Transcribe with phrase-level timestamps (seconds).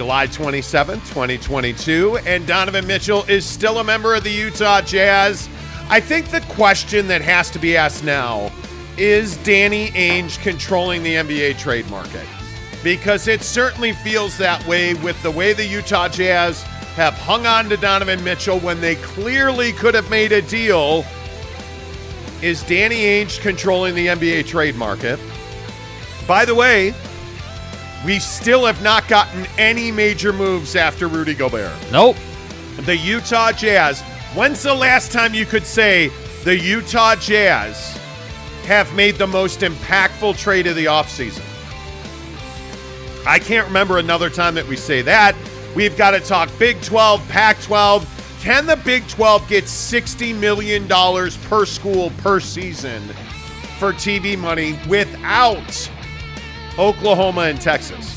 [0.00, 2.20] July 27th, 2022.
[2.24, 5.46] And Donovan Mitchell is still a member of the Utah Jazz.
[5.90, 8.50] I think the question that has to be asked now
[8.96, 12.26] is Danny Ainge controlling the NBA trade market?
[12.82, 16.62] Because it certainly feels that way with the way the Utah Jazz
[16.96, 21.04] have hung on to Donovan Mitchell when they clearly could have made a deal.
[22.40, 25.20] Is Danny Ainge controlling the NBA trade market?
[26.26, 26.94] By the way,
[28.04, 31.72] we still have not gotten any major moves after Rudy Gobert.
[31.92, 32.16] Nope.
[32.80, 34.00] The Utah Jazz.
[34.34, 36.10] When's the last time you could say
[36.44, 37.98] the Utah Jazz
[38.64, 41.44] have made the most impactful trade of the offseason?
[43.26, 45.36] I can't remember another time that we say that.
[45.76, 48.38] We've got to talk Big 12, Pac 12.
[48.40, 53.02] Can the Big 12 get $60 million per school per season
[53.78, 55.90] for TV money without
[56.80, 58.16] Oklahoma and Texas?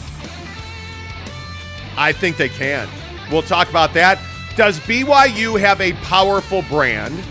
[1.97, 2.87] I think they can.
[3.31, 4.19] We'll talk about that.
[4.55, 7.21] Does BYU have a powerful brand?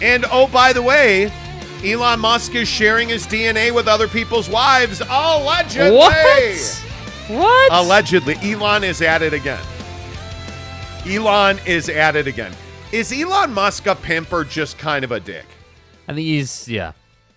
[0.00, 1.32] And oh, by the way,
[1.84, 5.02] Elon Musk is sharing his DNA with other people's wives.
[5.08, 5.96] Allegedly.
[5.96, 6.82] What?
[7.28, 7.72] What?
[7.72, 8.36] Allegedly.
[8.42, 9.64] Elon is at it again.
[11.06, 12.52] Elon is at it again.
[12.92, 15.46] Is Elon Musk a pimp or just kind of a dick?
[16.08, 16.92] I think he's yeah,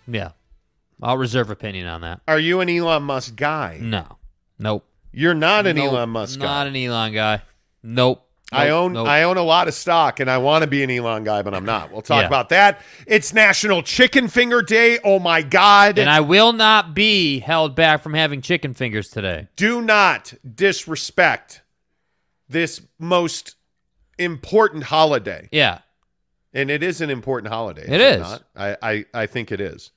[0.07, 0.31] yeah.
[1.01, 2.21] I'll reserve opinion on that.
[2.27, 3.79] Are you an Elon Musk guy?
[3.81, 4.17] No,
[4.57, 4.85] nope.
[5.11, 5.93] You're not an Nope.
[5.93, 6.45] Elon Musk guy.
[6.45, 7.41] Not an Elon guy.
[7.81, 8.25] Nope.
[8.51, 9.07] I own Nope.
[9.07, 11.53] I own a lot of stock and I want to be an Elon guy, but
[11.53, 11.91] I'm not.
[11.91, 12.27] We'll talk Yeah.
[12.27, 12.81] about that.
[13.05, 14.97] It's National Chicken Finger Day.
[15.03, 15.97] Oh my God.
[15.99, 19.47] and I will not be held back from having chicken fingers today.
[19.55, 21.61] Do not disrespect
[22.47, 23.55] this most
[24.17, 25.47] important holiday.
[25.51, 25.79] Yeah.
[26.53, 27.83] And it is an important holiday.
[27.87, 28.21] It is is.
[28.21, 28.43] Not?
[28.55, 29.91] I, I, I think it is.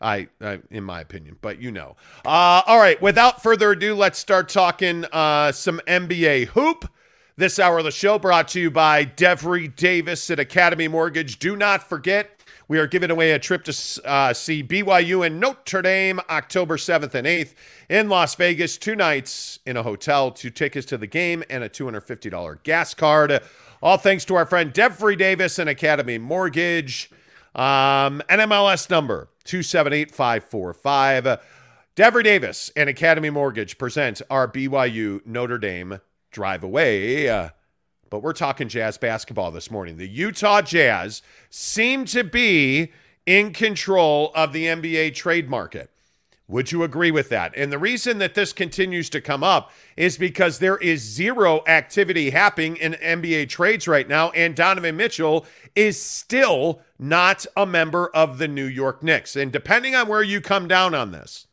[0.00, 1.96] I, I, in my opinion, but you know.
[2.24, 3.00] Uh, all right.
[3.02, 6.90] Without further ado, let's start talking uh, some NBA hoop.
[7.36, 11.38] This hour of the show brought to you by Devry Davis at Academy Mortgage.
[11.38, 13.72] Do not forget, we are giving away a trip to
[14.04, 17.54] uh, see BYU and Notre Dame October 7th and 8th
[17.88, 18.76] in Las Vegas.
[18.76, 23.40] Two nights in a hotel, two tickets to the game, and a $250 gas card.
[23.82, 27.10] All thanks to our friend Devry Davis and Academy Mortgage.
[27.54, 31.40] Um, NMLS number 278545.
[31.96, 36.00] Devry Davis and Academy Mortgage present our BYU Notre Dame
[36.30, 37.28] drive away.
[37.28, 37.50] Uh,
[38.08, 39.96] but we're talking Jazz basketball this morning.
[39.96, 42.92] The Utah Jazz seem to be
[43.26, 45.90] in control of the NBA trade market.
[46.50, 47.52] Would you agree with that?
[47.56, 52.30] And the reason that this continues to come up is because there is zero activity
[52.30, 55.46] happening in NBA trades right now, and Donovan Mitchell
[55.76, 59.36] is still not a member of the New York Knicks.
[59.36, 61.46] And depending on where you come down on this,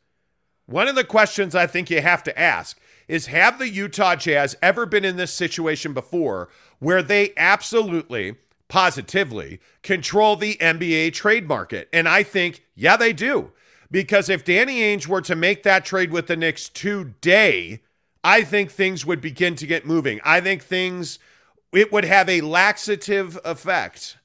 [0.65, 4.57] one of the questions I think you have to ask is Have the Utah Jazz
[4.63, 8.35] ever been in this situation before where they absolutely,
[8.67, 11.87] positively control the NBA trade market?
[11.93, 13.51] And I think, yeah, they do.
[13.89, 17.81] Because if Danny Ainge were to make that trade with the Knicks today,
[18.23, 20.19] I think things would begin to get moving.
[20.23, 21.19] I think things,
[21.71, 24.17] it would have a laxative effect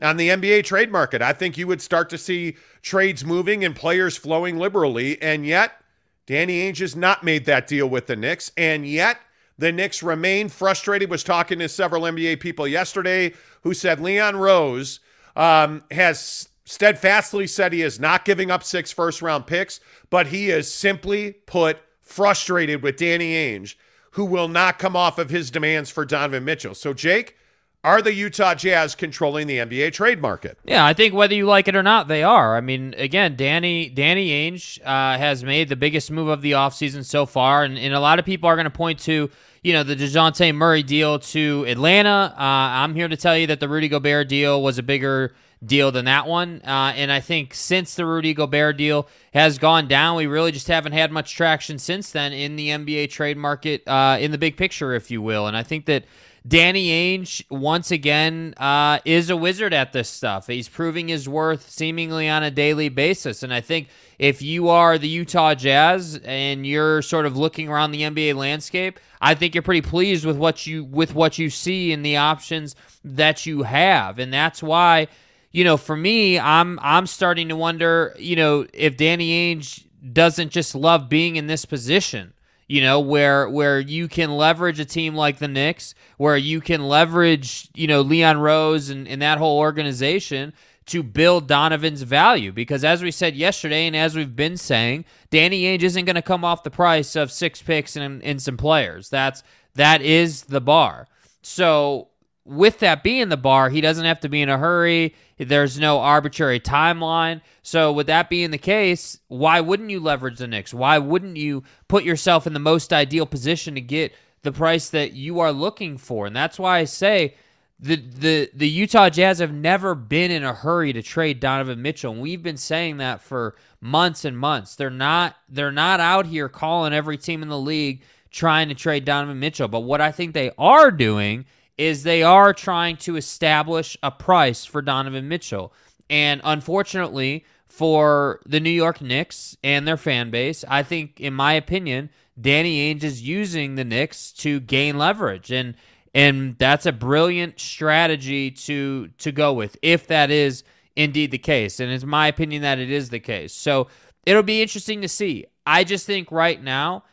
[0.00, 1.22] on the NBA trade market.
[1.22, 5.20] I think you would start to see trades moving and players flowing liberally.
[5.20, 5.80] And yet,
[6.26, 8.52] Danny Ainge has not made that deal with the Knicks.
[8.56, 9.18] And yet,
[9.58, 11.10] the Knicks remain frustrated.
[11.10, 15.00] Was talking to several NBA people yesterday who said Leon Rose
[15.36, 19.78] um, has steadfastly said he is not giving up six first round picks,
[20.08, 23.74] but he is simply put frustrated with Danny Ainge,
[24.12, 26.74] who will not come off of his demands for Donovan Mitchell.
[26.74, 27.36] So, Jake,
[27.84, 30.56] are the Utah Jazz controlling the NBA trade market?
[30.64, 32.56] Yeah, I think whether you like it or not, they are.
[32.56, 37.04] I mean, again, Danny Danny Ainge uh, has made the biggest move of the offseason
[37.04, 39.30] so far, and, and a lot of people are going to point to,
[39.62, 42.34] you know, the DeJounte Murray deal to Atlanta.
[42.34, 45.92] Uh, I'm here to tell you that the Rudy Gobert deal was a bigger deal
[45.92, 46.60] than that one.
[46.64, 50.68] Uh, and I think since the Rudy Gobert deal has gone down, we really just
[50.68, 54.56] haven't had much traction since then in the NBA trade market, uh, in the big
[54.56, 55.46] picture, if you will.
[55.46, 56.04] And I think that
[56.46, 60.48] Danny Ainge, once again, uh, is a wizard at this stuff.
[60.48, 63.44] He's proving his worth seemingly on a daily basis.
[63.44, 63.86] And I think
[64.18, 68.98] if you are the Utah Jazz and you're sort of looking around the NBA landscape,
[69.20, 72.74] I think you're pretty pleased with what you with what you see and the options
[73.04, 74.18] that you have.
[74.18, 75.06] And that's why
[75.52, 80.50] you know, for me, I'm I'm starting to wonder, you know, if Danny Ainge doesn't
[80.50, 82.32] just love being in this position,
[82.66, 86.88] you know, where where you can leverage a team like the Knicks, where you can
[86.88, 90.54] leverage, you know, Leon Rose and, and that whole organization
[90.86, 92.50] to build Donovan's value.
[92.50, 96.22] Because as we said yesterday, and as we've been saying, Danny Ainge isn't going to
[96.22, 99.10] come off the price of six picks and, and some players.
[99.10, 99.42] That's
[99.74, 101.08] that is the bar.
[101.42, 102.08] So
[102.44, 105.14] with that being the bar, he doesn't have to be in a hurry.
[105.38, 107.40] There's no arbitrary timeline.
[107.62, 110.74] So, with that being the case, why wouldn't you leverage the Knicks?
[110.74, 114.12] Why wouldn't you put yourself in the most ideal position to get
[114.42, 116.26] the price that you are looking for?
[116.26, 117.34] And that's why I say
[117.78, 122.12] the the the Utah Jazz have never been in a hurry to trade Donovan Mitchell.
[122.12, 124.76] And we've been saying that for months and months.
[124.76, 129.04] They're not they're not out here calling every team in the league trying to trade
[129.04, 129.68] Donovan Mitchell.
[129.68, 131.44] But what I think they are doing
[131.78, 135.72] is they are trying to establish a price for Donovan Mitchell.
[136.10, 141.54] And unfortunately for the New York Knicks and their fan base, I think, in my
[141.54, 142.10] opinion,
[142.40, 145.50] Danny Ainge is using the Knicks to gain leverage.
[145.50, 145.74] And
[146.14, 150.64] and that's a brilliant strategy to to go with if that is
[150.96, 151.80] indeed the case.
[151.80, 153.54] And it's my opinion that it is the case.
[153.54, 153.88] So
[154.26, 155.46] it'll be interesting to see.
[155.66, 157.04] I just think right now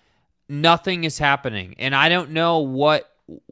[0.50, 1.76] nothing is happening.
[1.78, 3.09] And I don't know what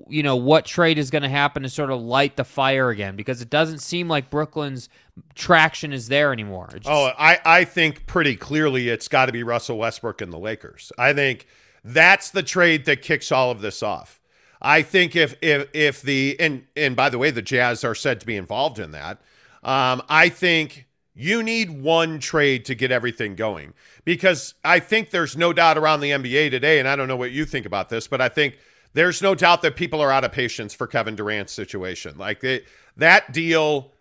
[0.08, 3.16] you know what trade is going to happen to sort of light the fire again
[3.16, 4.90] because it doesn't seem like Brooklyn's
[5.36, 6.70] traction is there anymore.
[6.74, 6.88] Just...
[6.88, 10.92] oh, I I think pretty clearly it's got to be Russell Westbrook and the Lakers.
[10.98, 11.48] I think
[11.84, 14.20] that's the trade that kicks all of this off.
[14.62, 18.20] I think if if if the and and by the way, the Jazz are said
[18.20, 19.22] to be involved in that.
[19.64, 23.74] Um, I think you need one trade to get everything going
[24.06, 27.32] because I think there's no doubt around the NBA today, and I don't know what
[27.32, 28.58] you think about this, but I think
[28.98, 32.18] there's no doubt that people are out of patience for Kevin Durant's situation.
[32.18, 32.64] Like they,
[32.98, 33.92] that deal,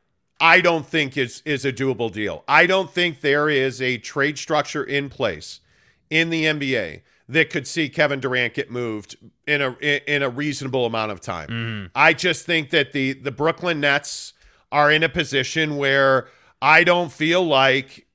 [0.40, 2.44] I don't think is is a doable deal.
[2.48, 5.60] I don't think there is a trade structure in place
[6.08, 9.16] in the NBA that could see Kevin Durant get moved
[9.46, 11.48] in a in a reasonable amount of time.
[11.48, 11.90] Mm.
[11.94, 14.32] I just think that the the Brooklyn Nets
[14.72, 16.28] are in a position where
[16.62, 18.05] I don't feel like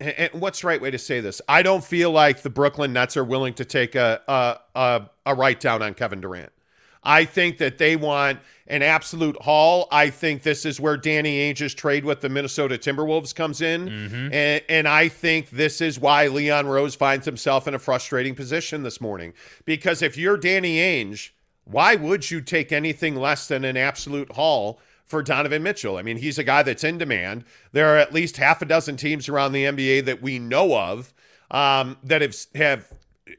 [0.00, 1.40] and what's the right way to say this?
[1.48, 5.34] I don't feel like the Brooklyn Nets are willing to take a a, a, a
[5.34, 6.52] write down on Kevin Durant.
[7.02, 9.88] I think that they want an absolute haul.
[9.90, 13.88] I think this is where Danny Ainge's trade with the Minnesota Timberwolves comes in.
[13.88, 14.32] Mm-hmm.
[14.32, 18.82] And, and I think this is why Leon Rose finds himself in a frustrating position
[18.82, 19.32] this morning.
[19.64, 21.30] Because if you're Danny Ainge,
[21.64, 24.78] why would you take anything less than an absolute haul
[25.10, 25.96] for Donovan Mitchell.
[25.96, 27.44] I mean, he's a guy that's in demand.
[27.72, 31.12] There are at least half a dozen teams around the NBA that we know of
[31.50, 32.92] um, that have have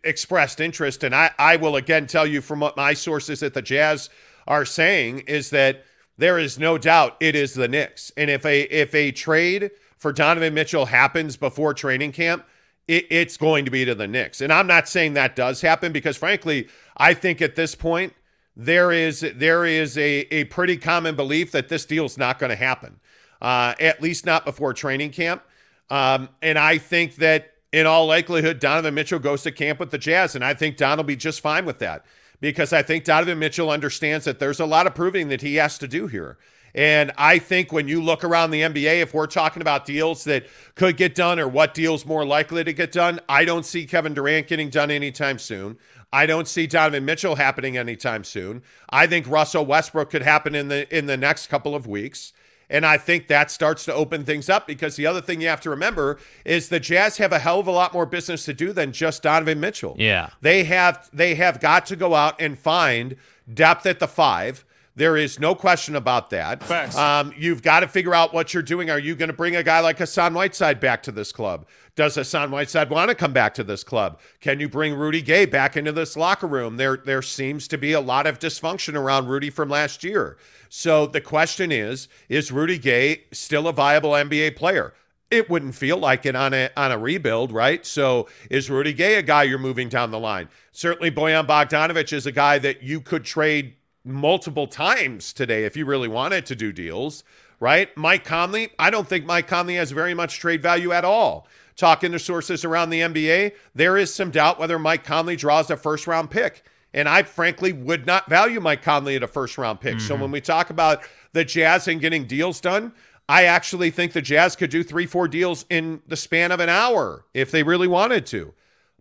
[0.03, 1.01] expressed interest.
[1.01, 4.09] And I, I will again tell you from what my sources at the Jazz
[4.47, 5.85] are saying is that
[6.17, 8.11] there is no doubt it is the Knicks.
[8.17, 12.45] And if a if a trade for Donovan Mitchell happens before training camp,
[12.89, 14.41] it, it's going to be to the Knicks.
[14.41, 18.13] And I'm not saying that does happen because frankly, I think at this point
[18.55, 22.49] there is there is a, a pretty common belief that this deal is not going
[22.49, 22.99] to happen,
[23.41, 25.43] uh, at least not before training camp.
[25.89, 29.97] Um, and I think that in all likelihood, Donovan Mitchell goes to camp with the
[29.97, 32.05] Jazz, and I think Don will be just fine with that
[32.41, 35.77] because I think Donovan Mitchell understands that there's a lot of proving that he has
[35.77, 36.37] to do here.
[36.73, 40.45] And I think when you look around the NBA, if we're talking about deals that
[40.75, 44.13] could get done or what deals more likely to get done, I don't see Kevin
[44.13, 45.77] Durant getting done anytime soon.
[46.13, 48.63] I don't see Donovan Mitchell happening anytime soon.
[48.89, 52.33] I think Russell Westbrook could happen in the in the next couple of weeks.
[52.69, 55.59] And I think that starts to open things up because the other thing you have
[55.61, 58.71] to remember is the Jazz have a hell of a lot more business to do
[58.71, 59.95] than just Donovan Mitchell.
[59.99, 60.29] Yeah.
[60.39, 63.17] They have they have got to go out and find
[63.53, 64.63] depth at the five.
[64.95, 66.67] There is no question about that.
[66.97, 68.89] Um, you've got to figure out what you're doing.
[68.89, 71.65] Are you going to bring a guy like Hassan Whiteside back to this club?
[71.95, 74.19] Does Hassan Whiteside want to come back to this club?
[74.41, 76.75] Can you bring Rudy Gay back into this locker room?
[76.75, 80.37] There, there seems to be a lot of dysfunction around Rudy from last year.
[80.67, 84.93] So the question is: Is Rudy Gay still a viable NBA player?
[85.29, 87.85] It wouldn't feel like it on a on a rebuild, right?
[87.85, 90.49] So is Rudy Gay a guy you're moving down the line?
[90.73, 95.85] Certainly, Bojan Bogdanovich is a guy that you could trade multiple times today if you
[95.85, 97.23] really wanted to do deals,
[97.59, 97.95] right?
[97.95, 101.47] Mike Conley, I don't think Mike Conley has very much trade value at all.
[101.75, 105.77] Talking to sources around the NBA, there is some doubt whether Mike Conley draws a
[105.77, 106.63] first round pick.
[106.93, 109.95] And I frankly would not value Mike Conley at a first round pick.
[109.95, 110.07] Mm-hmm.
[110.07, 112.91] So when we talk about the Jazz and getting deals done,
[113.29, 116.67] I actually think the Jazz could do three, four deals in the span of an
[116.67, 118.53] hour if they really wanted to.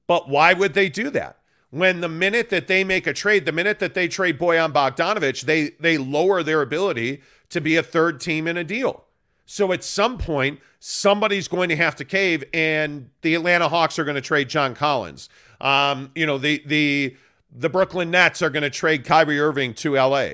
[0.07, 1.40] But why would they do that?
[1.71, 5.43] When the minute that they make a trade, the minute that they trade Bojan Bogdanovich,
[5.43, 9.05] they they lower their ability to be a third team in a deal.
[9.47, 14.05] So at some point, somebody's going to have to cave, and the Atlanta Hawks are
[14.05, 15.29] going to trade John Collins.
[15.61, 17.17] Um, you know, the the
[17.53, 20.29] the Brooklyn Nets are going to trade Kyrie Irving to LA.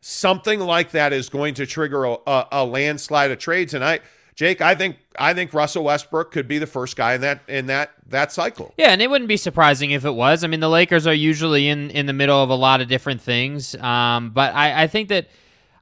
[0.00, 3.72] Something like that is going to trigger a, a, a landslide of trades.
[3.72, 4.00] And I,
[4.34, 7.66] Jake, I think I think Russell Westbrook could be the first guy in that in
[7.66, 8.72] that that cycle.
[8.76, 10.42] Yeah, and it wouldn't be surprising if it was.
[10.42, 13.20] I mean, the Lakers are usually in in the middle of a lot of different
[13.20, 15.28] things, um, but I, I think that.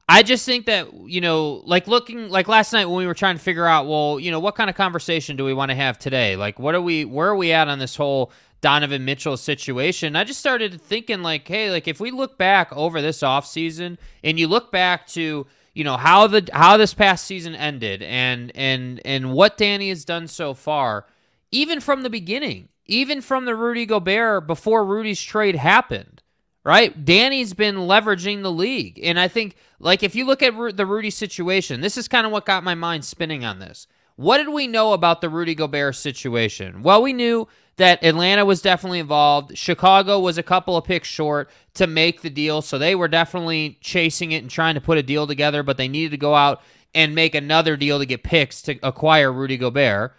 [0.09, 3.37] I just think that you know, like looking like last night when we were trying
[3.37, 5.97] to figure out, well, you know, what kind of conversation do we want to have
[5.97, 6.35] today?
[6.35, 8.29] Like, what are we, where are we at on this whole
[8.61, 10.15] Donovan Mitchell situation.
[10.15, 14.39] I just started thinking like, hey, like if we look back over this offseason and
[14.39, 19.01] you look back to, you know, how the how this past season ended and and
[19.05, 21.05] and what Danny has done so far,
[21.51, 26.21] even from the beginning, even from the Rudy Gobert before Rudy's trade happened,
[26.63, 27.05] right?
[27.05, 28.99] Danny's been leveraging the league.
[29.01, 32.31] And I think like if you look at the Rudy situation, this is kind of
[32.31, 33.87] what got my mind spinning on this.
[34.17, 36.83] What did we know about the Rudy Gobert situation?
[36.83, 37.47] Well, we knew
[37.81, 39.57] that Atlanta was definitely involved.
[39.57, 43.79] Chicago was a couple of picks short to make the deal, so they were definitely
[43.81, 46.61] chasing it and trying to put a deal together, but they needed to go out
[46.93, 50.13] and make another deal to get picks to acquire Rudy Gobert.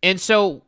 [0.00, 0.62] And so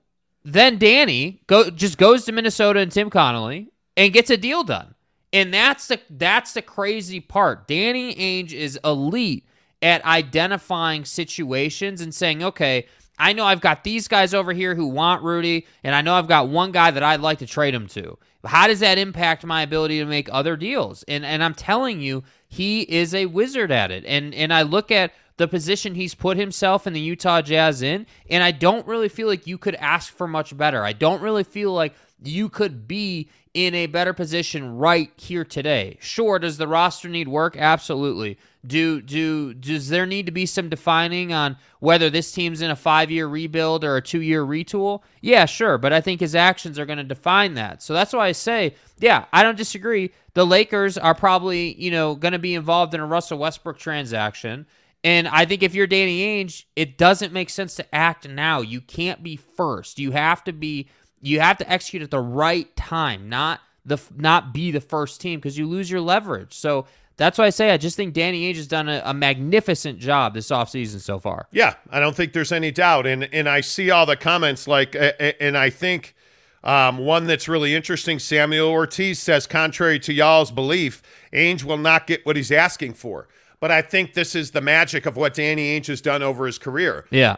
[0.44, 4.96] then Danny go just goes to Minnesota and Tim Connelly and gets a deal done.
[5.32, 7.68] And that's the that's the crazy part.
[7.68, 9.46] Danny Ainge is elite
[9.80, 12.86] at identifying situations and saying, okay,
[13.18, 16.28] I know I've got these guys over here who want Rudy, and I know I've
[16.28, 18.18] got one guy that I'd like to trade him to.
[18.44, 21.04] How does that impact my ability to make other deals?
[21.08, 24.04] And and I'm telling you, he is a wizard at it.
[24.04, 28.06] And and I look at the position he's put himself in the Utah Jazz in,
[28.28, 30.84] and I don't really feel like you could ask for much better.
[30.84, 35.96] I don't really feel like you could be in a better position right here today.
[36.00, 37.56] Sure, does the roster need work?
[37.56, 38.36] Absolutely.
[38.66, 42.76] Do do does there need to be some defining on whether this team's in a
[42.76, 45.02] 5-year rebuild or a 2-year retool?
[45.20, 47.82] Yeah, sure, but I think his actions are going to define that.
[47.82, 50.10] So that's why I say, yeah, I don't disagree.
[50.32, 54.66] The Lakers are probably, you know, going to be involved in a Russell Westbrook transaction.
[55.04, 58.62] And I think if you're Danny Ainge, it doesn't make sense to act now.
[58.62, 59.98] You can't be first.
[59.98, 60.88] You have to be
[61.24, 65.40] you have to execute at the right time, not the not be the first team
[65.40, 66.54] because you lose your leverage.
[66.54, 69.98] So that's why I say I just think Danny Ainge has done a, a, magnificent
[69.98, 71.46] job this offseason so far.
[71.52, 73.06] Yeah, I don't think there's any doubt.
[73.06, 74.96] And and I see all the comments like,
[75.40, 76.14] and I think
[76.62, 78.18] um, one that's really interesting.
[78.18, 81.02] Samuel Ortiz says, contrary to y'all's belief,
[81.32, 83.28] Ainge will not get what he's asking for.
[83.60, 86.58] But I think this is the magic of what Danny Ainge has done over his
[86.58, 87.06] career.
[87.10, 87.36] Yeah.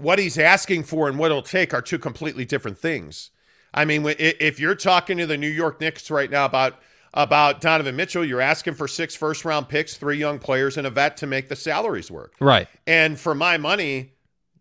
[0.00, 3.30] What he's asking for and what it'll take are two completely different things.
[3.72, 6.80] I mean, if you're talking to the New York Knicks right now about
[7.12, 10.90] about Donovan Mitchell, you're asking for six first round picks, three young players, and a
[10.90, 12.34] vet to make the salaries work.
[12.40, 12.68] Right.
[12.86, 14.12] And for my money,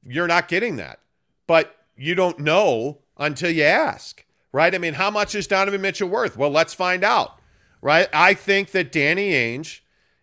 [0.03, 1.00] you're not getting that.
[1.48, 4.74] But you don't know until you ask, right?
[4.74, 6.38] I mean, how much is Donovan Mitchell worth?
[6.38, 7.39] Well, let's find out,
[7.81, 8.08] right?
[8.13, 9.81] I think that Danny Ainge,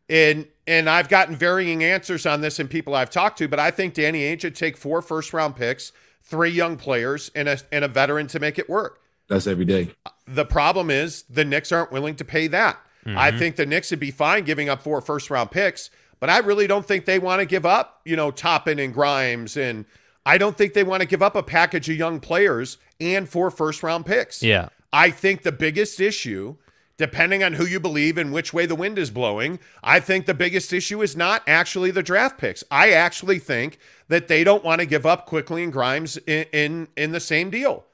[0.09, 3.71] and and I've gotten varying answers on this in people I've talked to, but I
[3.71, 5.93] think Danny Ainge should take four first round picks,
[6.23, 9.01] three young players, and a and a veteran to make it work.
[9.29, 9.91] That's every day.
[10.27, 12.79] The problem is the Knicks aren't willing to pay that.
[13.05, 13.19] Mm-hmm.
[13.19, 16.39] I think the Knicks would be fine giving up four first round picks, but I
[16.39, 19.57] really don't think they want to give up, you know, Toppin and Grimes.
[19.57, 19.85] And
[20.25, 23.51] I don't think they want to give up a package of young players and four
[23.51, 24.43] first round picks.
[24.43, 24.71] Yeah.
[24.93, 26.57] I think the biggest issue,
[26.99, 30.35] depending on who you believe and which way the wind is blowing, I think the
[30.35, 32.65] biggest issue is not actually the draft picks.
[32.71, 36.89] I actually think that they don't want to give up Quickley and Grimes in, in,
[36.97, 37.85] in the same deal.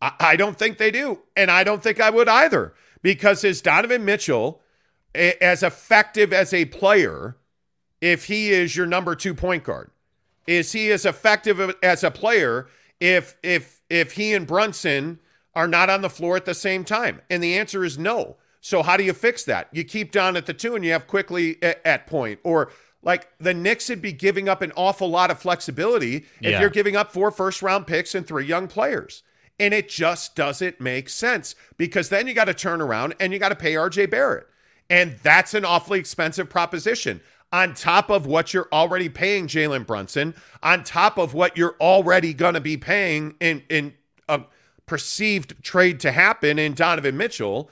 [0.00, 1.20] I, I don't think they do.
[1.36, 4.60] And I don't think I would either because is Donovan Mitchell
[5.14, 7.36] as effective as a player
[8.00, 9.90] if he is your number two point guard?
[10.46, 12.68] Is he as effective as a player
[13.00, 15.18] if if if he and Brunson
[15.54, 17.20] are not on the floor at the same time?
[17.28, 18.36] And the answer is no.
[18.60, 19.68] So how do you fix that?
[19.72, 22.70] You keep down at the two and you have Quickley at, point or
[23.02, 26.60] like the Knicks would be giving up an awful lot of flexibility if yeah.
[26.60, 29.22] you're giving up four first round picks and three young players.
[29.58, 33.38] And it just doesn't make sense because then you got to turn around and you
[33.38, 34.46] got to pay RJ Barrett.
[34.90, 37.20] And that's an awfully expensive proposition.
[37.52, 42.34] on top of what you're already paying Jalen Brunson, on top of what you're already
[42.34, 43.94] going to be paying in in
[44.28, 44.42] a
[44.86, 47.70] perceived trade to happen in Donovan Mitchell,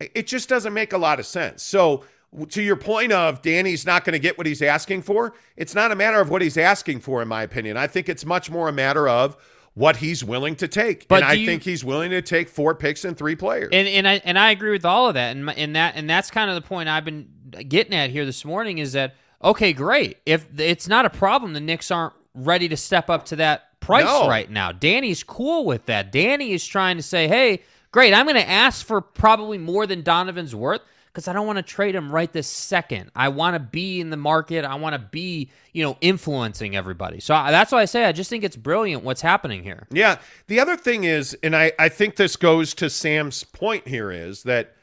[0.00, 1.62] it just doesn't make a lot of sense.
[1.62, 2.04] So
[2.50, 5.90] to your point of Danny's not going to get what he's asking for, it's not
[5.92, 7.76] a matter of what he's asking for, in my opinion.
[7.76, 9.36] I think it's much more a matter of
[9.74, 11.06] what he's willing to take.
[11.08, 13.70] But and I you- think he's willing to take four picks and three players.
[13.72, 15.36] And and I and I agree with all of that.
[15.36, 17.28] And and that and that's kind of the point I've been
[17.68, 20.16] getting at here this morning is that okay, great.
[20.26, 24.04] If it's not a problem, the Knicks aren't ready to step up to that price
[24.04, 24.28] No.
[24.28, 24.72] right now.
[24.72, 26.10] Danny's cool with that.
[26.10, 27.62] Danny is trying to say, hey,
[27.92, 28.14] great.
[28.14, 30.80] I'm going to ask for probably more than Donovan's worth.
[31.12, 33.10] Because I don't want to trade him right this second.
[33.16, 34.66] I want to be in the market.
[34.66, 37.20] I want to be, you know, influencing everybody.
[37.20, 39.86] So I, that's why I say I just think it's brilliant what's happening here.
[39.90, 40.18] Yeah.
[40.48, 44.42] The other thing is, and I, I think this goes to Sam's point here, is
[44.42, 44.74] that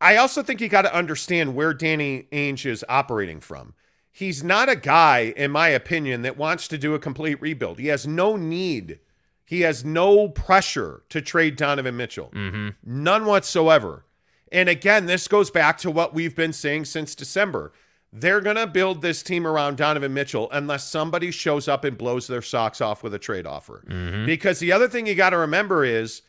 [0.00, 3.74] I also think you got to understand where Danny Ainge is operating from.
[4.10, 7.78] He's not a guy, in my opinion, that wants to do a complete rebuild.
[7.78, 9.00] He has no need.
[9.50, 12.30] He has no pressure to trade Donovan Mitchell.
[12.32, 12.68] Mm-hmm.
[12.84, 14.04] None whatsoever.
[14.52, 17.72] And again, this goes back to what we've been saying since December.
[18.12, 22.28] They're going to build this team around Donovan Mitchell unless somebody shows up and blows
[22.28, 23.82] their socks off with a trade offer.
[23.88, 24.24] Mm-hmm.
[24.24, 26.22] Because the other thing you got to remember is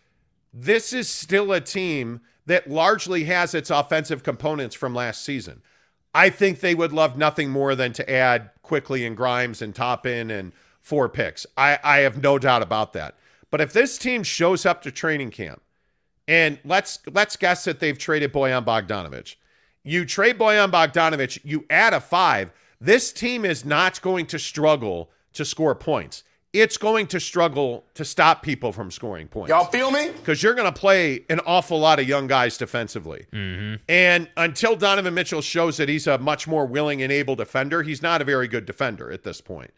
[0.51, 5.61] this is still a team that largely has its offensive components from last season.
[6.15, 10.31] I think they would love nothing more than to add Quickley and Grimes and Toppin
[10.31, 11.45] and four picks.
[11.57, 13.15] I, I have no doubt about that.
[13.49, 15.61] But if this team shows up to training camp,
[16.27, 19.35] and let's let's guess that they've traded Bojan Bogdanovich.
[19.83, 22.51] You trade Bojan Bogdanovich, you add a five.
[22.79, 26.23] This team is not going to struggle to score points.
[26.53, 30.09] It's going to struggle to stop people from scoring points Y'all feel me?
[30.09, 33.25] because you're going to play an awful lot of young guys defensively.
[33.31, 33.75] Mm-hmm.
[33.87, 38.01] And until Donovan Mitchell shows that he's a much more willing and able defender, he's
[38.01, 39.71] not a very good defender at this point.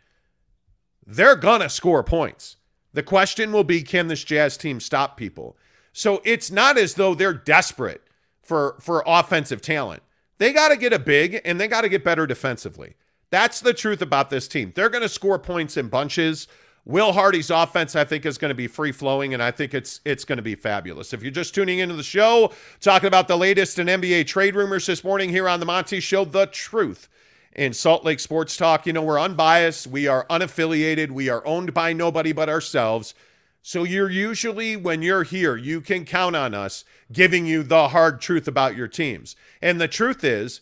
[1.05, 2.57] They're going to score points.
[2.93, 5.57] The question will be can this Jazz team stop people?
[5.91, 8.01] So it's not as though they're desperate
[8.41, 10.03] for for offensive talent.
[10.37, 12.95] They got to get a big and they got to get better defensively.
[13.29, 14.73] That's the truth about this team.
[14.75, 16.47] They're going to score points in bunches.
[16.85, 20.01] Will Hardy's offense, I think, is going to be free flowing, and I think it's
[20.03, 21.13] it's going to be fabulous.
[21.13, 24.85] If you're just tuning into the show, talking about the latest in NBA trade rumors
[24.85, 27.07] this morning here on the Monty Show, the truth
[27.55, 28.85] in Salt Lake Sports Talk.
[28.85, 33.13] You know, we're unbiased, we are unaffiliated, we are owned by nobody but ourselves.
[33.61, 38.19] So you're usually, when you're here, you can count on us giving you the hard
[38.19, 39.37] truth about your teams.
[39.61, 40.59] And the truth is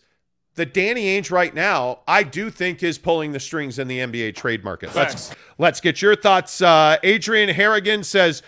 [0.54, 4.36] that Danny Ainge right now, I do think is pulling the strings in the NBA
[4.36, 4.94] trade market.
[4.94, 6.60] Let's let's get your thoughts.
[6.60, 8.42] Uh, Adrian Harrigan says,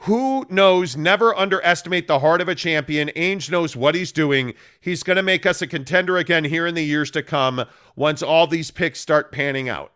[0.00, 0.96] "Who knows?
[0.96, 3.08] Never underestimate the heart of a champion.
[3.16, 4.54] Ainge knows what he's doing.
[4.80, 7.64] He's going to make us a contender again here in the years to come
[7.96, 9.92] once all these picks start panning out."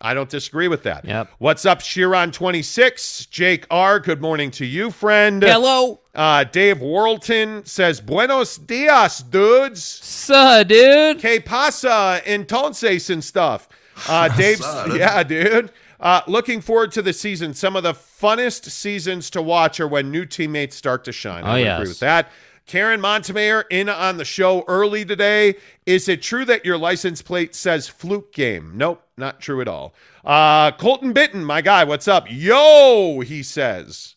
[0.00, 1.04] I don't disagree with that.
[1.06, 1.30] Yep.
[1.38, 3.30] What's up, Shiron26?
[3.30, 4.00] Jake R.
[4.00, 5.42] Good morning to you, friend.
[5.42, 9.82] Hello, Uh, Dave Worlton says, Buenos dias, dudes.
[9.82, 11.20] suh, dude.
[11.20, 13.68] Que pasa entonces and stuff.
[14.08, 15.70] Uh, Dave's, yeah, dude.
[16.00, 17.54] Uh, looking forward to the season.
[17.54, 21.44] Some of the funnest seasons to watch are when new teammates start to shine.
[21.44, 21.78] I Oh, yes.
[21.80, 22.30] agree with that.
[22.66, 25.54] Karen Montemayor in on the show early today.
[25.84, 28.72] Is it true that your license plate says fluke game?
[28.74, 29.94] Nope, not true at all.
[30.24, 32.26] Uh, Colton Bitten, my guy, what's up?
[32.30, 34.14] Yo, he says.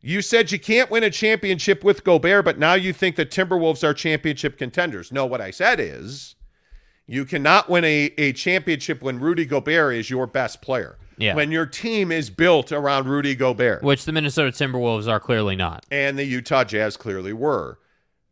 [0.00, 3.82] You said you can't win a championship with Gobert, but now you think the Timberwolves
[3.82, 5.10] are championship contenders.
[5.10, 6.36] No, what I said is
[7.08, 10.96] you cannot win a, a championship when Rudy Gobert is your best player.
[11.18, 11.34] Yeah.
[11.34, 13.82] When your team is built around Rudy Gobert.
[13.82, 15.84] Which the Minnesota Timberwolves are clearly not.
[15.90, 17.78] And the Utah Jazz clearly were.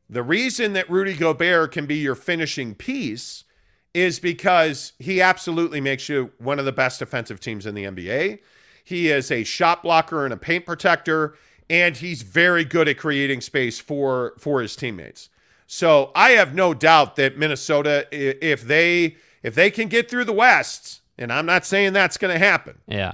[0.08, 3.44] The reason that Rudy Gobert can be your finishing piece
[3.92, 8.38] is because he absolutely makes you one of the best defensive teams in the NBA.
[8.84, 11.34] He is a shot blocker and a paint protector,
[11.68, 15.28] and he's very good at creating space for for his teammates.
[15.66, 20.32] So I have no doubt that Minnesota, if they if they can get through the
[20.32, 23.12] West, and I'm not saying that's going to happen, Yeah.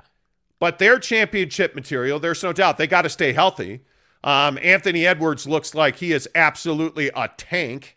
[0.59, 2.19] but they're championship material.
[2.19, 3.81] There's no doubt they got to stay healthy.
[4.25, 7.97] Um, Anthony Edwards looks like he is absolutely a tank.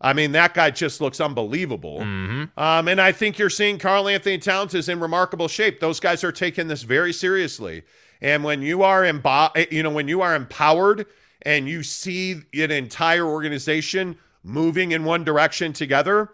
[0.00, 2.00] I mean, that guy just looks unbelievable.
[2.00, 5.78] Um, and I think you're seeing Karl Anthony Towns is in remarkable shape.
[5.80, 7.84] Those guys are taking this very seriously.
[8.20, 11.06] And when you are embo- you know, when you are empowered
[11.42, 16.30] and you see an entire organization moving in one direction together,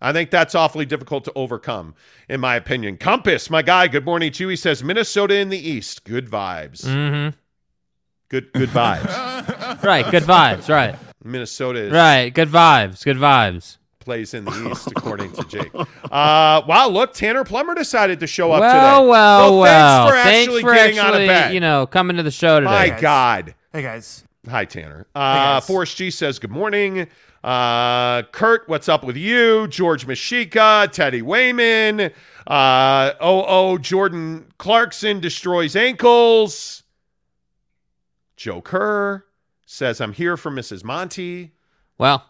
[0.00, 1.94] I think that's awfully difficult to overcome,
[2.28, 2.96] in my opinion.
[2.96, 4.48] Compass, my guy, good morning to you.
[4.48, 6.84] He says Minnesota in the East, good vibes.
[6.84, 7.36] Mm-hmm.
[8.28, 9.82] Good, good vibes.
[9.82, 10.08] Right.
[10.10, 10.68] Good vibes.
[10.68, 10.94] Right.
[11.24, 12.30] Minnesota is Right.
[12.30, 13.02] Good vibes.
[13.04, 13.78] Good vibes.
[13.98, 15.70] plays in the East, according to Jake.
[15.74, 19.10] Uh, wow, look, Tanner Plummer decided to show up well, today.
[19.10, 20.08] well, well.
[20.10, 21.54] Thanks for actually getting out of bed.
[21.54, 22.70] you know, coming to the show today.
[22.70, 23.00] My guys.
[23.00, 23.54] God.
[23.72, 24.24] Hey guys.
[24.48, 25.06] Hi, Tanner.
[25.14, 25.66] Uh, guys.
[25.66, 27.06] Forrest G says, Good morning.
[27.42, 29.66] Uh, Kurt, what's up with you?
[29.68, 32.12] George Mashika, Teddy Wayman.
[32.46, 36.82] Uh, oh, oh, Jordan Clarkson destroys ankles.
[38.36, 39.24] Joe Kerr
[39.64, 40.84] says, I'm here for Mrs.
[40.84, 41.52] Monty.
[41.96, 42.24] Well,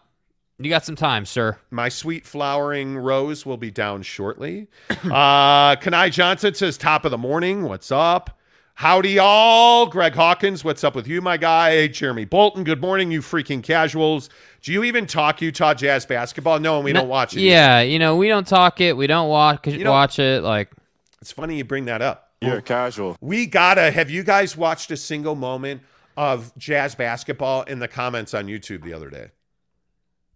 [0.59, 1.57] you got some time, sir.
[1.71, 4.67] My sweet flowering rose will be down shortly.
[4.89, 7.63] uh, Kanai Johnson says, Top of the morning.
[7.63, 8.37] What's up?
[8.75, 9.85] Howdy, all.
[9.85, 11.87] Greg Hawkins, what's up with you, my guy?
[11.87, 14.29] Jeremy Bolton, good morning, you freaking casuals.
[14.61, 16.59] Do you even talk Utah Jazz basketball?
[16.59, 17.41] No, and we don't watch it.
[17.41, 18.95] Yeah, you know, we don't talk it.
[18.95, 20.43] We don't watch don't- watch it.
[20.43, 20.71] Like,
[21.21, 22.29] It's funny you bring that up.
[22.41, 23.17] You're casual.
[23.21, 23.91] We gotta.
[23.91, 25.81] Have you guys watched a single moment
[26.17, 29.27] of Jazz basketball in the comments on YouTube the other day?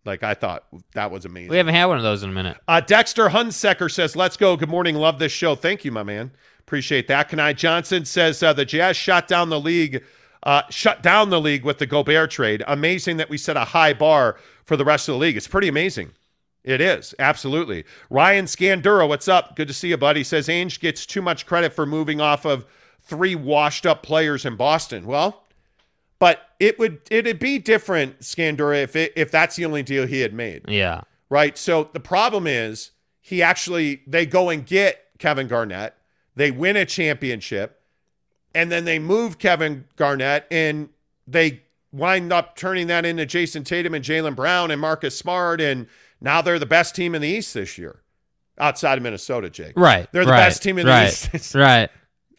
[0.05, 1.49] Like I thought that was amazing.
[1.49, 2.57] we haven't had one of those in a minute.
[2.67, 4.55] Uh, Dexter Hunsecker says, "Let's go.
[4.55, 4.93] Good morning.
[4.95, 5.55] Love this show.
[5.55, 6.29] Thank you, my man.
[6.59, 10.03] Appreciate that." Kanai Johnson says uh, the Jazz shot down the league,
[10.45, 12.63] uh, shut down the league with the Gobert trade.
[12.67, 15.35] Amazing that we set a high bar for the rest of the league.
[15.37, 16.11] It's pretty amazing.
[16.63, 17.85] It is absolutely.
[18.09, 19.55] Ryan Scandura, what's up?
[19.55, 20.23] Good to see you, buddy.
[20.23, 22.65] Says Ainge gets too much credit for moving off of
[23.01, 25.05] three washed-up players in Boston.
[25.05, 25.43] Well,
[26.17, 30.21] but it would it'd be different, Scandura, if it, if that's the only deal he
[30.21, 31.01] had made Yeah.
[31.29, 31.55] right?
[31.57, 35.93] So the problem is he actually they go and get Kevin Garnett,
[36.35, 37.79] they win a championship,
[38.55, 40.89] and then they move Kevin Garnett and
[41.27, 45.87] they wind up turning that into Jayson Tatum and Jaylen Brown and Marcus Smart, and
[46.19, 48.01] now they're the best team in the East this year,
[48.57, 49.49] outside of Minnesota.
[49.49, 50.11] Jake, Right.
[50.11, 51.53] They're the right, best team in the right, East.
[51.55, 51.89] right.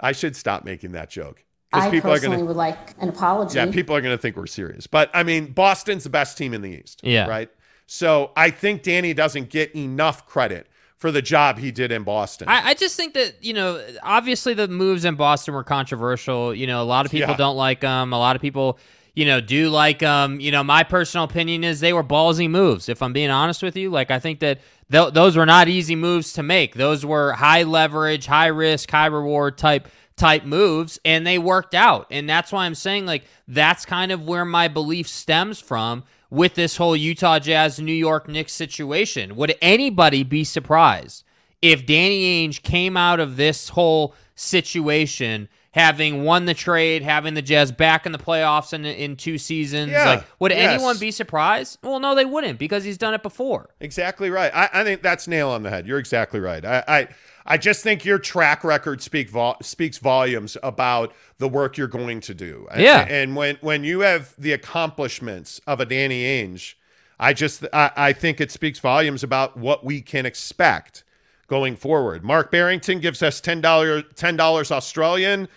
[0.00, 3.56] I should stop making that joke I people are going to would like an apology.
[3.56, 4.86] yeah, people are going to think we're serious.
[4.86, 7.00] But I mean, Boston's the best team in the East.
[7.02, 7.26] Yeah.
[7.26, 7.50] Right.
[7.86, 10.66] So I think Danny doesn't get enough credit
[10.98, 12.48] for the job he did in Boston.
[12.48, 16.54] I, I just think that you know, obviously the moves in Boston were controversial.
[16.54, 17.36] You know, a lot of people Yeah.
[17.36, 18.12] don't like them.
[18.12, 18.78] A lot of people,
[19.14, 20.40] you know, do like them.
[20.40, 22.88] You know, my personal opinion is they were ballsy moves.
[22.88, 25.96] If I'm being honest with you, like I think that th- those were not easy
[25.96, 26.74] moves to make.
[26.74, 32.06] Those were high leverage, high risk, high reward type type moves, and they worked out.
[32.10, 36.54] And that's why I'm saying like that's kind of where my belief stems from with
[36.54, 39.36] this whole Utah Jazz New York Knicks situation.
[39.36, 41.24] Would anybody be surprised
[41.62, 47.42] if Danny Ainge came out of this whole situation having won the trade, having the
[47.42, 49.92] Jazz back in the playoffs in in two seasons?
[49.92, 50.74] Yeah, Like, would yes.
[50.74, 51.78] anyone be surprised?
[51.82, 53.70] Well, no, they wouldn't because he's done it before.
[53.80, 54.50] exactly right.
[54.54, 55.86] I, I think that's nail on the head.
[55.86, 56.64] You're exactly right.
[56.64, 57.08] I, I
[57.46, 62.20] I just think your track record speak vol- speaks volumes about the work you're going
[62.22, 62.66] to do.
[62.76, 63.06] Yeah.
[63.08, 66.74] And when when you have the accomplishments of a Danny Ainge,
[67.18, 71.04] I just I, I think it speaks volumes about what we can expect
[71.46, 72.24] going forward.
[72.24, 75.48] Mark Barrington gives us ten dollars ten dollars Australian.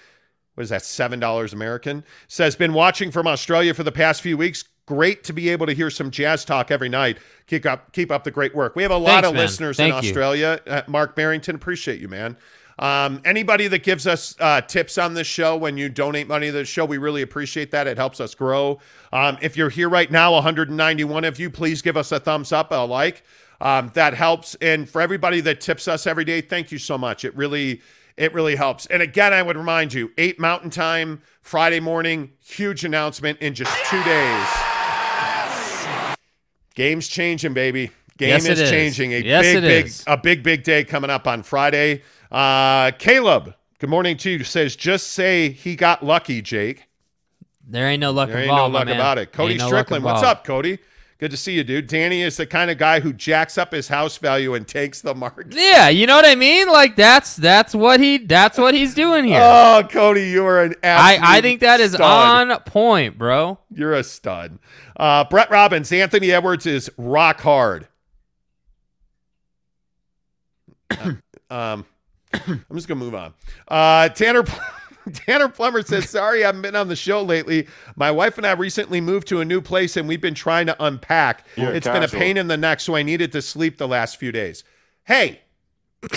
[0.54, 0.84] What is that?
[0.84, 2.04] Seven dollars American.
[2.28, 4.66] Says been watching from Australia for the past few weeks.
[4.90, 7.20] Great to be able to hear some jazz talk every night.
[7.46, 8.76] Keep up, keep up the great work.
[8.76, 9.44] We have a lot Thanks, of man.
[9.44, 9.94] listeners in you.
[9.94, 10.60] Australia.
[10.66, 12.36] Uh, Mark Barrington, appreciate you, man.
[12.80, 16.54] Um, anybody that gives us uh, tips on this show when you donate money to
[16.54, 17.86] the show, we really appreciate that.
[17.86, 18.80] It helps us grow.
[19.14, 22.72] Um, if you're here right now, 191 of you, please give us a thumbs up,
[22.72, 23.22] a like.
[23.62, 24.56] Um, that helps.
[24.56, 27.26] And for everybody that tips us every day, thank you so much.
[27.26, 27.84] It really,
[28.18, 28.88] it really helps.
[28.88, 33.72] And again, I would remind you, eight Mountain Time Friday morning, huge announcement in just
[33.86, 34.69] two days.
[36.80, 37.92] Game's changing, baby.
[38.18, 38.70] Game Yes, is it is.
[38.70, 39.14] changing.
[39.14, 40.02] A Yes, big, it big, is.
[40.08, 42.04] a big, big day coming up on Friday.
[42.32, 44.46] Uh, Caleb, good morning to you.
[44.46, 46.86] Says just say he got lucky, Jake.
[47.68, 49.34] There ain't no luck There ain't no involved, my luck about it.
[49.34, 50.80] Cody Ain't no Strickland, what's up, Cody?
[51.20, 51.88] Good to see you, dude.
[51.88, 55.14] Danny is the kind of guy who jacks up his house value and takes the
[55.14, 55.48] market.
[55.50, 56.70] Yeah, you know what I mean.
[56.70, 59.42] Like that's that's what he that's what he's doing here.
[59.44, 62.52] Oh, Cody, you are an I I think that is stud.
[62.52, 63.60] on point, bro.
[63.70, 64.60] You're a stud.
[64.96, 67.90] Uh, Brett Robbins, Anthony Edwards is rock hard.
[71.00, 71.20] um,
[72.34, 73.34] I'm just gonna move on.
[73.68, 74.46] Uh, Tanner
[75.14, 77.68] Tanner Plummer says, "Sorry, I haven't been on the show lately.
[77.96, 80.84] My wife and I recently moved to a new place, and we've been trying to
[80.84, 81.46] unpack.
[81.56, 84.18] You're It's been a pain in the neck, so I needed to sleep the last
[84.18, 84.64] few days.
[85.04, 85.42] Hey,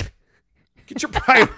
[0.87, 1.49] get your pride.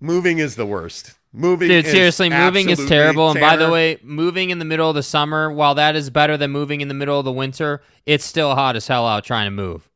[0.00, 1.14] moving is the worst.
[1.32, 3.30] Moving, Dude, is seriously, moving is absolutely- terrible.
[3.30, 6.38] And by the way, moving in the middle of the summer, while that is better
[6.38, 9.46] than moving in the middle of the winter, it's still hot as hell out trying
[9.46, 9.86] to move.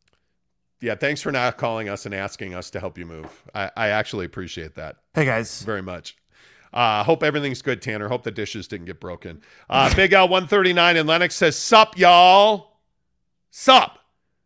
[0.80, 3.26] Yeah, thanks for not calling us and asking us to help you move.
[3.54, 5.62] I, I actually appreciate that Hey guys.
[5.62, 6.16] very much.
[6.72, 8.08] Uh, hope everything's good, Tanner.
[8.08, 9.42] Hope the dishes didn't get broken.
[9.68, 12.78] Uh, Big L one thirty nine and Lennox says, "Sup, y'all."
[13.50, 13.98] Sup?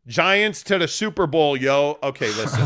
[0.06, 1.98] Giants to the Super Bowl, yo.
[2.02, 2.62] Okay, listen.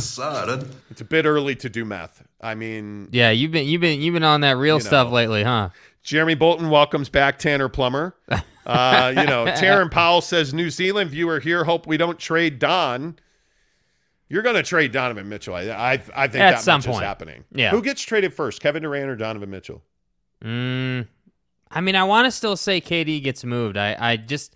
[0.90, 2.24] It's a bit early to do math.
[2.40, 5.14] I mean, Yeah, you've been you've been you've been on that real You stuff know.
[5.14, 5.70] lately, huh?
[6.04, 8.14] Jeremy Bolton welcomes back Tanner Plummer.
[8.68, 11.64] Uh, you know, Taryn Powell says New Zealand viewer here.
[11.64, 13.18] Hope we don't trade Don.
[14.28, 15.54] You're going to trade Donovan Mitchell.
[15.54, 15.96] I I, I
[16.28, 17.44] think At that some much is happening.
[17.52, 17.70] Yeah.
[17.70, 19.82] Who gets traded first, Kevin Durant or Donovan Mitchell?
[20.44, 21.06] Mm,
[21.70, 23.76] I mean, I want to still say KD gets moved.
[23.76, 24.54] I I just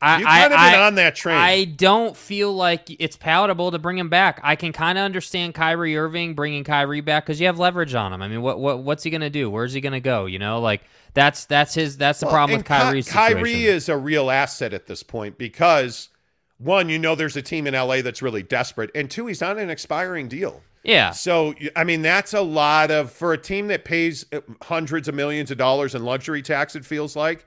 [0.00, 1.36] I You've I, kind of I, on that train.
[1.36, 4.40] I don't feel like it's palatable to bring him back.
[4.42, 8.12] I can kind of understand Kyrie Irving bringing Kyrie back because you have leverage on
[8.12, 8.20] him.
[8.20, 9.48] I mean, what what what's he gonna do?
[9.48, 10.26] Where's he gonna go?
[10.26, 10.82] You know, like
[11.14, 13.74] that's that's his that's the Well, problem with Kyrie's Ky- Kyrie situation.
[13.76, 16.10] is a real asset at this point because
[16.58, 19.58] one, you know, there's a team in LA that's really desperate, and two, he's on
[19.58, 20.62] an expiring deal.
[20.84, 25.08] yeah, So, I mean, that's a lot of for a team that pays uh, hundreds
[25.08, 26.74] of millions of dollars in luxury tax.
[26.76, 27.46] It feels like.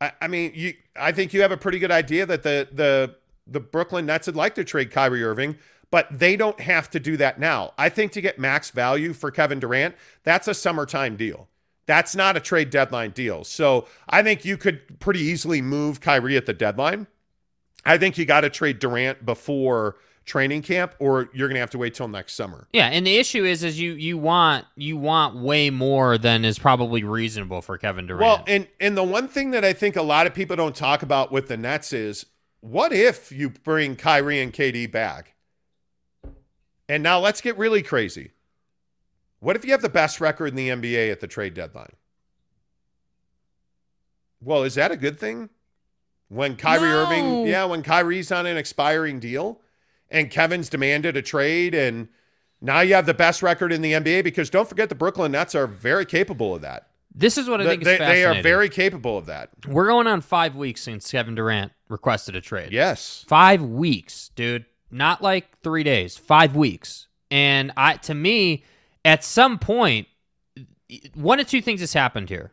[0.00, 0.74] I, I mean, you.
[0.96, 3.14] I think you have a pretty good idea that the the
[3.46, 5.56] the Brooklyn Nets would like to trade Kyrie Irving,
[5.90, 7.72] but they don't have to do that now.
[7.78, 11.48] I think to get max value for Kevin Durant, that's a summertime deal.
[11.86, 13.44] That's not a trade deadline deal.
[13.44, 17.06] So I think you could pretty easily move Kyrie at the deadline.
[17.84, 21.70] I think you got to trade Durant before training camp, or you're going to have
[21.70, 22.68] to wait till next summer.
[22.72, 22.86] yeah.
[22.86, 27.02] And the issue is, is you you want you want way more than is probably
[27.02, 28.22] reasonable for Kevin Durant.
[28.22, 31.02] Well, and and the one thing that I think a lot of people don't talk
[31.02, 32.26] about with the Nets is
[32.60, 35.34] what if you bring Kyrie and KD back?
[36.88, 38.30] And now let's get really crazy.
[39.40, 41.94] What if you have the best record in the NBA at the trade deadline?
[44.40, 45.48] Well, is that a good thing?
[46.32, 47.04] When Kyrie No.
[47.04, 49.60] Irving, yeah, when Kyrie's on an expiring deal
[50.10, 52.08] and Kevin's demanded a trade and
[52.60, 55.54] now you have the best record in the NBA because don't forget the Brooklyn Nets
[55.54, 56.88] are very capable of that.
[57.14, 59.50] this is what I They, think is they, they are very capable of that.
[59.68, 62.72] We're going on five weeks since Kevin Durant requested a trade.
[62.72, 63.24] Yes.
[63.28, 64.64] Five weeks, dude.
[64.90, 66.16] Not like three days.
[66.16, 67.08] Five weeks.
[67.30, 68.64] And I, to me,
[69.04, 70.06] at some point,
[71.14, 72.52] one of two things has happened here.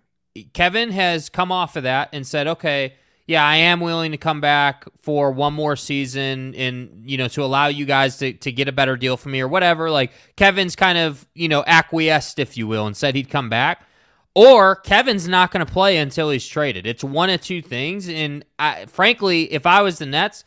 [0.54, 2.94] Kevin has come off of that and said, "Okay,
[3.30, 7.44] yeah, I am willing to come back for one more season, and you know, to
[7.44, 10.76] allow you guys to to get a better deal for me or whatever." Like Kevin's
[10.76, 13.86] kind of you know acquiesced, if you will, and said he'd come back.
[14.34, 16.88] Or Kevin's not going to play until he's traded.
[16.88, 18.10] It's one of two things.
[18.10, 20.44] And I, frankly, if I was the Nets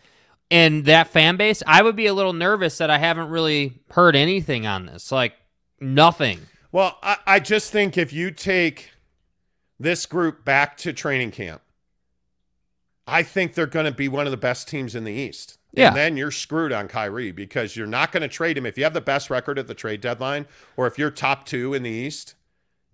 [0.51, 4.17] and that fan base, I would be a little nervous that I haven't really heard
[4.17, 5.13] anything on this.
[5.13, 5.35] Like
[5.81, 6.41] nothing.
[6.73, 8.91] Well, I, I just think if you take
[9.79, 11.63] this group back to training camp,
[13.07, 15.59] I think they're going to be one of the best teams in the East.
[15.73, 15.89] Yeah.
[15.89, 18.85] And then you're screwed on Kyrie because you're not going to trade him if you
[18.85, 21.91] have the best record at the trade deadline or if you're top two in the
[21.91, 22.35] East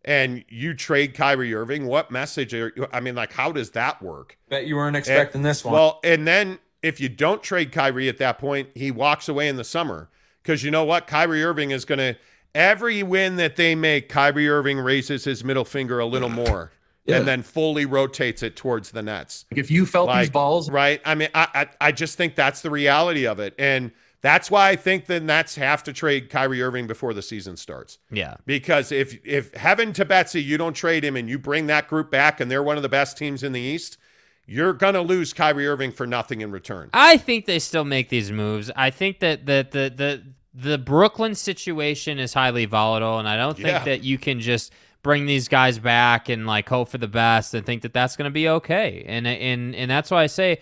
[0.05, 1.87] and you trade Kyrie Irving.
[1.87, 2.87] What message are you?
[2.93, 4.39] I mean, like, how does that work?
[4.49, 5.75] Bet you weren't eh, expecting this one.
[5.75, 9.57] Well, and then if you don't trade Kyrie at that point, he walks away in
[9.57, 10.09] the summer
[10.43, 11.09] because you know what?
[11.09, 12.17] Kyrie Irving is going to
[12.55, 16.73] every win that they make, Kyrie Irving raises his middle finger a little more
[17.09, 17.17] Yeah.
[17.19, 19.47] and then fully rotates it towards the Nets.
[19.51, 21.01] Like If you felt these balls, right?
[21.05, 24.69] I mean, I, I I just think that's the reality of it, and that's why
[24.71, 27.99] I think the Nets have to trade Kyrie Irving before the season starts.
[28.11, 28.35] Yeah.
[28.47, 32.11] Because if if heaven to Betsy, you don't trade him and you bring that group
[32.11, 33.97] back and they're one of the best teams in the East,
[34.45, 36.91] you're gonna lose Kyrie Irving for nothing in return.
[36.93, 38.71] I think they still make these moves.
[38.77, 43.55] I think that the the the the Brooklyn situation is highly volatile, and I don't
[43.57, 43.85] think Yeah.
[43.85, 47.65] that you can just bring these guys back and like hope for the best and
[47.65, 49.05] think that that's going to be okay.
[49.07, 50.61] And and and that's why I say.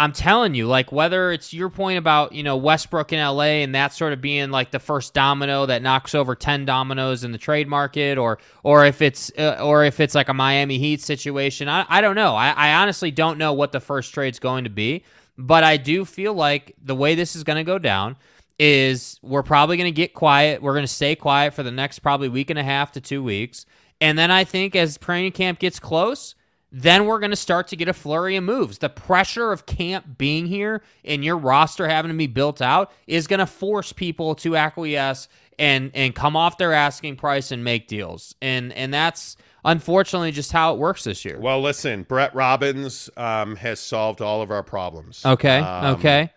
[0.00, 3.74] I'm telling you, like whether it's your point about you know Westbrook in LA and
[3.74, 7.38] that sort of being like the first domino that knocks over ten dominoes in the
[7.38, 11.68] trade market, or or if it's uh, or if it's like a Miami Heat situation,
[11.68, 12.36] I, I don't know.
[12.36, 15.02] I, I honestly don't know what the first trade's going to be,
[15.36, 18.14] but I do feel like the way this is going to go down
[18.58, 20.62] is we're probably going to get quiet.
[20.62, 23.22] We're going to stay quiet for the next probably week and a half to two
[23.22, 23.66] weeks,
[24.00, 26.34] and then I think as training camp gets close
[26.70, 28.78] then we're going to start to get a flurry of moves.
[28.78, 33.26] The pressure of camp being here and your roster having to be built out is
[33.26, 37.88] going to force people to acquiesce and and come off their asking price and make
[37.88, 38.34] deals.
[38.42, 41.40] And and that's unfortunately just how it works this year.
[41.40, 45.24] Well, listen, Brett Robbins um, has solved all of our problems.
[45.24, 45.58] Okay.
[45.58, 46.32] Um, okay.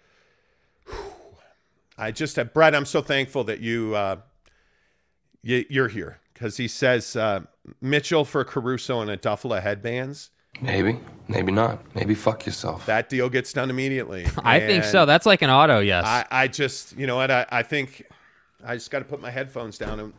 [2.02, 4.18] I just, uh, Brett, I'm so thankful that you, uh,
[5.44, 7.42] you you're here because he says uh,
[7.80, 10.32] Mitchell for Caruso and a duffel of headbands.
[10.60, 11.80] Maybe, maybe not.
[11.96, 12.88] Maybe fuck yourself.
[12.88, 14.26] That deal gets done immediately.
[14.44, 15.06] I think so.
[15.06, 16.06] That's like an auto, yes.
[16.06, 17.30] I, I just, you know what?
[17.30, 18.04] I, I think
[18.66, 20.00] I just got to put my headphones down.
[20.00, 20.14] And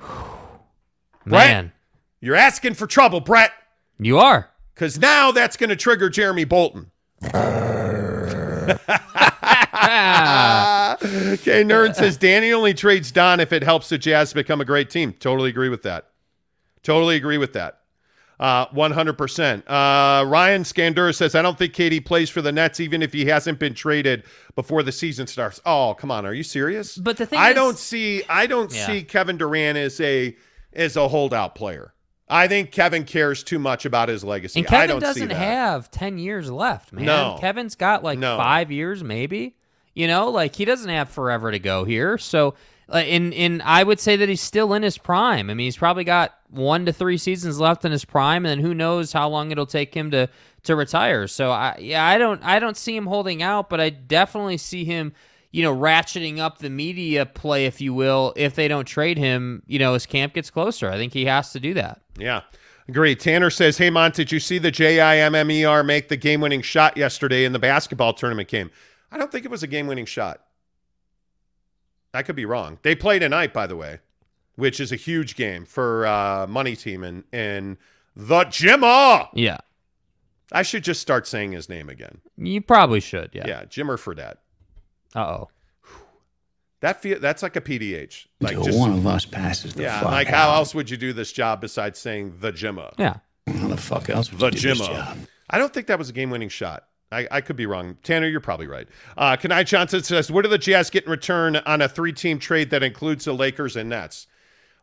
[1.26, 1.72] Man,
[2.20, 3.52] you're asking for trouble, Brett,
[3.98, 4.48] you are.
[4.74, 6.90] because now that's going to trigger Jeremy Bolton.
[11.34, 14.90] okay, Nerd says Danny only trades Don if it helps the Jazz become a great
[14.90, 15.12] team.
[15.12, 16.08] Totally agree with that.
[16.82, 17.80] Totally agree with that.
[18.40, 19.62] Uh, 100%.
[19.66, 23.24] Uh, Ryan Scandura says, I don't think KD plays for the Nets even if he
[23.26, 24.22] hasn't been traded
[24.54, 25.60] before the season starts.
[25.66, 26.24] Oh, come on.
[26.24, 26.96] Are you serious?
[26.96, 28.86] But the thing I is- don't see I don't Yeah.
[28.86, 30.36] see Kevin Durant as a
[30.72, 31.94] as a holdout player.
[32.28, 34.60] I think Kevin cares too much about his legacy.
[34.60, 35.34] And I Kevin don't doesn't that.
[35.36, 37.06] have 10 years left, man.
[37.06, 37.38] No.
[37.40, 38.36] Kevin's got like No.
[38.36, 39.56] five years, maybe.
[39.98, 42.18] You know, like he doesn't have forever to go here.
[42.18, 42.54] So,
[42.88, 45.50] uh, in in I would say that he's still in his prime.
[45.50, 48.64] I mean, he's probably got one to three seasons left in his prime, and then
[48.64, 50.28] who knows how long it'll take him to
[50.62, 51.26] to retire.
[51.26, 54.84] So, I yeah, I don't I don't see him holding out, but I definitely see
[54.84, 55.14] him.
[55.50, 59.64] You know, ratcheting up the media play, if you will, if they don't trade him,
[59.66, 60.88] you know, as camp gets closer.
[60.88, 62.02] I think he has to do that.
[62.16, 62.42] Yeah.
[62.86, 63.16] Agree.
[63.16, 67.44] Tanner says, Hey, Mont, did you see the JIMMER make the game winning shot yesterday
[67.44, 68.70] in the basketball tournament game?
[69.10, 70.44] I don't think it was a game winning shot.
[72.14, 72.78] I could be wrong.
[72.82, 74.00] They play tonight, by the way,
[74.56, 77.76] which is a huge game for uh, Money Team and, and
[78.16, 79.28] the Jimmer.
[79.34, 79.58] Yeah.
[80.50, 82.20] I should just start saying his name again.
[82.36, 83.30] You probably should.
[83.34, 83.46] Yeah.
[83.46, 84.36] Yeah, Jimmer Fredette.
[85.14, 85.48] Uh oh.
[86.80, 88.26] That feel that's like a PDH.
[88.40, 90.00] Like Until just one of us passes the yeah.
[90.00, 92.92] fuck Like how else would you do this job besides saying the Jimmer?
[92.98, 93.16] Yeah.
[93.46, 95.18] How the fuck else would The you do this job?
[95.50, 96.87] I don't think that was a game winning shot.
[97.10, 97.96] I, I could be wrong.
[98.02, 98.86] Tanner, you're probably right.
[99.16, 102.38] Uh, Kanai Johnson says, What do the Jazz get in return on a three team
[102.38, 104.26] trade that includes the Lakers and Nets?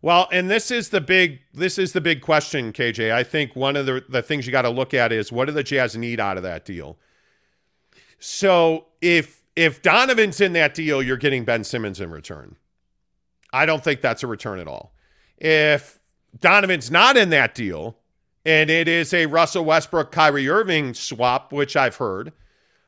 [0.02, 3.12] Well, and this is the big this is the big question, KJ.
[3.12, 5.52] I think one of the, the things you got to look at is what do
[5.52, 6.98] the Jazz need out of that deal?
[8.20, 12.56] So if if Donovan's in that deal, you're getting Ben Simmons in return.
[13.54, 14.94] I don't think that's a return at all.
[15.38, 16.00] If
[16.40, 17.98] Donovan's not in that deal,
[18.46, 22.32] and it is a Russell Westbrook Kyrie Irving swap, which I've heard,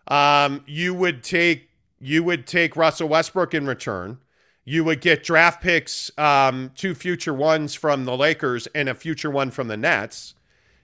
[0.07, 4.19] um, you would take you would take Russell Westbrook in return.
[4.63, 9.31] You would get draft picks, um, two future ones from the Lakers and a future
[9.31, 10.35] one from the Nets,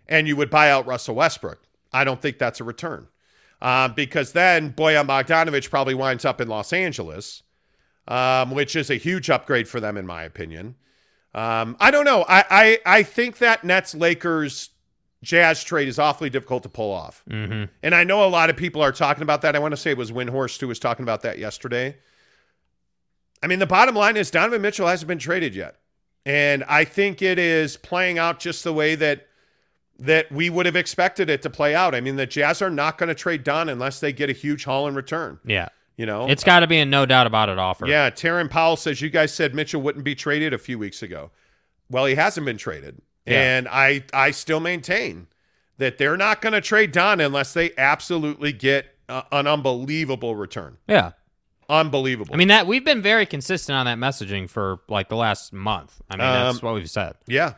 [0.08, 1.62] and you would buy out Russell Westbrook.
[1.92, 3.08] I don't think that's a return
[3.62, 7.44] uh, because then Bojan Bogdanovich probably winds up in Los Angeles,
[8.08, 10.76] um, which is a huge upgrade for them, in my opinion.
[11.36, 12.24] Um, I don't know.
[12.28, 14.70] I, I I think that Nets Lakers
[15.24, 17.72] Jazz trade is awfully difficult to pull off, Mm-hmm.
[17.82, 19.56] and I know a lot of people are talking about that.
[19.56, 21.96] I want to say it was Windhorst who was talking about that yesterday.
[23.42, 25.76] I mean, the bottom line is Donovan Mitchell hasn't been traded yet,
[26.26, 29.28] and I think it is playing out just the way that
[30.00, 31.94] that we would have expected it to play out.
[31.96, 34.66] I mean, the Jazz are not going to trade Don unless they get a huge
[34.66, 35.40] haul in return.
[35.46, 35.70] Yeah.
[35.98, 37.86] You know, It's got to be a no doubt about it offer.
[37.88, 41.30] yeah, Taryn Powell says you guys said Mitchell wouldn't be traded a few weeks ago.
[41.90, 43.00] Well, he hasn't been traded.
[43.28, 43.58] Yeah.
[43.58, 45.28] And I I still maintain
[45.78, 50.78] that they're not going to trade Don unless they absolutely get uh, an unbelievable return.
[50.88, 51.12] Yeah.
[51.70, 52.34] Unbelievable.
[52.34, 56.02] I mean that we've been very consistent on that messaging for like the last month.
[56.10, 57.14] I mean that's Um, what we've said.
[57.28, 57.54] yeah.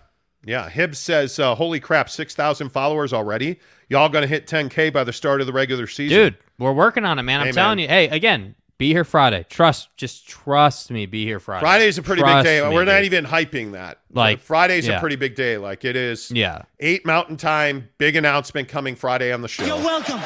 [0.46, 0.70] Yeah.
[0.70, 3.60] Hibbs says, uh, holy crap, 6,000 followers already.
[3.90, 6.18] Y'all going to hit 10K by the start of the regular season.
[6.18, 7.42] Dude, we're working on it, man.
[7.42, 7.84] I'm Hey, telling man.
[7.84, 7.88] you.
[7.88, 9.46] Hey, again, be here Friday.
[9.50, 11.06] Trust, just trust me.
[11.06, 11.62] Be here Friday.
[11.64, 12.68] Friday's a pretty Trust big day.
[12.68, 13.06] me, We're not dude.
[13.14, 14.00] even hyping that.
[14.12, 15.58] Like, Friday's a pretty big day.
[15.58, 16.30] Like it is.
[16.32, 16.64] Yeah.
[16.80, 17.90] Eight Mountain Time.
[17.98, 19.66] Big announcement coming Friday on the show.
[19.66, 20.20] You're welcome.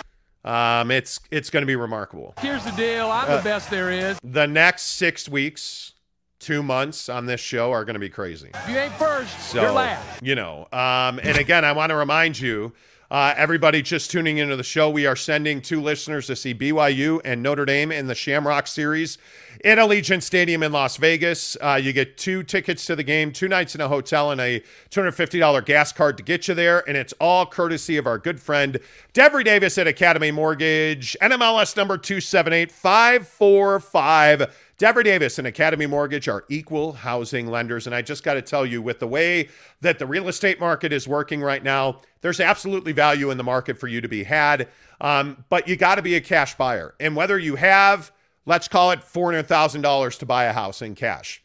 [0.45, 2.33] Um, it's it's going to be remarkable.
[2.39, 3.11] Here's the deal.
[3.11, 4.17] I'm the best there is.
[4.23, 5.93] The next six weeks,
[6.39, 8.49] two months on this show are going to be crazy.
[8.53, 10.23] If you ain't first, So you're last.
[10.23, 12.71] you know, um, and again, I want to remind you,
[13.11, 17.19] uh, everybody just tuning into the show, we are sending two listeners to see BYU
[17.25, 19.17] and Notre Dame in the Shamrock Series
[19.65, 21.57] in Allegiant Stadium in Las Vegas.
[21.59, 24.61] Uh, you get two tickets to the game, two nights in a hotel, and a
[24.91, 26.87] $250 gas card to get you there.
[26.87, 28.77] And it's all courtesy of our good friend
[29.15, 34.51] Devery Davis at Academy Mortgage, NMLS number 278-545.
[34.79, 37.85] Devery Davis and Academy Mortgage are equal housing lenders.
[37.85, 39.49] And I just got to tell you, with the way
[39.81, 43.77] that the real estate market is working right now, there's absolutely value in the market
[43.77, 44.69] for you to be had.
[45.01, 46.95] Um, but you got to be a cash buyer.
[46.97, 48.13] And whether you have,
[48.45, 51.43] let's call it $400,000 to buy a house in cash,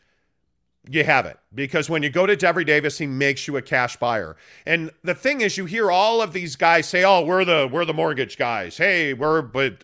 [0.88, 3.96] you have it because when you go to Devery Davis, he makes you a cash
[3.96, 4.36] buyer.
[4.64, 7.86] And the thing is, you hear all of these guys say, "Oh, we're the we're
[7.86, 8.76] the mortgage guys.
[8.76, 9.82] Hey, we're but."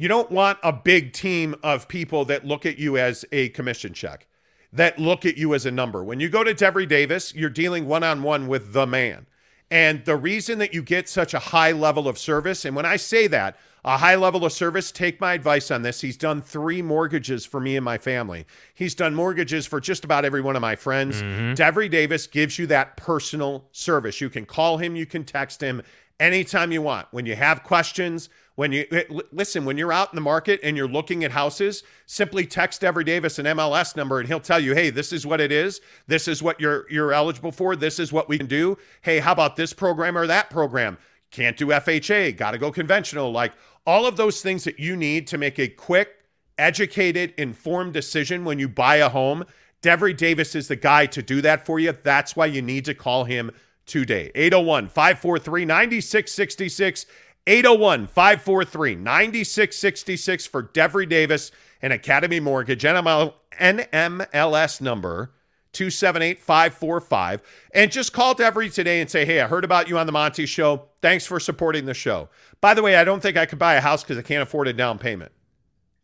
[0.00, 3.92] You don't want a big team of people that look at you as a commission
[3.92, 4.26] check,
[4.72, 6.02] that look at you as a number.
[6.02, 9.26] When you go to Devery Davis, you're dealing one on one with the man.
[9.70, 12.96] And the reason that you get such a high level of service, and when I
[12.96, 16.00] say that, a high level of service, take my advice on this.
[16.00, 18.46] He's done three mortgages for me and my family.
[18.72, 21.22] He's done mortgages for just about every one of my friends.
[21.22, 21.52] Mm-hmm.
[21.52, 24.18] Devery Davis gives you that personal service.
[24.22, 25.82] You can call him, you can text him
[26.18, 27.08] anytime you want.
[27.10, 28.30] When you have questions,
[28.60, 31.82] when you eh, listen, when you're out in the market and you're looking at houses,
[32.04, 35.40] simply text Devery Davis an MLS number and he'll tell you, "Hey, this is what
[35.40, 35.80] it is.
[36.06, 37.74] This is what you're you're eligible for.
[37.74, 38.76] This is what we can do.
[39.00, 40.98] Hey, how about this program or that program?
[41.30, 43.54] Can't do FHA, got to go conventional." Like
[43.86, 46.16] all of those things that you need to make a quick,
[46.58, 49.46] educated, informed decision when you buy a home.
[49.80, 51.96] Devery Davis is the guy to do that for you.
[52.02, 53.52] That's why you need to call him
[53.86, 54.30] today.
[54.34, 57.06] 801 543 9666.
[57.46, 61.50] 801 543 9666 for Devery Davis
[61.82, 62.82] and Academy Mortgage.
[62.82, 65.32] NML, NMLS number
[65.72, 67.42] 278545.
[67.72, 70.46] And just call Devery today and say, hey, I heard about you on the Monty
[70.46, 70.88] Show.
[71.00, 72.28] Thanks for supporting the show.
[72.60, 74.68] By the way, I don't think I could buy a house because I can't afford
[74.68, 75.32] a down payment.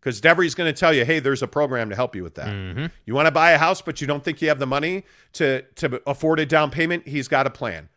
[0.00, 2.46] Because Devery's going to tell you, hey, there's a program to help you with that.
[2.46, 2.86] Mm-hmm.
[3.06, 5.62] You want to buy a house, but you don't think you have the money to,
[5.76, 7.08] to afford a down payment?
[7.08, 7.88] He's got a plan.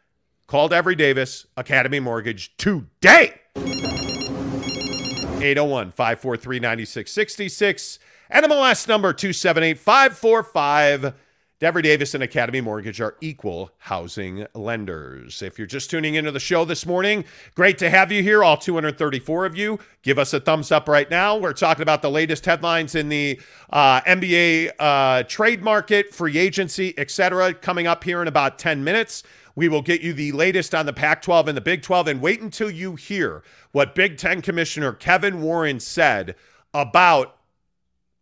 [0.50, 3.36] Call Devery Davis, Academy Mortgage, today.
[3.56, 8.00] 801 543 9666.
[8.34, 11.14] NMLS number 278 545.
[11.62, 15.44] Devery Davis and Academy Mortgage are equal housing lenders.
[15.44, 18.58] If you're just tuning into the show this morning, great to have you here, all
[18.58, 19.78] 234 of you.
[20.02, 21.38] Give us a thumbs up right now.
[21.38, 23.40] We're talking about the latest headlines in the
[23.70, 27.54] uh, NBA uh, trade market, free agency, etc.
[27.54, 29.22] Coming up here in about 10 minutes.
[29.56, 32.08] We will get you the latest on the Pac 12 and the Big 12.
[32.08, 36.36] And wait until you hear what Big Ten Commissioner Kevin Warren said
[36.74, 37.36] about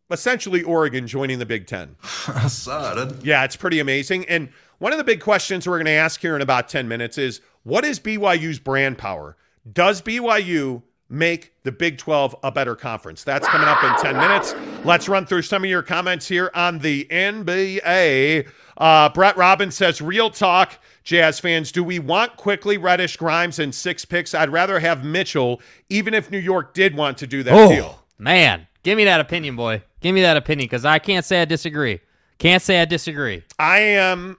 [0.10, 1.96] essentially Oregon joining the Big Ten.
[2.28, 3.24] I saw it.
[3.24, 4.26] Yeah, it's pretty amazing.
[4.26, 4.50] And
[4.80, 7.42] one of the big questions we're going to ask here in about 10 minutes is
[7.64, 9.36] what is BYU's brand power?
[9.72, 13.24] Does BYU make the Big 12 a better conference?
[13.24, 14.56] That's coming up in 10 minutes.
[14.86, 18.48] Let's run through some of your comments here on the NBA.
[18.78, 23.74] Uh, Brett Robbins says, Real talk, Jazz fans, do we want Quickley Reddish, Grimes, and
[23.74, 24.36] six picks?
[24.36, 28.00] I'd rather have Mitchell, even if New York did want to do that deal.
[28.00, 28.68] Oh, man.
[28.84, 29.84] Give me that opinion, boy.
[30.00, 32.00] Give me that opinion because I can't say I disagree.
[32.38, 33.44] Can't say I disagree.
[33.58, 34.38] I am,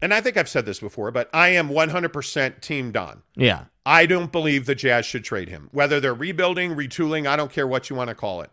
[0.00, 3.22] and I think I've said this before, but I am 100% Team Don.
[3.36, 3.64] Yeah.
[3.84, 5.68] I don't believe the Jazz should trade him.
[5.72, 8.50] Whether they're rebuilding, retooling, I don't care what you want to call it.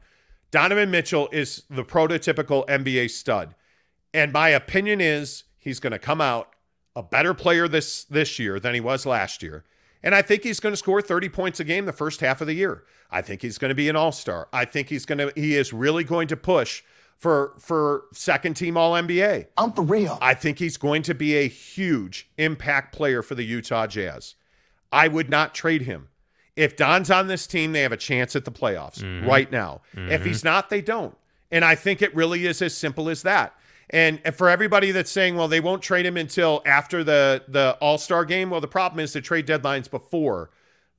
[0.51, 3.55] Donovan Mitchell is the prototypical NBA stud.
[4.17, 6.49] And my opinion is he's going to come out
[6.95, 9.63] a better player this this year than he was last year.
[10.01, 12.47] And I think he's going to score 30 points a game the first half of
[12.47, 12.83] the year.
[13.11, 14.47] I think he's going to be an all-star.
[14.51, 16.81] I think he's going to he is really going to push
[17.15, 19.49] for for second team all NBA.
[19.55, 20.17] I'm for real.
[20.19, 24.33] I think he's going to be a huge impact player for the Utah Jazz.
[24.91, 26.07] I would not trade him.
[26.55, 29.29] If Don's on this team, they have a chance at the playoffs mm-hmm.
[29.29, 29.81] right now.
[29.93, 30.47] If he's mm-hmm.
[30.47, 31.15] not, they don't.
[31.51, 33.53] And I think it really is as simple as that.
[33.89, 37.77] And, and for everybody that's saying, well, they won't trade him until after the the
[37.79, 40.49] All Star game, well, the problem is the trade deadline's before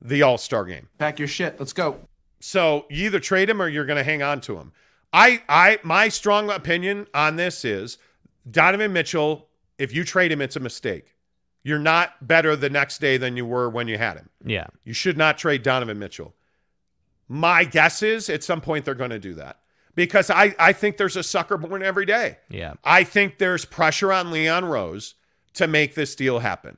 [0.01, 0.89] the All Star game.
[0.97, 1.59] Pack your shit.
[1.59, 1.99] Let's go.
[2.39, 4.71] So you either trade him or you're going to hang on to him.
[5.11, 7.97] I, I, my strong opinion on this is
[8.49, 9.47] Donovan Mitchell.
[9.77, 11.15] If you trade him, it's a mistake.
[11.63, 14.29] You're not better the next day than you were when you had him.
[14.45, 14.67] Yeah.
[14.83, 16.33] You should not trade Donovan Mitchell.
[17.27, 19.59] My guess is at some point they're going to do that
[19.99, 22.37] because I, I think there's a sucker born every day.
[22.49, 22.75] Yeah.
[22.85, 25.15] I think there's pressure on Leon Rose
[25.55, 26.77] to make this deal happen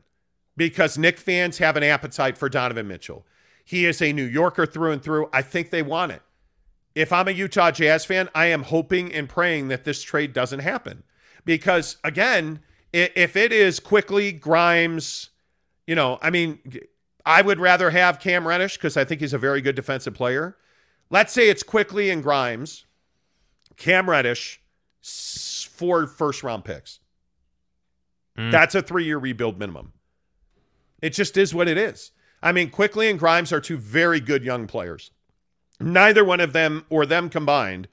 [0.57, 3.27] because Knick fans have an appetite for Donovan Mitchell.
[3.63, 5.29] He is a New Yorker through and through.
[5.31, 6.23] I think they want it.
[6.95, 10.61] If I'm a Utah Jazz fan, I am hoping and praying that this trade doesn't
[10.61, 11.03] happen
[11.45, 12.61] because, again,
[12.91, 15.29] if it is Quickley Grimes,
[15.85, 16.57] you know, I mean,
[17.23, 20.57] I would rather have Cam Reddish because I think he's a very good defensive player.
[21.11, 22.85] Let's say it's Quickley and Grimes,
[23.77, 24.61] Cam Reddish,
[25.01, 26.99] four first round picks.
[28.37, 28.51] Mm.
[28.51, 29.93] That's a three year rebuild minimum.
[31.01, 32.11] It just is what it is.
[32.43, 35.11] I mean, Quickley and Grimes are two very good young players.
[35.79, 37.87] Neither one of them or them combined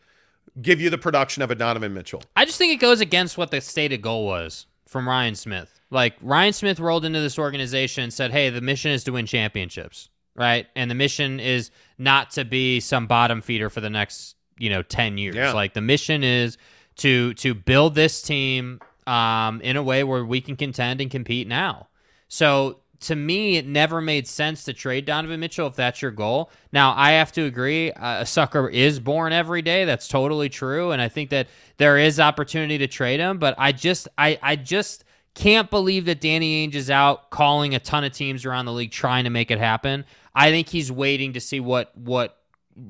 [0.60, 2.22] give you the production of a Donovan Mitchell.
[2.36, 5.80] I just think it goes against what the stated goal was from Ryan Smith.
[5.90, 9.26] Like Ryan Smith rolled into this organization and said, "Hey, the mission is to win
[9.26, 10.66] championships, right?
[10.74, 14.82] And the mission is not to be some bottom feeder for the next, you know,
[14.82, 15.36] 10 years.
[15.36, 15.52] Yeah.
[15.52, 16.58] Like the mission is
[16.96, 21.46] to to build this team um, in a way where we can contend and compete
[21.46, 21.88] now."
[22.28, 26.50] So to me, it never made sense to trade Donovan Mitchell if that's your goal.
[26.72, 29.84] Now, I have to agree, uh, a sucker is born every day.
[29.84, 31.46] That's totally true, and I think that
[31.76, 33.38] there is opportunity to trade him.
[33.38, 35.04] But I just, I, I just
[35.34, 38.90] can't believe that Danny Ainge is out calling a ton of teams around the league
[38.90, 40.04] trying to make it happen.
[40.34, 42.37] I think he's waiting to see what, what,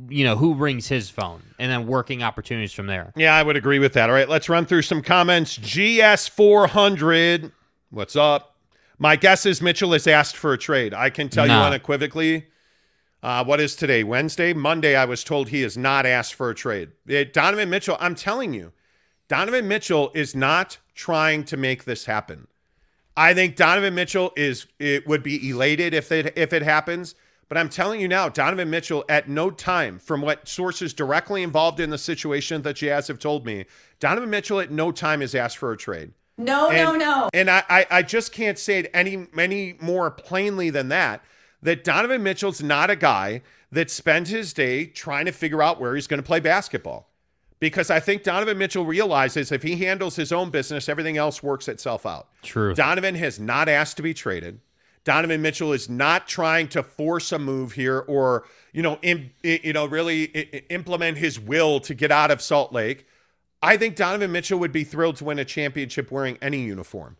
[0.08, 3.12] you know, who rings his phone, and then working opportunities from there.
[3.16, 4.08] Yeah, I would agree with that.
[4.08, 5.58] All right, let's run through some comments.
[5.58, 7.52] GS400,
[7.90, 8.56] what's up?
[8.98, 10.92] My guess is Mitchell has asked for a trade.
[10.92, 12.46] I can tell you unequivocally.
[13.22, 14.04] Uh, what is today?
[14.04, 14.52] Wednesday?
[14.52, 16.90] Monday, I was told he has not asked for a trade.
[17.08, 18.72] Eh, Donovan Mitchell, I'm telling you,
[19.28, 22.46] Donovan Mitchell is not trying to make this happen.
[23.16, 27.16] I think Donovan Mitchell is it would be elated if it if it happens.
[27.48, 31.80] But I'm telling you now, Donovan Mitchell at no time, from what sources directly involved
[31.80, 33.64] in the situation that Jazz have told me,
[34.00, 36.12] Donovan Mitchell at no time has asked for a trade.
[36.36, 37.30] No, no, no.
[37.34, 41.24] And I, I, I just can't say it any any more plainly than that.
[41.60, 43.42] That Donovan Mitchell's not a guy
[43.72, 47.10] that spends his day trying to figure out where he's going to play basketball.
[47.58, 51.66] Because I think Donovan Mitchell realizes if he handles his own business, everything else works
[51.66, 52.28] itself out.
[52.42, 52.72] True.
[52.72, 54.60] Donovan has not asked to be traded.
[55.04, 59.72] Donovan Mitchell is not trying to force a move here or, you know, im, you
[59.72, 60.24] know, really
[60.70, 63.06] implement his will to get out of Salt Lake.
[63.62, 67.16] I think Donovan Mitchell would be thrilled to win a championship wearing any uniform.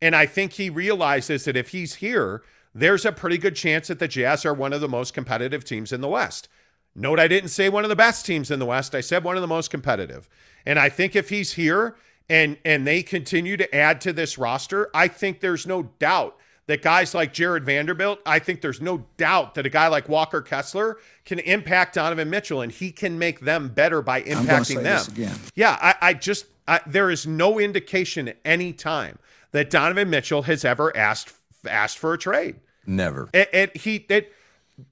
[0.00, 2.42] And I think he realizes that if he's here,
[2.74, 5.92] there's a pretty good chance that the Jazz are one of the most competitive teams
[5.92, 6.48] in the West.
[6.94, 8.94] Note I didn't say one of the best teams in the West.
[8.94, 10.28] I said one of the most competitive.
[10.66, 11.96] And I think if he's here
[12.28, 16.36] and and they continue to add to this roster, I think there's no doubt
[16.66, 20.40] that guys like Jarred Vanderbilt, I think there's no doubt that a guy like Walker
[20.40, 25.04] Kessler can impact Donovan Mitchell and he can make them better by gonna impacting them.
[25.08, 25.36] again.
[25.54, 29.18] Yeah, I, I just I, there is no indication at any time
[29.50, 31.34] that Donovan Mitchell has ever asked
[31.68, 32.56] asked for a trade.
[32.86, 33.28] Never.
[33.34, 34.32] And, and he it,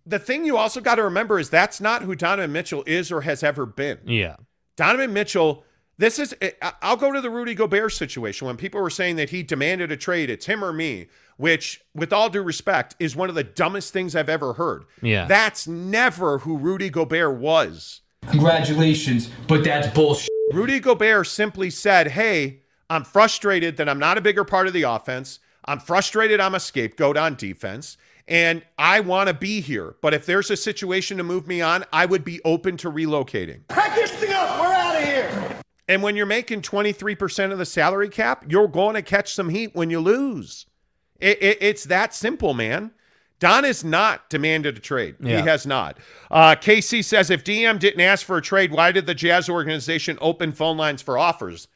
[0.06, 3.22] the thing you also got to remember is that's not who Donovan Mitchell is or
[3.22, 3.98] has ever been.
[4.04, 4.36] Yeah.
[4.76, 5.64] Donovan Mitchell,
[6.00, 8.46] this is, eh, I- I'll go to the Rudy Gobert situation.
[8.46, 12.12] When people were saying that he demanded a trade, it's him or me, which, with
[12.12, 14.84] all due respect, is one of the dumbest things I've ever heard.
[15.02, 15.26] Yeah.
[15.26, 18.00] That's never who Rudy Gobert was.
[18.30, 20.28] Congratulations, but that's bullshit.
[20.52, 24.82] Rudy Gobert simply said, Hey, I'm frustrated that I'm not a bigger part of the
[24.82, 25.38] offense.
[25.64, 27.96] I'm frustrated I'm a scapegoat on defense.
[28.26, 29.96] And I want to be here.
[30.00, 33.66] But if there's a situation to move me on, I would be open to relocating.
[33.68, 34.60] Pack this thing up.
[34.60, 34.79] We're out of here.
[35.90, 39.74] And when you're making 23% of the salary cap, you're going to catch some heat
[39.74, 40.66] when you lose.
[41.18, 42.92] It, it- it's that simple, man.
[43.40, 45.16] Don has not demanded a trade.
[45.18, 45.40] Yeah.
[45.42, 45.98] He has not.
[46.30, 50.16] Uh, KC says if DM didn't ask for a trade, why did the Jazz organization
[50.20, 51.66] open phone lines for offers?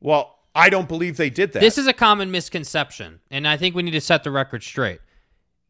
[0.00, 1.60] Well, I don't believe they did that.
[1.60, 5.00] This is a common misconception, and I think we need to set the record straight.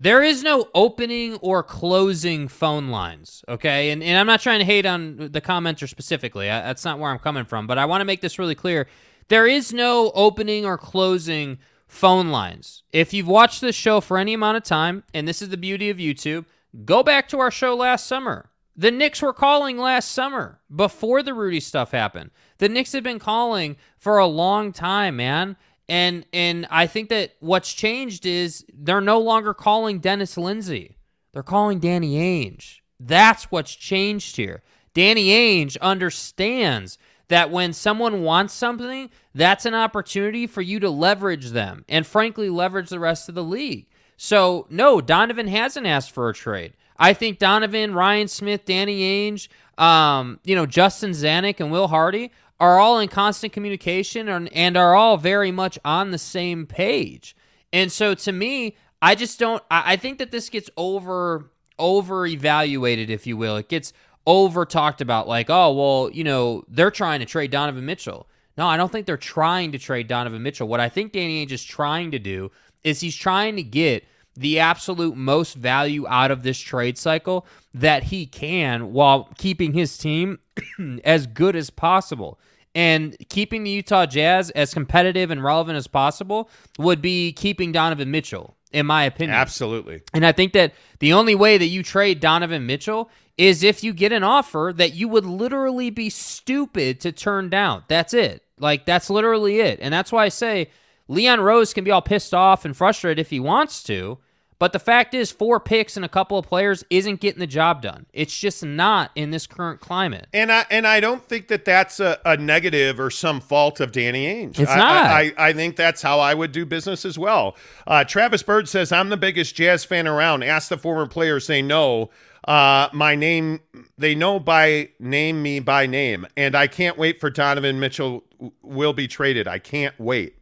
[0.01, 3.91] There is no opening or closing phone lines, okay?
[3.91, 6.49] And, and I'm not trying to hate on the commenter specifically.
[6.49, 8.87] I, that's not where I'm coming from, but I want to make this really clear.
[9.27, 12.85] There is no opening or closing phone lines.
[12.93, 15.91] If you've watched this show for any amount of time, and this is the beauty
[15.91, 16.45] of YouTube,
[16.85, 18.51] go back to our show last summer.
[18.77, 22.31] The Knicks were calling last summer before the Rudy stuff happened.
[22.59, 25.57] The Knicks had been calling for a long time, man.
[25.89, 30.97] And and I think that what's changed is they're no longer calling Dennis Lindsay.
[31.33, 32.81] They're calling Danny Ainge.
[33.01, 34.63] That's what's changed here.
[34.93, 41.51] Danny Ainge understands that when someone wants something, that's an opportunity for you to leverage
[41.51, 43.87] them and frankly leverage the rest of the league.
[44.17, 46.73] So, no, Donovan hasn't asked for a trade.
[46.99, 49.49] I think Donovan, Ryan Smith, Danny Ainge,
[49.81, 54.95] um, you know, Justin Zanik, and Will Hardy are all in constant communication and, are
[54.95, 57.37] all very much on the same page.
[57.73, 59.63] And so, to me, I just don't.
[59.71, 63.57] I, I think that this gets over over evaluated, if you will.
[63.57, 63.93] It gets
[64.27, 68.27] over talked about, like, oh, well, you know, they're trying to trade Donovan Mitchell.
[68.57, 70.67] No, I don't think they're trying to trade Donovan Mitchell.
[70.67, 72.51] What I think Danny Ainge is trying to do
[72.83, 74.05] is he's trying to get
[74.37, 79.99] the absolute most value out of this trade cycle that he can while keeping his
[79.99, 80.39] team
[81.05, 82.39] as good as possible.
[82.75, 86.49] And keeping the Utah Jazz as competitive and relevant as possible
[86.79, 89.37] would be keeping Donovan Mitchell, in my opinion.
[89.37, 90.03] Absolutely.
[90.15, 93.93] And I think that the only way that you trade Donovan Mitchell is if you
[93.93, 97.85] get an offer that you would literally be stupid to turn down.
[97.89, 98.43] That's it.
[98.59, 99.79] Like, that's literally it.
[99.81, 100.71] And that's why I say
[101.09, 104.19] Leon Rose can be all pissed off and frustrated if he wants to.
[104.59, 107.81] But the fact is, four picks and a couple of players isn't getting the job
[107.83, 108.07] done.
[108.13, 110.27] It's just not in this current climate.
[110.33, 113.93] And I and I don't think that that's a, a negative or some fault of
[113.93, 114.59] Danny Ainge.
[114.59, 115.07] It's I, not.
[115.07, 117.57] I, I, I think that's how I would do business as well.
[117.87, 120.43] Uh, Travis Bird says, "I'm the biggest Jazz fan around.
[120.43, 122.11] Ask the former players; they know
[122.47, 123.61] uh, my name.
[123.97, 128.25] They know by name me by name, and I can't wait for Donovan Mitchell
[128.63, 129.47] will be traded.
[129.47, 130.37] I can't wait.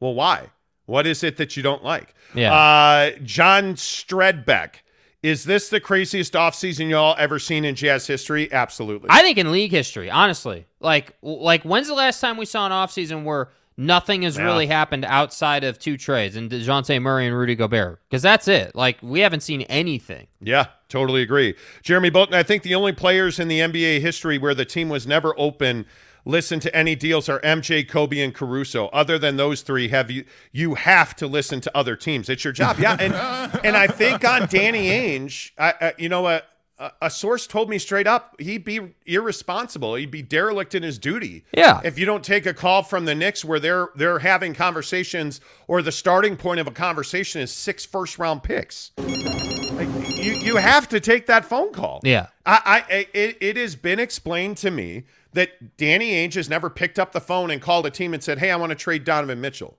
[0.00, 0.50] Well, why?
[0.92, 2.14] What is it that you don't like?
[2.34, 2.52] Yeah.
[2.52, 4.74] Uh, John Stredbeck.
[5.22, 8.52] Is this the craziest offseason y'all ever seen in Jazz history?
[8.52, 9.08] Absolutely.
[9.10, 10.66] I think in league history, honestly.
[10.80, 14.44] Like like when's the last time we saw an offseason where Nothing has Yeah.
[14.44, 18.76] really happened outside of two trades and Dejounte Murray and Rudy Gobert because that's it.
[18.76, 20.26] Like, we haven't seen anything.
[20.42, 21.54] Yeah, totally agree.
[21.82, 25.06] Jeremy Bolton, I think the only players in the NBA history where the team was
[25.06, 25.86] never open
[26.24, 28.86] listen to any deals are MJ, Kobe, and Caruso.
[28.88, 32.28] Other than those three, have you you have to listen to other teams.
[32.28, 32.78] It's your job.
[32.78, 33.14] Yeah, and
[33.64, 36.42] and I think on Danny Ainge, I, I, you know a,
[36.78, 39.94] a a source told me straight up he'd be irresponsible.
[39.94, 41.44] He'd be derelict in his duty.
[41.56, 41.80] Yeah.
[41.84, 45.82] If you don't take a call from the Knicks where they're they're having conversations or
[45.82, 48.92] the starting point of a conversation is six first round picks.
[48.96, 52.00] Like, you you have to take that phone call.
[52.04, 52.28] Yeah.
[52.44, 55.04] I, I it, it has been explained to me
[55.34, 58.38] that Danny Ainge has never picked up the phone and called a team and said,
[58.38, 59.76] "Hey, I want to trade Donovan Mitchell."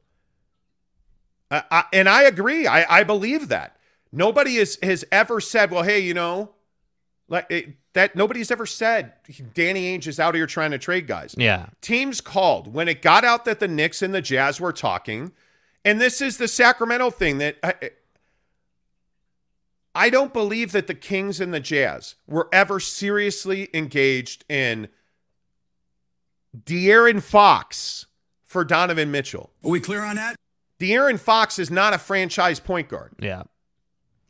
[1.52, 2.66] I, I, and I agree.
[2.68, 3.78] I, I believe that
[4.12, 6.52] nobody has has ever said, "Well, hey, you know,
[7.28, 9.14] like it, that." Nobody's ever said
[9.54, 11.68] Danny Ainge is out here trying to trade guys Yeah.
[11.82, 15.32] teams called when it got out that the Knicks and the Jazz were talking,
[15.86, 17.92] and this is the Sacramento thing that I,
[19.96, 24.88] I don't believe that the Kings and the Jazz were ever seriously engaged in
[26.58, 28.06] De'Aaron Fox
[28.44, 29.52] for Donovan Mitchell.
[29.64, 30.36] Are we clear on that?
[30.80, 33.14] De'Aaron Fox is not a franchise point guard.
[33.20, 33.44] Yeah.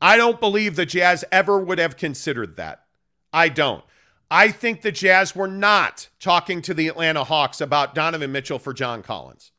[0.01, 2.83] I don't believe the Jazz ever would have considered that.
[3.31, 3.83] I don't.
[4.29, 8.73] I think the Jazz were not talking to the Atlanta Hawks about Donovan Mitchell for
[8.73, 9.51] John Collins.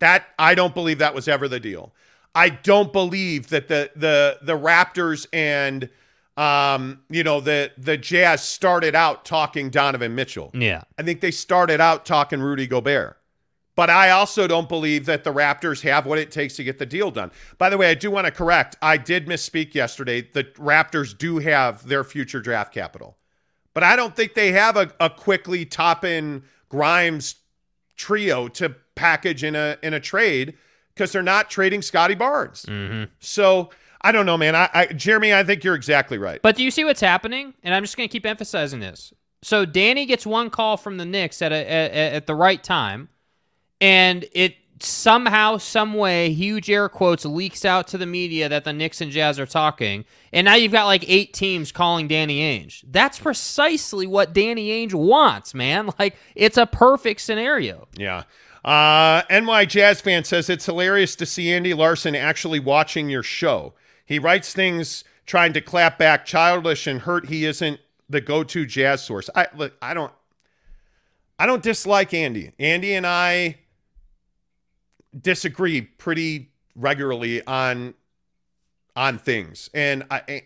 [0.00, 1.94] That I don't believe that was ever the deal.
[2.34, 5.90] I don't believe that the the the Raptors and
[6.38, 10.50] um, you know the the Jazz started out talking Donovan Mitchell.
[10.54, 10.84] Yeah.
[10.96, 13.16] I think they started out talking Rudy Gobert.
[13.74, 16.86] But I also don't believe that the Raptors have what it takes to get the
[16.86, 17.30] deal done.
[17.58, 18.76] By the way, I do want to correct.
[18.82, 20.22] I did misspeak yesterday.
[20.22, 23.16] The Raptors do have their future draft capital.
[23.74, 27.36] But I don't think they have a, a Quickley top in Grimes
[27.96, 30.54] trio to package in a in a trade
[30.94, 32.64] because they're not trading Scottie Barnes.
[33.20, 33.70] So
[34.00, 34.54] I don't know, man.
[34.54, 36.40] I, I Jeremy, I think you're exactly right.
[36.42, 37.54] But do you see what's happening?
[37.62, 39.12] And I'm just going to keep emphasizing this.
[39.42, 43.08] So Danny gets one call from the Knicks at a, at, at the right time,
[43.80, 48.72] and it somehow, some way, huge air quotes leaks out to the media that the
[48.72, 52.84] Knicks and Jazz are talking, and now you've got like eight teams calling Danny Ainge.
[52.86, 55.90] That's precisely what Danny Ainge wants, man.
[55.98, 57.88] Like it's a perfect scenario.
[57.96, 58.22] Yeah.
[58.64, 63.74] Uh, NY Jazz fan says it's hilarious to see Andy Larsen actually watching your show.
[64.08, 67.26] He writes things trying to clap back, childish and hurt.
[67.26, 67.78] He isn't
[68.08, 69.28] the go-to jazz source.
[69.34, 70.12] I look, I don't,
[71.38, 72.52] I don't dislike Andy.
[72.58, 73.58] Andy and I
[75.20, 77.92] disagree pretty regularly on
[78.96, 80.22] on things, and I.
[80.26, 80.40] Eh,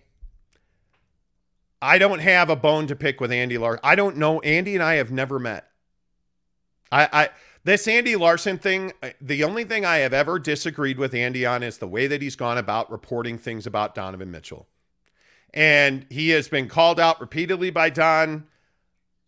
[1.84, 3.80] I don't have a bone to pick with Andy Larsen.
[3.82, 4.40] I don't know.
[4.40, 5.68] Andy and I have never met.
[6.92, 7.30] I
[7.64, 11.62] this Andy Larsen thing, uh, the only thing I have ever disagreed with Andy on
[11.62, 14.66] is the way that he's gone about reporting things about Donovan Mitchell.
[15.54, 18.46] And he has been called out repeatedly by Don.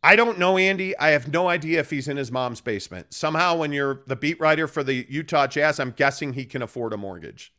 [0.03, 0.97] I don't know Andy.
[0.99, 3.13] I have no idea if he's in his mom's basement.
[3.15, 6.93] Somehow, when you're the beat writer for the Utah Jazz, I'm guessing he can afford
[6.93, 7.53] a mortgage.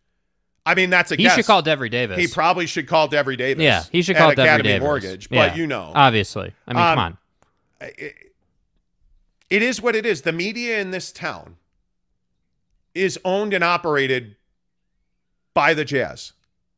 [0.68, 1.36] I mean, that's a He guess.
[1.36, 2.18] should call Devery Davis.
[2.20, 3.64] He probably should call Devery Davis.
[3.64, 4.84] yeah, he should call Devery Academy Davis.
[4.84, 6.54] Mortgage, but Yeah, you know, obviously.
[6.68, 7.18] I mean, Um, come on.
[7.82, 8.16] it
[9.62, 10.22] is what it is.
[10.24, 11.58] The media in this town
[12.94, 14.36] is owned and operated
[15.54, 16.34] by the Jazz.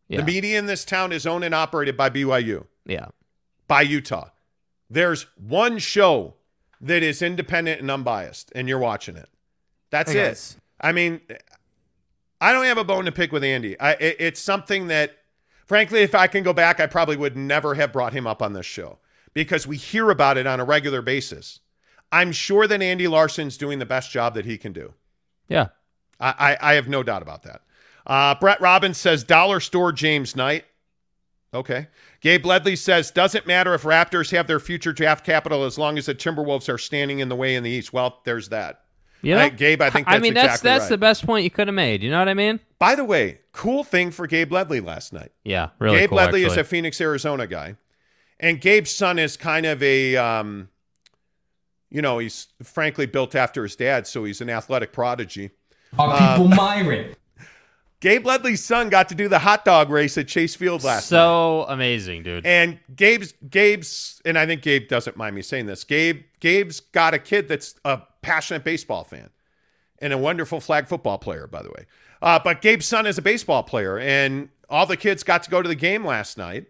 [0.07, 0.19] Yeah.
[0.21, 3.07] The media in this town is owned and operated by BYU, yeah.
[3.67, 4.30] by Utah.
[4.89, 6.36] There's one show
[6.80, 9.30] that is independent and unbiased, and you're watching it.
[9.89, 10.55] That's Hey, it.
[10.80, 11.21] I mean,
[12.39, 13.78] I don't have a bone to pick with Andy.
[13.80, 15.17] I, it- it's something that,
[15.65, 18.53] frankly, if I can go back, I probably would never have brought him up on
[18.53, 18.99] this show
[19.34, 21.59] because we hear about it on a regular basis.
[22.12, 24.93] I'm sure that Andy Larsen's doing the best job that he can do.
[25.47, 25.68] Yeah.
[26.20, 27.62] I, I, I have no doubt about that.
[28.05, 30.66] Uh, Brett Robbins says dollar store James Knight.
[31.53, 31.88] Okay.
[32.22, 36.05] Gabe Ledley says doesn't matter if Raptors have their future draft capital as long as
[36.05, 37.93] the Timberwolves are standing in the way in the East.
[37.93, 38.82] Well, there's that.
[39.22, 39.43] Yeah.
[39.43, 40.89] I- Gabe, I think I mean, that's exactly that's right.
[40.89, 42.03] the best point you could have made.
[42.03, 42.60] You know what I mean?
[42.80, 45.32] By the way, cool thing for Gabe Ledley last night.
[45.43, 47.76] Yeah, really Gabe cool, Ledley is a Phoenix, Arizona guy,
[48.39, 50.70] and Gabe's son is kind of a, um,
[51.89, 55.51] you know, he's frankly built after his dad, so he's an athletic prodigy.
[55.97, 57.15] Our people Myron.
[57.99, 61.17] Gabe Ledley's son got to do the hot dog race at Chase Field last night.
[61.17, 62.45] so amazing, dude.
[62.45, 65.83] And Gabe's Gabe's and I think Gabe doesn't mind me saying this.
[65.83, 69.31] Gabe Gabe's got a kid that's a passionate baseball fan
[69.99, 71.85] and a wonderful flag football player, by the way.
[72.21, 75.61] Uh, but Gabe's son is a baseball player, and all the kids got to go
[75.61, 76.67] to the game last night.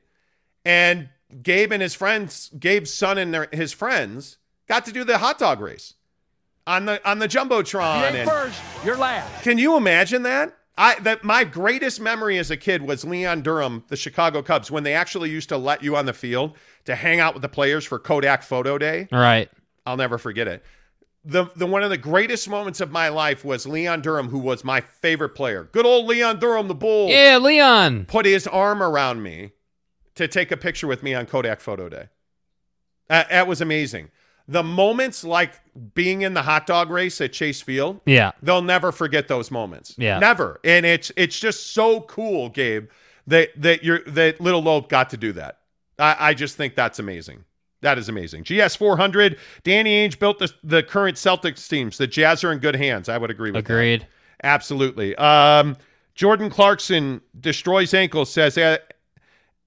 [0.63, 1.09] And
[1.41, 4.37] Gabe and his friends, Gabe's son and their, his friends,
[4.67, 5.93] got to do the hot dog race.
[6.65, 8.11] on the on the jumbotron.
[8.13, 9.43] and first, you're last.
[9.43, 10.53] can you imagine that?
[10.77, 14.83] I that my greatest memory as a kid was Leon Durham, the Chicago Cubs, when
[14.83, 16.55] they actually used to let you on the field
[16.85, 19.07] to hang out with the players for Kodak Photo Day.
[19.11, 19.49] All right.
[19.85, 20.63] I'll never forget it.
[21.25, 24.63] The the one of the greatest moments of my life was Leon Durham, who was
[24.63, 25.63] my favorite player.
[25.71, 28.05] Good old Leon Durham, the Bull, Yeah, Leon.
[28.05, 29.53] put his arm around me
[30.15, 32.07] to take a picture with me on Kodak Photo Day.
[33.09, 34.09] That, that was amazing.
[34.47, 35.59] The moments like
[35.93, 38.31] being in the hot dog race at Chase Field, Yeah.
[38.41, 39.93] they'll never forget those moments.
[39.97, 40.19] Yeah.
[40.19, 40.59] never.
[40.63, 42.89] And it's it's just so cool, Gabe,
[43.27, 45.59] that that you're that little Lope got to do that.
[45.99, 47.43] I, I just think that's amazing.
[47.81, 48.43] That is amazing.
[48.43, 49.37] GS 400.
[49.63, 51.97] Danny Ainge built the, the current Celtics teams.
[51.97, 53.07] The Jazz are in good hands.
[53.09, 53.71] I would agree with that.
[53.71, 54.07] Agreed.
[54.43, 55.15] Absolutely.
[55.17, 55.75] Um,
[56.15, 58.31] Jordan Clarkson destroys ankles.
[58.31, 58.57] Says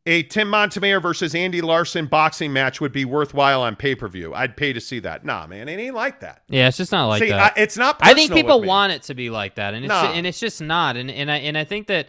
[0.06, 4.32] a Tim Montemayor versus Andy Larsen boxing match would be worthwhile on pay per view.
[4.34, 5.24] I'd pay to see that.
[5.24, 6.42] Nah, man, it ain't like that.
[6.48, 7.54] Yeah, it's just not like see, that.
[7.56, 7.98] I, it's not.
[8.00, 10.10] I think people want it to be like that, and it's No.
[10.12, 10.96] and it's just not.
[10.96, 12.08] And and I and I think that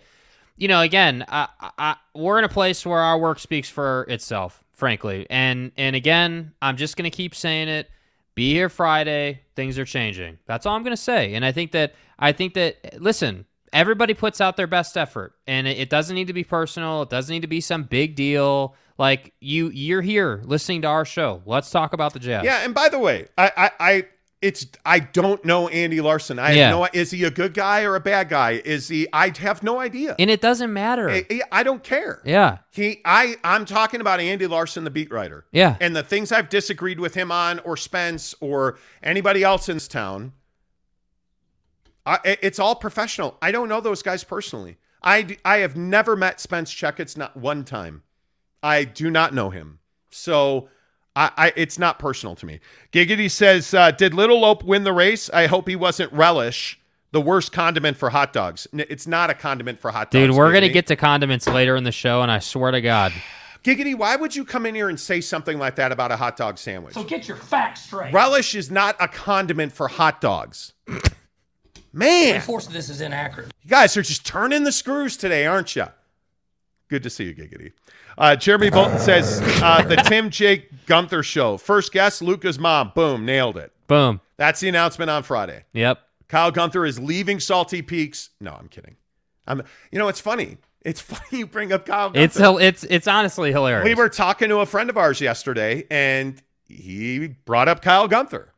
[0.57, 1.47] you know, again, I,
[1.79, 5.25] I, we're in a place where our work speaks for itself, frankly.
[5.29, 7.89] And and again, I'm just gonna keep saying it.
[8.35, 9.41] Be here Friday.
[9.55, 10.37] Things are changing.
[10.45, 11.33] That's all I'm gonna say.
[11.33, 15.67] And I think that I think that listen, everybody puts out their best effort, and
[15.67, 17.03] it, doesn't need to be personal.
[17.03, 18.75] It doesn't need to be some big deal.
[18.97, 21.41] Like you, you're here listening to our show.
[21.45, 22.43] Let's talk about the Jazz.
[22.43, 24.05] Yeah, and by the way, I, I, I
[24.41, 26.39] it's I don't know Andy Larsen.
[26.39, 26.69] I Yeah.
[26.69, 26.87] have no.
[26.93, 28.61] Is he a good guy or a bad guy?
[28.65, 29.07] Is he?
[29.13, 30.15] I have no idea.
[30.19, 31.09] and it doesn't matter.
[31.09, 32.21] I, I don't care.
[32.25, 32.59] yeah.
[32.71, 35.45] He, I, I'm talking about Andy Larsen, the beat writer.
[35.51, 35.75] Yeah.
[35.81, 39.87] And the things I've disagreed with him on, or Spence, or anybody else in this
[39.87, 40.33] town,
[42.05, 43.37] I, it's all professional.
[43.41, 44.77] I don't know those guys personally.
[45.03, 48.03] I, I have never met Spence Checketts, not one time.
[48.63, 49.79] I do not know him.
[50.11, 50.69] So
[51.15, 52.59] I, I it's not personal to me.
[52.91, 55.29] Giggity says, uh, Did Little Lope win the race?
[55.31, 56.79] I hope he wasn't relish,
[57.11, 58.67] the worst condiment for hot dogs.
[58.73, 60.27] It's not a condiment for hot dogs.
[60.27, 62.81] Dude, we're going to get to condiments later in the show, and I swear to
[62.81, 63.13] God.
[63.63, 66.35] Giggity, why would you come in here and say something like that about a hot
[66.35, 66.95] dog sandwich?
[66.95, 68.11] So get your facts straight.
[68.11, 70.73] Relish is not a condiment for hot dogs.
[71.93, 73.51] Man, Force of this is inaccurate.
[73.63, 75.85] you guys are just turning the screws today, aren't you?
[76.87, 77.71] Good to see you, Giggity.
[78.17, 81.57] Uh, Jeremy Bolton says uh, the Tim Jake Gunther show.
[81.57, 82.91] First guest, Luca's mom.
[82.93, 83.71] Boom, nailed it.
[83.87, 84.21] Boom.
[84.37, 85.63] That's the announcement on Friday.
[85.73, 85.99] Yep.
[86.27, 88.29] Kyle Gunther is leaving Salty Peaks.
[88.39, 88.95] No, I'm kidding.
[89.47, 89.63] I'm.
[89.91, 90.57] You know, it's funny.
[90.83, 92.09] It's funny you bring up Kyle.
[92.09, 92.21] Gunther.
[92.21, 93.85] It's it's it's honestly hilarious.
[93.85, 98.53] We were talking to a friend of ours yesterday, and he brought up Kyle Gunther.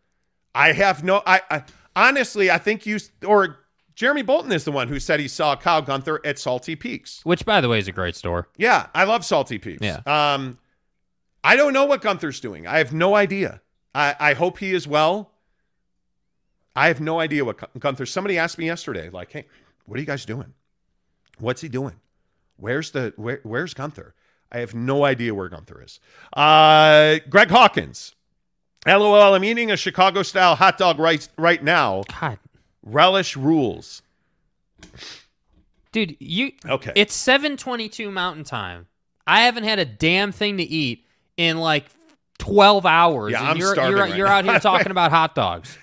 [0.53, 1.21] I have no.
[1.25, 1.63] I, I
[1.95, 3.57] honestly, I think you or
[3.95, 7.21] Jeremy Bolton is the one who said he saw Kyle Gunther at Salty Peaks.
[7.23, 8.47] which by the way is a great store.
[8.57, 9.81] Yeah, I love Salty Peaks.
[9.81, 10.01] Yeah.
[10.05, 10.57] Um,
[11.43, 12.65] I don't know what Gunther's doing.
[12.67, 13.61] I have no idea.
[13.93, 15.31] I, I hope he is well.
[16.75, 18.05] I have no idea what Gun- Gunther.
[18.07, 19.45] Somebody asked me yesterday, like, "Hey,
[19.85, 20.53] what are you guys doing?
[21.37, 21.99] What's he doing?
[22.57, 24.15] Where's the where, Where's Gunther?"
[24.51, 25.99] I have no idea where Gunther is.
[26.31, 28.15] Uh, Greg Hawkins.
[28.85, 29.33] LOL.
[29.33, 32.03] I'm eating a Chicago style hot dog right right now.
[32.19, 32.39] God,
[32.83, 34.01] Relish rules.
[35.91, 36.91] dude, you Okay.
[36.95, 38.87] It's 7:22 Mountain Time.
[39.25, 41.05] I haven't had a damn thing to eat
[41.37, 41.85] in like
[42.39, 43.31] 12 hours.
[43.31, 44.33] Yeah, and I'm you're starving you're, right you're now.
[44.37, 45.77] out here talking about hot dogs.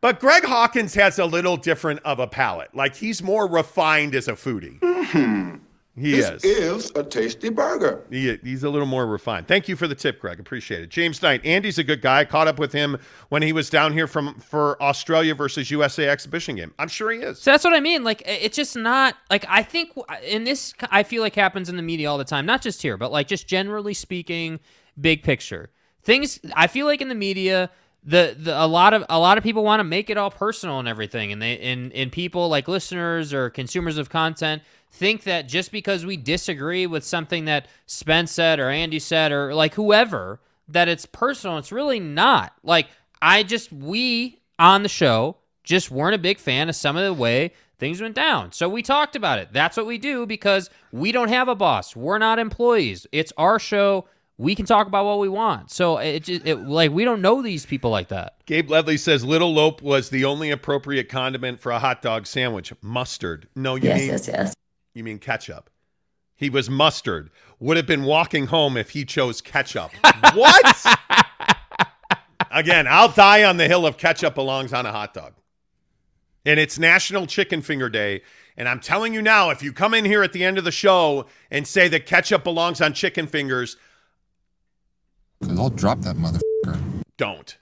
[0.00, 2.74] But Greg Hawkins has a little different of a palate.
[2.74, 4.80] Like he's more refined as a foodie.
[4.80, 5.56] Mm-hmm.
[5.96, 6.44] He is.
[6.44, 8.04] is a tasty burger.
[8.10, 9.48] He, he's a little more refined.
[9.48, 10.38] Thank you for the tip, Greg.
[10.38, 10.88] Appreciate it.
[10.88, 11.44] James Knight.
[11.44, 12.24] Andy's a good guy.
[12.24, 12.96] Caught up with him
[13.28, 16.72] when he was down here from for Australia versus USA exhibition game.
[16.78, 17.40] I'm sure he is.
[17.40, 18.04] So that's what I mean.
[18.04, 19.90] Like it's just not like I think
[20.24, 22.96] in this I feel like happens in the media all the time, not just here,
[22.96, 24.60] but like just generally speaking,
[25.00, 25.70] big picture.
[26.02, 27.70] Things I feel like in the media
[28.02, 30.78] the, the a lot of a lot of people want to make it all personal
[30.78, 35.48] and everything and they and and people like listeners or consumers of content think that
[35.48, 40.40] just because we disagree with something that Spence said or Andy said or like whoever
[40.68, 42.88] that it's personal it's really not like
[43.22, 47.14] I just we on the show just weren't a big fan of some of the
[47.14, 48.52] way things went down.
[48.52, 49.48] So we talked about it.
[49.52, 51.96] That's what we do because we don't have a boss.
[51.96, 53.06] We're not employees.
[53.10, 54.06] It's our show.
[54.36, 55.70] We can talk about what we want.
[55.70, 58.36] So it just it, like we don't know these people like that.
[58.46, 62.72] Gabe Ledley says Little Lope was the only appropriate condiment for a hot dog sandwich.
[62.80, 63.48] Mustard.
[63.54, 64.54] No, you yes, yes.
[64.94, 65.70] You mean ketchup.
[66.36, 67.30] He was mustard.
[67.58, 69.90] Would have been walking home if he chose ketchup.
[70.34, 70.86] what?
[72.50, 75.34] Again, I'll die on the hill of ketchup belongs on a hot dog.
[76.46, 78.22] And it's National Chicken Finger Day.
[78.56, 80.72] And I'm telling you now, if you come in here at the end of the
[80.72, 83.76] show and say that ketchup belongs on chicken fingers,
[85.40, 86.80] Because I'll drop that motherfucker.
[87.16, 87.56] don't.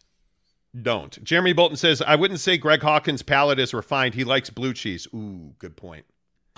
[0.80, 1.22] Don't.
[1.24, 4.14] Jeremy Bolton says, I wouldn't say Greg Hawkins' palate is refined.
[4.14, 5.08] He likes blue cheese.
[5.14, 6.04] Ooh, good point.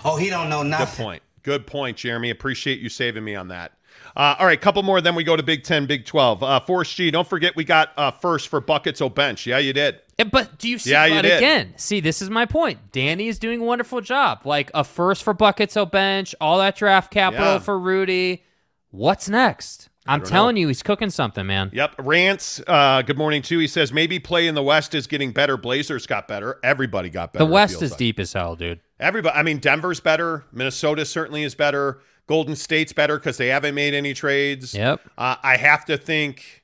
[0.03, 0.87] Oh, he don't know nothing.
[0.97, 1.23] Good point.
[1.43, 2.29] Good point, Jeremy.
[2.29, 3.73] Appreciate you saving me on that.
[4.15, 6.43] Uh, all right, couple more, then we go to Big Ten, Big 12.
[6.43, 9.45] Uh, Force G, don't forget we got uh, first for Buckets O Bench.
[9.47, 9.99] Yeah, you did.
[10.31, 11.37] But do you see Yeah, you that did.
[11.37, 11.73] again?
[11.77, 12.91] See, this is my point.
[12.91, 14.41] Danny is doing a wonderful job.
[14.45, 17.59] Like a first for buckets o bench, all that draft capital Yeah.
[17.59, 18.43] for Rudy.
[18.91, 19.89] What's next?
[20.07, 21.69] I'm telling you, he's cooking something, man.
[21.73, 21.95] Yep.
[21.99, 23.59] Rants, uh, good morning, too.
[23.59, 25.57] He says, maybe play in the West is getting better.
[25.57, 26.59] Blazers got better.
[26.63, 27.45] Everybody got better.
[27.45, 27.97] The West is like.
[27.99, 28.79] deep as hell, dude.
[28.99, 30.45] Everybody, I mean, Denver's better.
[30.51, 31.99] Minnesota certainly is better.
[32.27, 34.73] Golden State's better because they haven't made any trades.
[34.73, 35.01] Yep.
[35.17, 36.63] Uh, I have to think.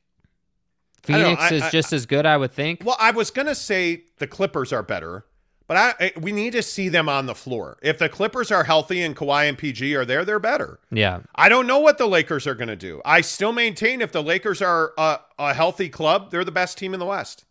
[1.07, 2.81] I know, Phoenix I- is I- just as good, I would think.
[2.83, 5.25] Well, I was going to say the Clippers are better,
[5.67, 7.77] but I, we need to see them on the floor.
[7.81, 10.79] If the Clippers are healthy and Kawhi and PG are there, they're better.
[10.89, 11.19] Yeah.
[11.35, 13.01] I don't know what the Lakers are going to do.
[13.03, 16.93] I still maintain if the Lakers are a, a healthy club, they're the best team
[16.93, 17.43] in the West.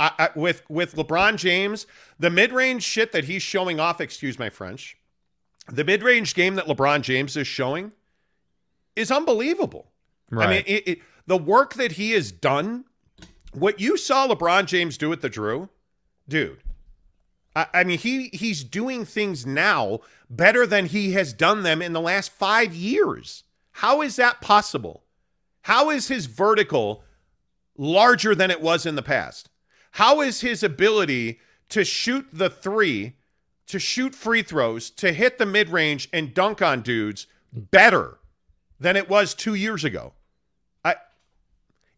[0.00, 1.86] I, I, with with LeBron James,
[2.18, 4.96] the mid range shit that he's showing off, excuse my French,
[5.70, 7.92] the mid range game that LeBron James is showing
[8.96, 9.90] is unbelievable.
[10.30, 10.46] Right.
[10.46, 12.84] I mean, it, it, the work that he has done,
[13.52, 15.68] what you saw LeBron James do at the Drew,
[16.28, 16.62] dude.
[17.58, 20.00] I, I mean, he he's doing things now
[20.30, 23.42] better than he has done them in the last five years.
[23.72, 25.02] How is that possible?
[25.62, 27.02] How is his vertical
[27.76, 29.50] larger than it was in the past?
[29.92, 31.40] How is his ability
[31.70, 33.14] to shoot the three,
[33.66, 38.18] to shoot free throws, to hit the mid range and dunk on dudes better
[38.78, 40.12] than it was two years ago?
[40.84, 40.94] I,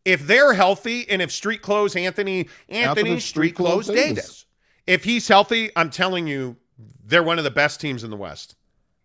[0.06, 4.24] if they're healthy and if street clothes Anthony Anthony, Anthony street, Street clothes Clothes Davis.
[4.24, 4.46] Davis.
[4.86, 6.56] If he's healthy, I'm telling you,
[7.04, 8.54] they're one of the best teams in the West.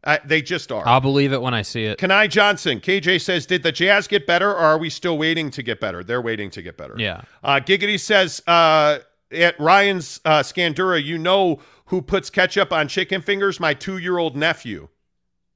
[0.03, 0.87] Uh, they just are.
[0.87, 1.97] I'll believe it when I see it.
[1.97, 5.63] Kanai Johnson, KJ says, did the Jazz get better or are we still waiting to
[5.63, 6.03] get better?
[6.03, 6.95] They're waiting to get better.
[6.97, 7.21] Yeah.
[7.43, 8.99] Uh, Giggity says, uh,
[9.31, 13.59] at Ryan's uh, Scandura, you know who puts ketchup on chicken fingers?
[13.59, 14.89] My two year old nephew.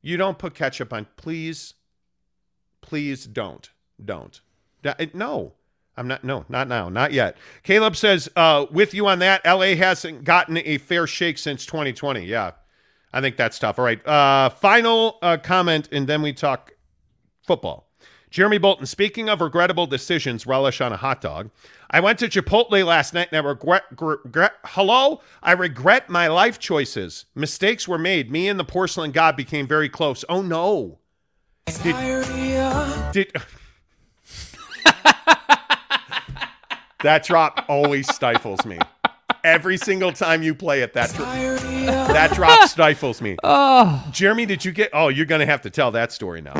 [0.01, 1.75] You don't put ketchup on, please.
[2.81, 3.69] Please don't.
[4.03, 4.41] Don't.
[5.13, 5.53] No.
[5.99, 7.35] I'm not, no, not now, not yet.
[7.63, 12.25] Caleb says, uh, with you on that, LA hasn't gotten a fair shake since 2020.
[12.25, 12.51] Yeah.
[13.11, 13.77] I think that's tough.
[13.77, 14.05] All right.
[14.07, 16.71] Uh, final uh, comment, and then we talk
[17.45, 17.89] football.
[18.29, 21.49] Jeremy Bolton, speaking of regrettable decisions, relish on a hot dog.
[21.89, 25.21] I went to Chipotle last night and I regret, regret hello?
[25.41, 27.25] I regret my life choices.
[27.33, 28.31] Mistakes were made.
[28.31, 30.23] Me and the porcelain god became very close.
[30.29, 30.99] Oh no.
[31.83, 33.33] Did, did
[37.03, 38.77] that drop always stifles me.
[39.43, 43.37] Every single time you play it, that dr- that drop stifles me.
[43.43, 44.05] Oh.
[44.11, 44.89] Jeremy, did you get?
[44.93, 46.53] Oh, you're gonna have to tell that story now.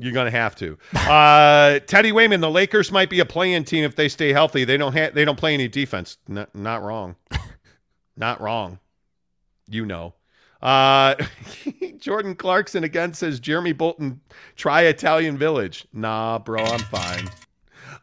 [0.00, 0.78] You're gonna have to.
[0.94, 4.64] Uh, Teddy Wayman, the Lakers might be a playing team if they stay healthy.
[4.64, 5.14] They don't have.
[5.14, 6.16] They don't play any defense.
[6.30, 7.16] N- not wrong.
[8.16, 8.78] not wrong.
[9.68, 10.14] You know.
[10.62, 11.14] Uh,
[11.98, 14.20] Jordan Clarkson again says Jeremy Bolton
[14.56, 15.86] try Italian Village.
[15.92, 17.28] Nah, bro, I'm fine.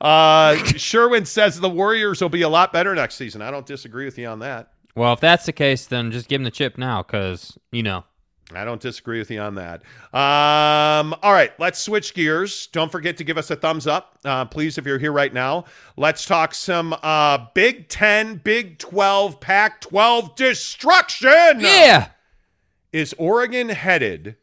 [0.02, 3.42] Uh, Sherwin says the Warriors will be a lot better next season.
[3.42, 4.72] I don't disagree with you on that.
[4.96, 8.06] Well, if that's the case, then just give him the chip now, because you know.
[8.54, 9.82] I don't disagree with you on that.
[10.14, 12.68] Um, all right, let's switch gears.
[12.68, 15.66] Don't forget to give us a thumbs up, uh, please, if you're here right now.
[15.98, 21.60] Let's talk some uh, Big 10, Big 12, Pac 12 destruction.
[21.60, 22.10] Yeah.
[22.94, 24.36] Is Oregon headed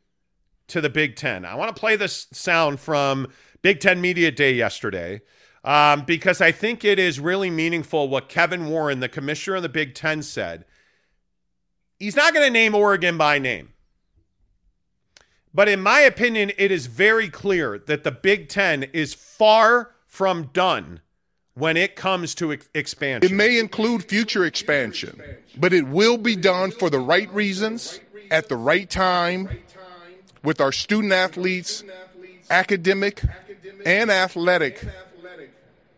[0.66, 1.44] to the Big 10?
[1.44, 3.28] I want to play this sound from
[3.62, 5.22] Big 10 Media Day yesterday
[5.64, 9.68] um, because I think it is really meaningful what Kevin Warren, the commissioner of the
[9.68, 10.64] Big 10, said.
[11.98, 13.72] He's not going to name Oregon by name.
[15.54, 20.50] But in my opinion, it is very clear that the Big Ten is far from
[20.52, 21.00] done
[21.54, 23.30] when it comes to ex- expansion.
[23.30, 25.20] It may include future expansion,
[25.56, 28.00] but it will be done for the right reasons,
[28.30, 29.50] at the right time,
[30.42, 31.84] with our student athletes,
[32.48, 33.22] academic
[33.84, 34.84] and athletic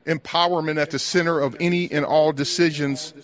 [0.07, 3.15] empowerment at the center of any and all decisions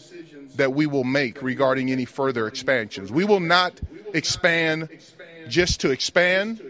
[0.56, 3.12] that we will make regarding any further expansions.
[3.12, 3.80] We will not
[4.12, 4.88] expand
[5.48, 6.62] just to expand.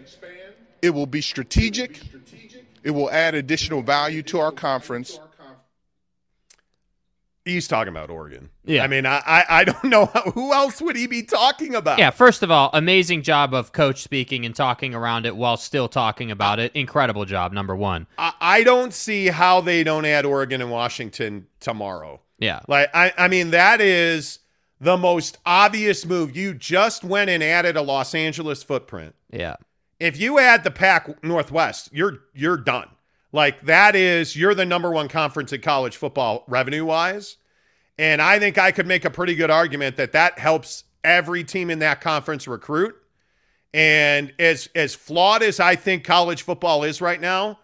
[0.81, 1.99] It will be strategic.
[2.83, 5.19] It will add additional value to our conference.
[7.43, 8.51] He's talking about Oregon.
[8.65, 8.83] Yeah.
[8.83, 11.97] I mean, I, I, I don't know how, who else would he be talking about?
[11.97, 15.87] Yeah, first of all, amazing job of coach speaking and talking around it while still
[15.87, 16.71] talking about it.
[16.75, 18.05] Incredible job, number one.
[18.19, 22.21] I, I don't see how they don't add Oregon and Washington tomorrow.
[22.37, 22.59] Yeah.
[22.67, 24.39] Like, I, I mean, that is
[24.79, 26.35] the most obvious move.
[26.35, 29.15] You just went and added a Los Angeles footprint.
[29.31, 29.55] Yeah.
[29.99, 32.89] If you add the Pac Northwest, you're you're done.
[33.31, 37.37] Like that is you're the number one conference in college football revenue wise,
[37.97, 41.69] and I think I could make a pretty good argument that that helps every team
[41.69, 42.95] in that conference recruit.
[43.73, 47.59] And as as flawed as I think college football is right now,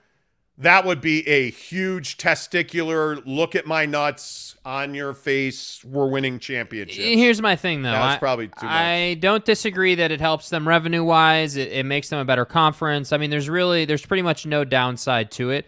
[0.57, 5.81] that would be a huge testicular look at my nuts on your face.
[5.85, 6.97] We're winning championships.
[6.97, 7.91] Here's my thing, though.
[7.93, 8.65] That's I- probably too much.
[8.65, 11.55] I don't disagree that it helps them revenue wise.
[11.55, 13.13] It, it makes them a better conference.
[13.13, 15.67] I mean, there's really there's pretty much no downside to it.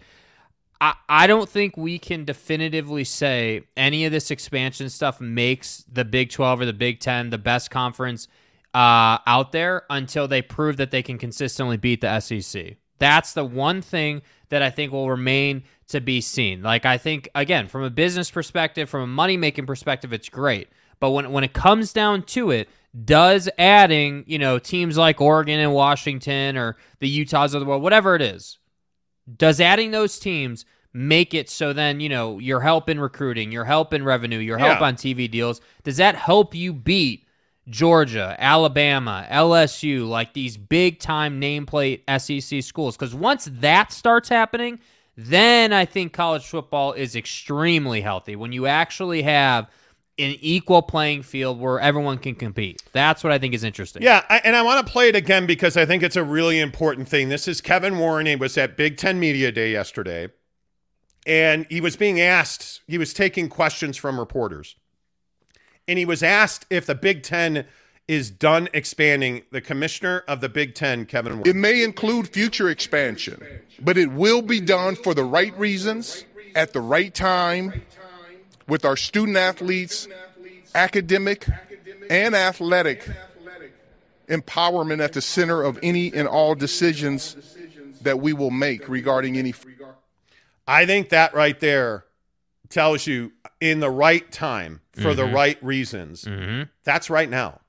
[0.82, 6.04] I, I don't think we can definitively say any of this expansion stuff makes the
[6.04, 8.28] Big 12 or the Big 10 the best conference
[8.74, 12.76] uh, out there until they prove that they can consistently beat the SEC.
[12.98, 14.20] That's the one thing
[14.50, 16.62] that I think will remain to be seen.
[16.62, 20.68] Like I think again, from a business perspective, from a money making perspective, it's great.
[21.00, 22.68] But when when it comes down to it,
[23.04, 27.82] does adding, you know, teams like Oregon and Washington or the Utahs of the world,
[27.82, 28.58] whatever it is,
[29.36, 33.64] does adding those teams make it so then, you know, your help in recruiting, your
[33.64, 34.86] help in revenue, your help Yeah.
[34.88, 37.24] on TV deals, does that help you beat
[37.70, 42.96] Georgia, Alabama, LSU, like these big time nameplate SEC schools?
[42.96, 44.80] Because once that starts happening,
[45.16, 49.68] then I think college football is extremely healthy when you actually have
[50.18, 52.82] an equal playing field where everyone can compete.
[52.92, 54.02] That's what I think is interesting.
[54.02, 56.60] Yeah, I, and I want to play it again because I think it's a really
[56.60, 57.28] important thing.
[57.28, 58.26] This is Kevin Warren.
[58.26, 60.28] He was at Big Ten Media Day yesterday,
[61.26, 64.76] and he was being asked, he was taking questions from reporters.
[65.88, 67.66] And he was asked if the Big Ten
[68.06, 69.42] is done expanding.
[69.50, 71.48] The commissioner of the Big Ten, Kevin Warren.
[71.48, 73.42] It may include future expansion,
[73.80, 76.24] but it will be done for the right reasons,
[76.54, 77.82] at the right time,
[78.66, 80.08] with our student athletes,
[80.74, 81.46] academic
[82.08, 83.08] and athletic
[84.28, 87.36] empowerment at the center of any and all decisions
[88.02, 89.52] that we will make regarding any.
[90.66, 92.04] I think that right there
[92.70, 95.34] tells you in the right time for the mm-hmm.
[95.34, 96.24] right reasons.
[96.24, 96.62] Mm-hmm.
[96.84, 97.60] That's right now.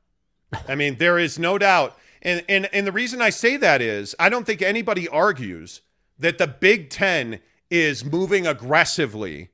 [0.68, 1.98] I mean, there is no doubt.
[2.22, 5.82] And, and and the reason I say that is I don't think anybody argues
[6.20, 7.40] that the Big Ten
[7.70, 9.50] is moving aggressively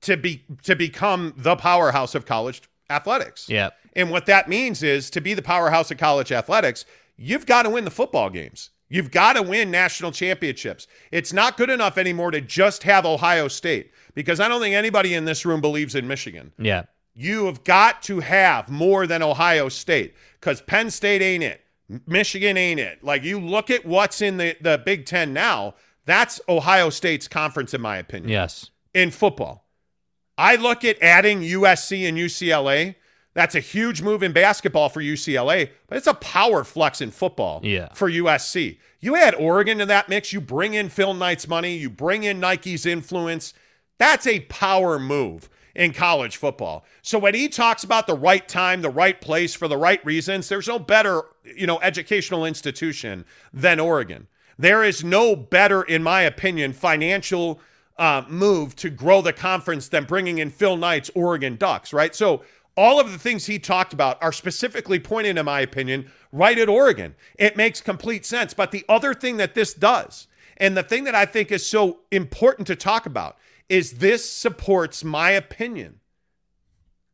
[0.00, 3.48] to be to become the powerhouse of college athletics.
[3.48, 3.70] Yeah.
[3.94, 6.84] And what that means is to be the powerhouse of college athletics,
[7.16, 8.70] you've got to win the football games.
[8.88, 10.86] You've got to win national championships.
[11.10, 15.14] It's not good enough anymore to just have Ohio State because I don't think anybody
[15.14, 16.52] in this room believes in Michigan.
[16.58, 16.84] Yeah.
[17.14, 21.60] You have got to have more than Ohio State because Penn State ain't it.
[22.06, 23.04] Michigan ain't it.
[23.04, 25.74] Like you look at what's in the, the Big Ten now,
[26.06, 28.70] that's Ohio State's conference, in my opinion Yes.
[28.94, 29.64] in football.
[30.36, 32.96] I look at adding USC and UCLA.
[33.34, 37.60] That's a huge move in basketball for UCLA, but it's a power flex in football
[37.62, 37.88] Yeah.
[37.92, 38.78] for USC.
[39.00, 42.40] You add Oregon to that mix, you bring in Phil Knight's money, you bring in
[42.40, 43.52] Nike's influence.
[43.98, 46.84] That's a power move in college football.
[47.02, 50.48] So when he talks about the right time, the right place for the right reasons,
[50.48, 54.28] there's no better, you know, educational institution than Oregon.
[54.56, 57.60] There is no better, in my opinion, financial
[57.98, 62.14] uh, move to grow the conference than bringing in Phil Knight's Oregon Ducks, right?
[62.14, 62.42] So
[62.76, 66.68] all of the things he talked about are specifically pointed, in my opinion, right at
[66.68, 67.14] Oregon.
[67.36, 68.54] It makes complete sense.
[68.54, 70.26] But the other thing that this does,
[70.56, 73.36] and the thing that I think is so important to talk about,
[73.68, 76.00] is this supports my opinion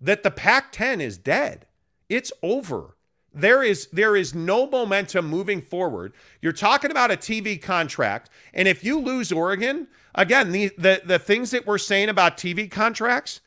[0.00, 1.66] that the Pac 10 is dead.
[2.08, 2.96] It's over.
[3.32, 6.12] There is there is no momentum moving forward.
[6.42, 9.86] You're talking about a TV contract, and if you lose Oregon,
[10.16, 13.40] again, the the, the things that we're saying about TV contracts,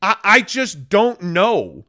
[0.00, 1.86] I, I just don't know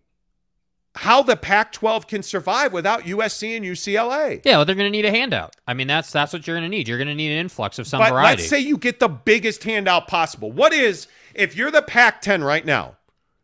[0.97, 4.41] how the Pac-12 can survive without USC and UCLA.
[4.43, 5.55] Yeah, well, they're going to need a handout.
[5.67, 6.87] I mean, that's that's what you're going to need.
[6.87, 8.41] You're going to need an influx of some But variety.
[8.41, 10.51] let's say you get the biggest handout possible.
[10.51, 12.95] What is if you're the Pac-10 right now?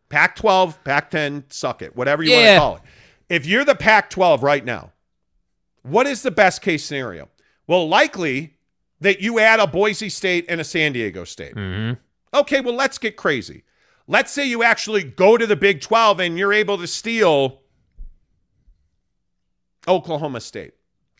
[0.09, 2.81] Pac-12, Pac-10, suck it, whatever you want to call it.
[3.29, 4.91] If you're the Pac-12 right now,
[5.81, 7.29] what is the best case scenario?
[7.67, 8.55] Well, likely
[9.01, 11.55] that you add a Boise State and a San Diego State.
[11.55, 11.97] Mhm.
[12.33, 13.63] Okay, well, let's get crazy.
[14.07, 17.61] Let's say you actually go to the Big 12 and you're able to steal
[19.87, 20.73] Oklahoma State.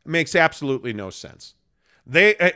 [0.05, 1.55] Makes absolutely no sense.
[2.05, 2.51] They uh,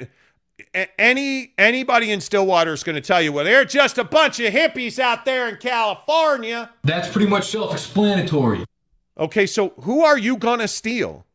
[0.98, 4.54] any anybody in Stillwater is going to tell you, well, they're just a bunch of
[4.54, 6.72] hippies out there in California.
[6.84, 8.66] That's pretty much self explanatory.
[9.18, 11.26] Okay, so who are you going to steal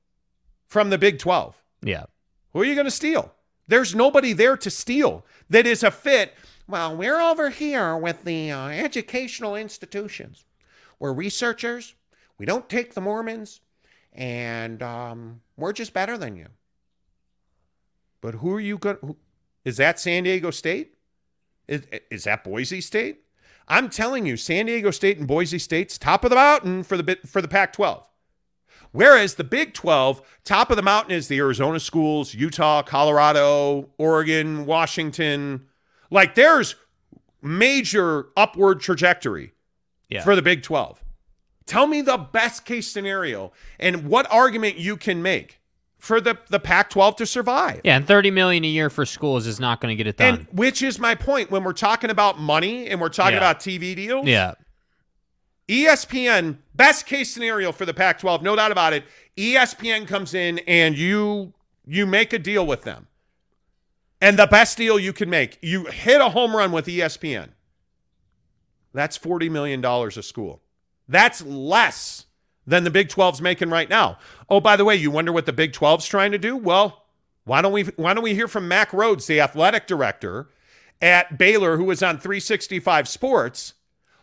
[0.66, 1.62] from the Big 12?
[1.82, 2.04] yeah.
[2.52, 3.32] Who are you going to steal?
[3.66, 6.34] There's nobody there to steal that is a fit.
[6.68, 10.44] Well, we're over here with the uh, educational institutions.
[10.98, 11.94] We're researchers.
[12.38, 13.60] We don't take the Mormons,
[14.12, 16.46] and um, we're just better than you.
[18.20, 18.98] But who are you going?
[19.00, 19.16] Who,
[19.64, 20.94] Is that San Diego State?
[21.66, 23.24] Is, is that Boise State?
[23.68, 27.18] I'm telling you, San Diego State and Boise State's top of the mountain for the
[27.26, 28.04] for the Pac-12.
[28.92, 34.66] Whereas the Big 12, top of the mountain is the Arizona schools, Utah, Colorado, Oregon,
[34.66, 35.66] Washington.
[36.12, 36.76] Like there's
[37.40, 39.52] major upward trajectory
[40.08, 40.22] Yeah.
[40.22, 41.02] for the Big 12.
[41.66, 45.58] Tell me the best case scenario and what argument you can make
[45.98, 47.80] for the, the Pac 12 to survive.
[47.84, 50.34] yeah, and 30 million a year for schools is not going to get it done.
[50.34, 53.38] And which is my point when we're talking about money and we're talking Yeah.
[53.38, 54.26] about TV deals.
[54.26, 54.54] yeah.
[55.68, 59.04] ESPN, best case scenario for the Pac 12, no doubt about it.
[59.36, 61.54] ESPN comes in and you
[61.86, 63.06] you make a deal with them.
[64.22, 67.48] And the best deal you can make, you hit a home run with ESPN.
[68.94, 70.62] That's $40 million a school.
[71.08, 72.26] That's less
[72.64, 74.18] than the Big 12's making right now.
[74.48, 76.56] Oh, by the way, you wonder what the Big 12's trying to do?
[76.56, 77.04] Well,
[77.44, 80.48] why don't we why don't we hear from Mack Rhoades, the athletic director
[81.00, 83.74] at Baylor, who was on 365 Sports?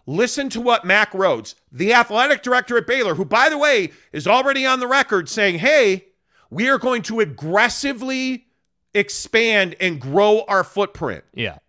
[0.05, 4.27] Listen to what Mack Rhoades, the athletic director at Baylor, who, by the way, is
[4.27, 6.05] already on the record saying, hey,
[6.49, 8.45] we are going to aggressively
[8.93, 11.23] expand and grow our footprint.
[11.33, 11.59] Yeah.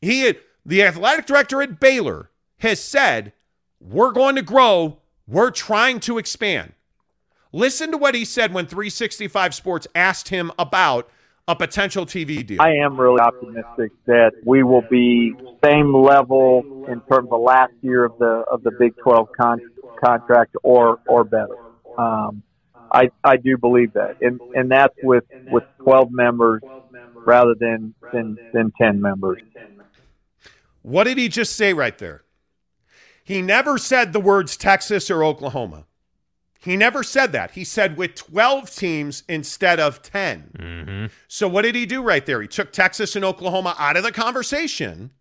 [0.00, 3.32] He had, the athletic director at Baylor has said,
[3.80, 6.72] we're going to grow, we're trying to expand.
[7.52, 11.08] Listen to what he said when 365 Sports asked him about
[11.46, 12.60] a potential TV deal.
[12.60, 15.32] I am really optimistic that we will be
[15.64, 19.60] same level in terms of the last year of the of the Big 12 con-
[20.04, 21.56] contract or or better.
[21.96, 22.42] Um,
[22.92, 26.62] I I do believe that, and and that's with with 12 members
[27.14, 29.40] rather than than than 10 members.
[30.82, 32.22] What did he just say right there?
[33.22, 35.84] He never said the words Texas or Oklahoma.
[36.60, 37.52] He never said that.
[37.52, 40.50] He said with 12 teams instead of 10.
[40.58, 41.06] Mm-hmm.
[41.28, 42.42] So what did he do right there?
[42.42, 45.12] He took Texas and Oklahoma out of the conversation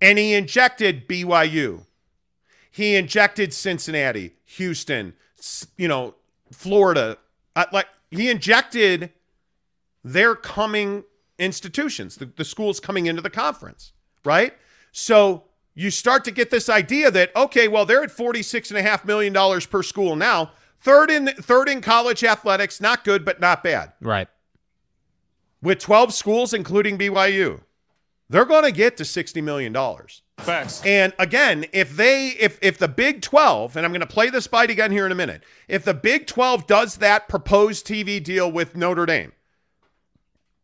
[0.00, 1.86] and he injected BYU.
[2.70, 5.14] He injected Cincinnati, Houston,
[5.76, 6.16] you know,
[6.54, 7.18] Florida.
[7.56, 9.10] Uh, like he injected
[10.02, 11.04] their coming
[11.38, 13.92] institutions, the, the schools coming into the conference,
[14.24, 14.54] right?
[14.92, 15.44] So
[15.74, 19.04] you start to get this idea that okay, well, they're at forty-six and a half
[19.04, 20.52] million dollars per school now.
[20.80, 23.92] Third in third in college athletics, not good, but not bad.
[24.00, 24.28] Right.
[25.62, 27.62] With 12 schools, including BYU,
[28.28, 29.74] they're going to get to $60 million.
[30.38, 30.82] Facts.
[30.84, 34.46] And again, if they if if the Big 12, and I'm going to play this
[34.46, 38.50] bite again here in a minute, if the Big 12 does that proposed TV deal
[38.50, 39.32] with Notre Dame,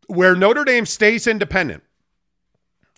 [0.07, 1.83] where Notre Dame stays independent,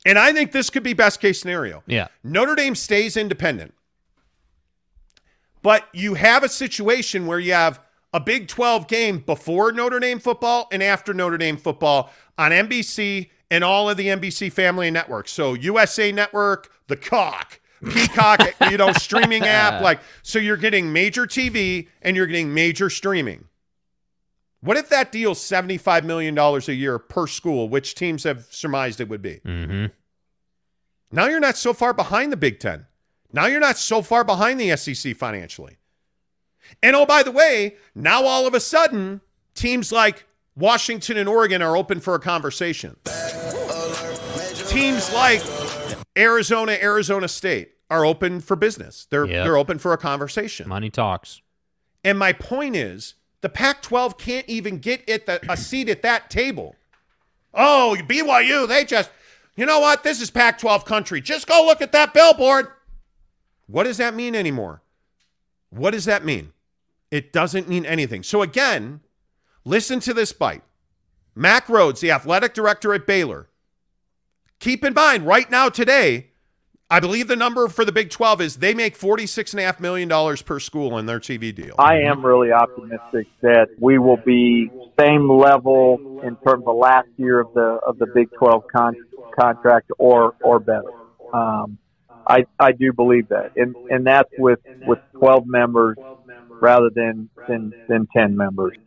[0.06, 1.84] and I think this could be best case scenario.
[1.86, 2.08] Yeah.
[2.24, 3.74] Notre Dame stays independent.
[5.62, 7.80] But you have a situation where you have
[8.14, 13.30] a Big 12 game before Notre Dame football and after Notre Dame football on NBC
[13.54, 15.32] and all of the NBC family networks.
[15.32, 18.40] So USA Network, the Cock, Peacock,
[18.72, 19.80] you know, streaming app.
[19.80, 23.46] Like, so you're getting major TV and you're getting major streaming.
[24.62, 29.08] What if that deal's $75 million a year per school, which teams have surmised it
[29.08, 29.40] would be?
[29.46, 29.86] Mm-hmm.
[31.12, 32.88] Now you're not so far behind the Big Ten.
[33.32, 35.78] Now you're not so far behind the SEC financially.
[36.82, 39.22] And oh, by the way, now all of a sudden,
[39.54, 40.26] teams like
[40.56, 42.96] Washington and Oregon are open for a conversation.
[44.74, 45.42] Teams like
[46.18, 49.06] Arizona, Arizona State are open for business.
[49.10, 49.44] They're Yep.
[49.46, 50.68] they're open for a conversation.
[50.68, 51.42] Money talks.
[52.04, 56.32] And my point is, the Pac-12 can't even get at the, a seat at that
[56.32, 56.76] table.
[57.54, 59.12] Oh, BYU, they just,
[59.56, 60.04] you know what?
[60.04, 61.22] This is Pac-12 country.
[61.22, 62.68] Just go look at that billboard.
[63.68, 64.82] What does that mean anymore?
[65.70, 66.52] What does that mean?
[67.12, 68.24] It doesn't mean anything.
[68.24, 69.02] So again,
[69.66, 70.64] listen to this bite.
[71.36, 73.50] Mack Rhoades, the athletic director at Baylor.
[74.64, 76.28] Keep in mind, right now, today,
[76.90, 80.98] I believe the number for the Big 12 is they make $46.5 million per school
[80.98, 81.76] in their TV deal.
[81.78, 87.10] I am really optimistic that we will be same level in terms of the last
[87.18, 88.96] year of the of the Big 12 con-
[89.38, 90.92] contract or or better.
[91.34, 91.78] Um,
[92.26, 95.98] I I do believe that, and and that's with with 12 members
[96.48, 98.78] rather than than than 10 members.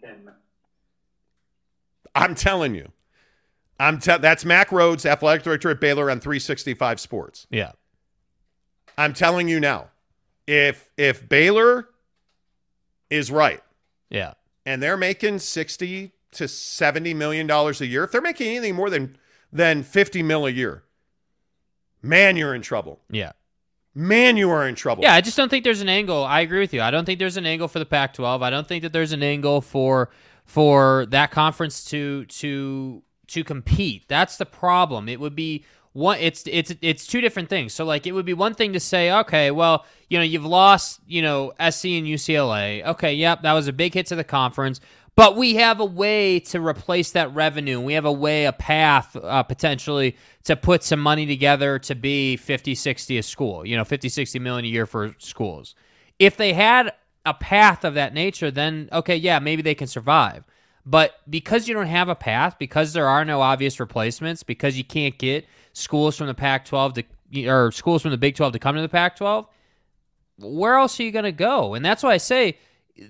[2.14, 2.92] I'm telling you.
[3.78, 7.46] I'm te- that's Mack Rhoades, athletic director at Baylor on 365 Sports.
[7.50, 7.72] Yeah.
[8.96, 9.88] I'm telling you now.
[10.46, 11.88] If if Baylor
[13.10, 13.62] is right
[14.10, 14.34] Yeah.
[14.64, 18.88] and they're making 60 to 70 million dollars a year, if they're making anything more
[18.90, 19.16] than
[19.52, 20.84] than 50 mil a year,
[22.02, 23.00] man, you're in trouble.
[23.10, 23.32] Yeah.
[23.94, 25.02] Man, you are in trouble.
[25.02, 26.22] Yeah, I just don't think there's an angle.
[26.22, 26.82] I agree with you.
[26.82, 28.42] I don't think there's an angle for the Pac-12.
[28.42, 30.10] I don't think that there's an angle for
[30.44, 34.04] for that conference to to to compete.
[34.08, 35.08] That's the problem.
[35.08, 37.72] It would be one it's it's it's two different things.
[37.72, 41.00] So like it would be one thing to say, okay, well, you know, you've lost,
[41.06, 42.84] you know, SC and UCLA.
[42.84, 44.80] Okay, yep, that was a big hit to the conference.
[45.16, 47.80] But we have a way to replace that revenue.
[47.80, 52.36] We have a way, a path uh, potentially to put some money together to be
[52.36, 55.74] 50, 60 a school, you know, 50, 60 million a year for schools.
[56.18, 56.92] If they had
[57.24, 60.44] a path of that nature, then okay, yeah, maybe they can survive.
[60.86, 64.84] But because you don't have a path, because there are no obvious replacements, because you
[64.84, 68.58] can't get schools from the Pac 12 to, or schools from the Big 12 to
[68.60, 69.48] come to the Pac 12,
[70.38, 71.74] where else are you going to go?
[71.74, 72.58] And that's why I say,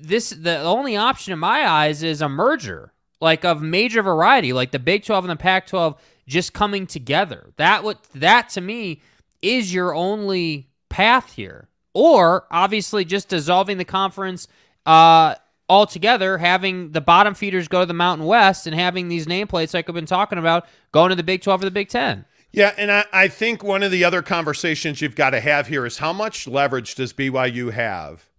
[0.00, 4.72] this the only option in my eyes is a merger, like of major variety, like
[4.72, 7.52] the Big 12 and the Pac 12 just coming together.
[7.56, 9.02] That what that to me
[9.42, 11.68] is your only path here.
[11.94, 14.48] Or obviously just dissolving the conference
[14.84, 15.36] uh,
[15.68, 19.88] altogether, having the bottom feeders go to the Mountain West and having these nameplates like
[19.88, 22.24] I've been talking about going to the Big 12 or the Big 10.
[22.52, 25.84] Yeah, and I, I think one of the other conversations you've got to have here
[25.84, 28.30] is how much leverage does BYU have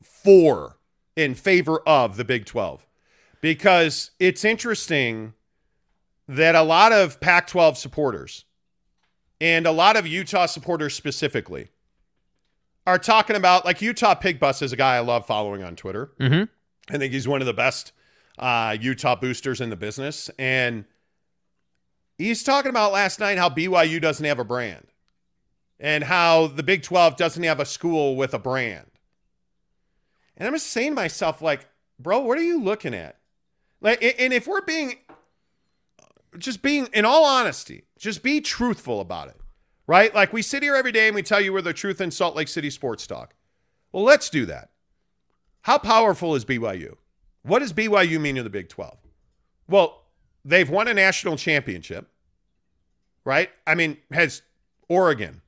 [0.00, 0.78] for
[1.14, 2.86] in favor of the Big 12
[3.40, 5.34] because it's interesting
[6.26, 8.44] that a lot of Pac 12 supporters
[9.40, 11.68] and a lot of Utah supporters specifically
[12.86, 16.12] are talking about like Utah Pig Bus is a guy I love following on Twitter.
[16.20, 16.44] Mm-hmm.
[16.94, 17.92] I think he's one of the best
[18.38, 20.30] uh, Utah boosters in the business.
[20.38, 20.84] And
[22.18, 24.86] he's talking about last night how BYU doesn't have a brand
[25.80, 28.86] and how the Big 12 doesn't have a school with a brand.
[30.36, 31.66] And I'm just saying to myself, like,
[31.98, 33.18] bro, what are you looking at?
[33.80, 34.96] Like, and if we're being,
[36.38, 39.36] just being, in all honesty, just be truthful about it,
[39.86, 40.14] right?
[40.14, 42.36] Like, we sit here every day and we tell you we're the truth in Salt
[42.36, 43.34] Lake City sports talk.
[43.92, 44.70] Well, let's do that.
[45.62, 46.96] How powerful is BYU?
[47.42, 48.98] What does BYU mean to the Big 12?
[49.68, 50.04] Well,
[50.44, 52.08] they've won a national championship,
[53.24, 53.50] right?
[53.66, 54.42] I mean, has
[54.88, 55.42] Oregon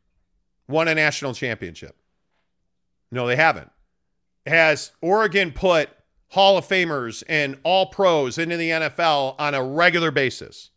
[0.69, 1.97] won a national championship?
[3.11, 3.71] No, they haven't
[4.49, 5.91] has Oregon put
[6.29, 10.71] Hall of Famers and all pros into the NFL on a regular basis?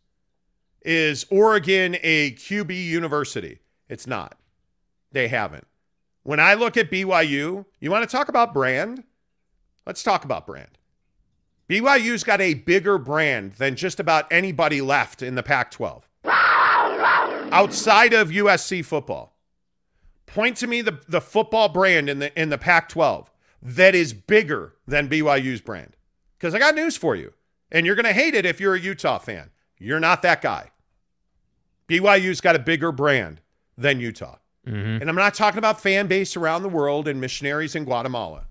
[0.84, 3.60] Is Oregon a QB university?
[3.88, 4.36] It's not.
[5.12, 5.66] They haven't.
[6.22, 9.04] When I look at BYU, you want to talk about brand?
[9.86, 10.78] Let's talk about brand.
[11.68, 16.06] BYU's got a bigger brand than just about anybody left in the Pac 12
[17.52, 19.36] outside of USC football.
[20.26, 23.30] Point to me the, the football brand in the in the Pac 12
[23.62, 25.96] that is bigger than BYU's brand.
[26.38, 27.32] Because I got news for you.
[27.70, 29.50] And you're going to hate it if you're a Utah fan.
[29.78, 30.71] You're not that guy.
[31.88, 33.40] BYU's got a bigger brand
[33.76, 34.36] than Utah.
[34.66, 35.00] Mm-hmm.
[35.00, 38.46] And I'm not talking about fan base around the world and missionaries in Guatemala.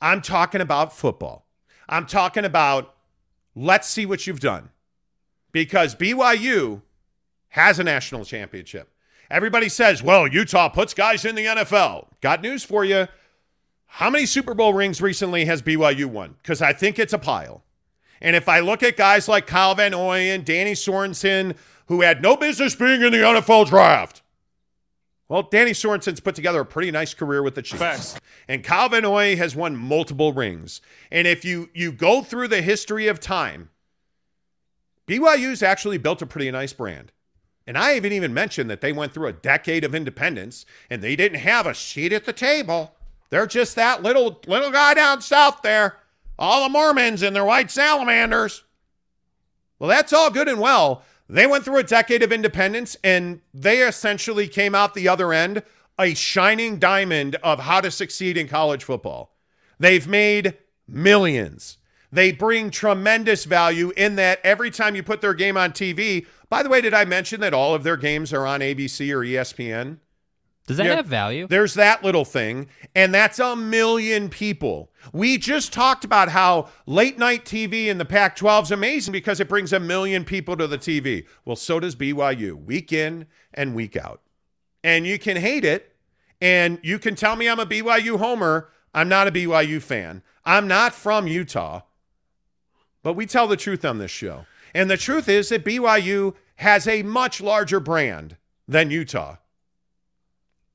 [0.00, 1.46] I'm talking about football.
[1.88, 2.94] I'm talking about
[3.54, 4.70] let's see what you've done.
[5.52, 6.82] Because BYU
[7.50, 8.90] has a national championship.
[9.30, 12.08] Everybody says, well, Utah puts guys in the NFL.
[12.20, 13.06] Got news for you.
[13.86, 16.34] How many Super Bowl rings recently has BYU won?
[16.42, 17.62] Because I think it's a pile.
[18.20, 21.56] And if I look at guys like Kyle Van Noy and Danny Sorensen,
[21.86, 24.22] who had no business being in the NFL draft,
[25.28, 27.80] well, Danny Sorensen's put together a pretty nice career with the Chiefs.
[27.80, 28.20] Facts.
[28.46, 30.80] And Kyle Van Noy has won multiple rings.
[31.10, 33.70] And if you you go through the history of time,
[35.06, 37.10] BYU's actually built a pretty nice brand.
[37.66, 41.16] And I haven't even mentioned that they went through a decade of independence and they
[41.16, 42.94] didn't have a seat at the table.
[43.30, 45.96] They're just that little little guy down south there.
[46.38, 48.64] All the Mormons and their white salamanders.
[49.78, 51.02] Well, that's all good and well.
[51.28, 55.62] They went through a decade of independence and they essentially came out the other end
[55.98, 59.36] a shining diamond of how to succeed in college football.
[59.78, 61.78] They've made millions.
[62.10, 66.26] They bring tremendous value in that every time you put their game on TV.
[66.48, 69.20] By the way, did I mention that all of their games are on ABC or
[69.24, 69.98] ESPN?
[70.66, 70.96] Does that Yeah.
[70.96, 71.46] have value?
[71.46, 74.90] There's that little thing, and that's a million people.
[75.12, 79.40] We just talked about how late night TV in the Pac 12 is amazing because
[79.40, 81.26] it brings a million people to the TV.
[81.44, 84.20] Well, so does BYU, week in and week out.
[84.82, 85.94] And you can hate it,
[86.40, 88.70] and you can tell me I'm a BYU homer.
[88.92, 90.22] I'm not a BYU fan.
[90.44, 91.82] I'm not from Utah,
[93.02, 94.46] but we tell the truth on this show.
[94.74, 98.36] And the truth is that BYU has a much larger brand
[98.68, 99.36] than Utah.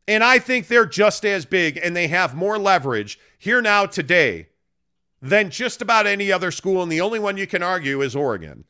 [0.10, 4.48] And I think they're just as big and they have more leverage here now today
[5.22, 6.81] than just about any other school.
[6.81, 8.64] And the only one you can argue is Oregon.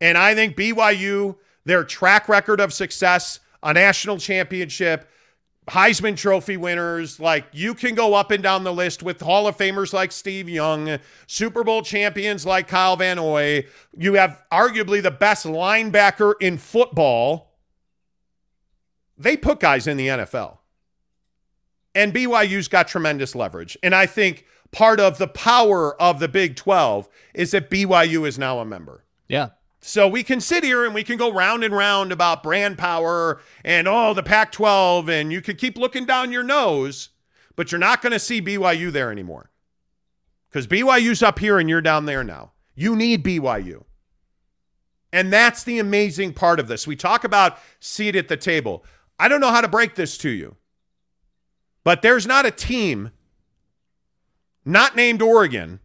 [0.00, 1.36] And I think BYU,
[1.66, 5.06] their track record of success, a national championship,
[5.68, 7.20] Heisman Trophy winners.
[7.20, 10.48] Like you can go up and down the list with Hall of Famers like Steve
[10.48, 13.66] Young, Super Bowl champions like Kyle Van Noy.
[13.94, 17.53] You have arguably the best linebacker in football.
[19.16, 20.58] They put guys in the NFL.
[21.94, 23.78] And BYU's got tremendous leverage.
[23.82, 28.38] And I think part of the power of the Big 12 is that BYU is
[28.38, 29.04] now a member.
[29.28, 29.50] Yeah.
[29.80, 33.40] So we can sit here and we can go round and round about brand power
[33.64, 37.10] and oh, the Pac 12, and you could keep looking down your nose,
[37.54, 39.50] but you're not going to see BYU there anymore.
[40.48, 42.52] Because BYU's up here and you're down there now.
[42.74, 43.84] You need BYU.
[45.12, 46.86] And that's the amazing part of this.
[46.86, 48.84] We talk about seat at the table.
[49.18, 50.56] I don't know how to break this to you,
[51.84, 53.10] but there's not a team
[54.64, 55.80] not named Oregon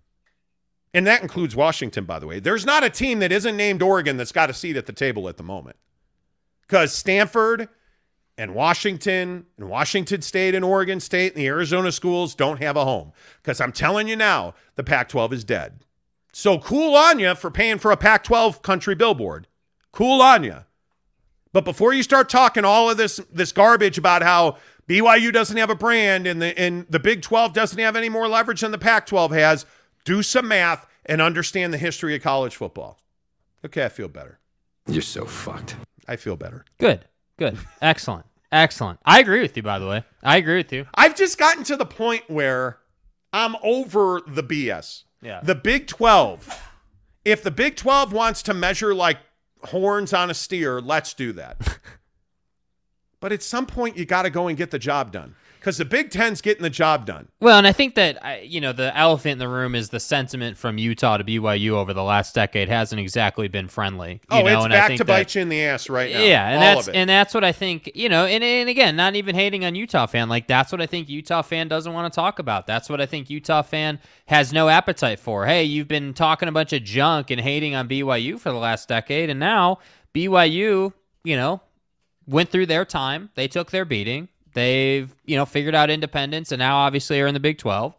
[0.93, 2.39] and that includes Washington, by the way.
[2.39, 5.29] There's not a team that isn't named Oregon that's got a seat at the table
[5.29, 5.77] at the moment.
[6.61, 7.69] Because Stanford
[8.37, 12.85] and Washington and Washington State and Oregon State and the Arizona schools don't have a
[12.85, 13.11] home.
[13.41, 15.81] Because I'm telling you now, the Pac 12 is dead.
[16.31, 19.47] So cool on you for paying for a Pac 12 country billboard.
[19.91, 20.57] Cool on you.
[21.51, 24.57] But before you start talking all of this this garbage about how
[24.87, 28.27] BYU doesn't have a brand and the and the Big 12 doesn't have any more
[28.27, 29.65] leverage than the Pac 12 has,
[30.05, 32.99] do some math, and understand the history of college football.
[33.65, 34.39] Okay, I feel better.
[34.87, 35.75] You're so fucked.
[36.07, 36.65] I feel better.
[36.79, 37.05] Good.
[37.37, 37.57] Good.
[37.81, 38.25] Excellent.
[38.51, 38.99] Excellent.
[39.05, 40.03] I agree with you, by the way.
[40.23, 40.87] I agree with you.
[40.95, 42.79] I've just gotten to the point where
[43.31, 45.03] I'm over the BS.
[45.21, 45.41] Yeah.
[45.43, 46.59] The Big 12,
[47.25, 49.17] if the Big 12 wants to measure like
[49.65, 51.79] horns on a steer, let's do that.
[53.19, 55.85] but at some point, you got to go and get the job done because the
[55.85, 57.27] Big Ten's getting the job done.
[57.41, 60.57] Well, and I think that you know the elephant in the room is the sentiment
[60.57, 64.21] from Utah to BYU over the last decade hasn't exactly been friendly.
[64.31, 64.47] You oh, know?
[64.47, 66.21] it's and back I think to that, bite you in the ass right now.
[66.21, 67.91] Yeah, and that's and that's what I think.
[67.93, 70.29] You know, and and again, not even hating on Utah fan.
[70.29, 72.65] Like that's what I think Utah fan doesn't want to talk about.
[72.65, 75.45] That's what I think Utah fan has no appetite for.
[75.45, 78.87] Hey, you've been talking a bunch of junk and hating on BYU for the last
[78.87, 79.79] decade, and now
[80.13, 81.61] BYU, you know,
[82.25, 83.29] went through their time.
[83.35, 84.29] They took their beating.
[84.53, 87.95] They've, you know, figured out independence and now obviously are in the Big 12.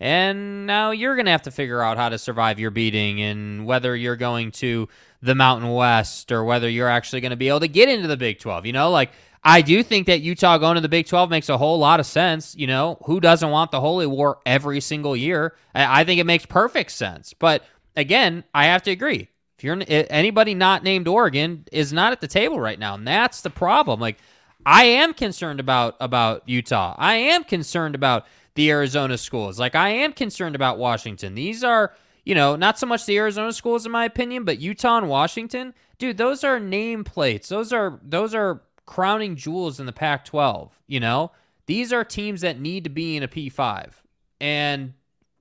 [0.00, 3.66] And now you're going to have to figure out how to survive your beating and
[3.66, 4.88] whether you're going to
[5.22, 8.16] the Mountain West or whether you're actually going to be able to get into the
[8.16, 8.66] Big 12.
[8.66, 9.12] You know, like
[9.44, 12.06] I do think that Utah going to the Big 12 makes a whole lot of
[12.06, 12.56] sense.
[12.56, 15.54] You know, who doesn't want the Holy War every single year?
[15.74, 17.32] I, think it makes perfect sense.
[17.32, 17.64] But
[17.96, 19.28] again, I have to agree.
[19.58, 23.42] If you're anybody not named Oregon is not at the table right now, and that's
[23.42, 24.00] the problem.
[24.00, 24.18] Like
[24.64, 26.94] I am concerned about about Utah.
[26.98, 29.58] I am concerned about the Arizona schools.
[29.58, 31.34] Like I am concerned about Washington.
[31.34, 31.94] These are,
[32.24, 35.74] you know, not so much the Arizona schools in my opinion, but Utah and Washington.
[35.98, 37.48] Dude, those are nameplates.
[37.48, 41.30] Those are those are crowning jewels in the Pac-12, you know?
[41.66, 43.92] These are teams that need to be in a P5.
[44.40, 44.94] And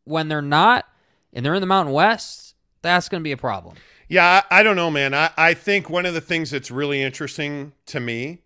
[0.03, 0.85] when they're not
[1.33, 3.75] and they're in the Mountain West, that's going to be a problem.
[4.07, 5.13] Yeah, I, I don't know, man.
[5.13, 8.39] I, I think one of the things that's really interesting to me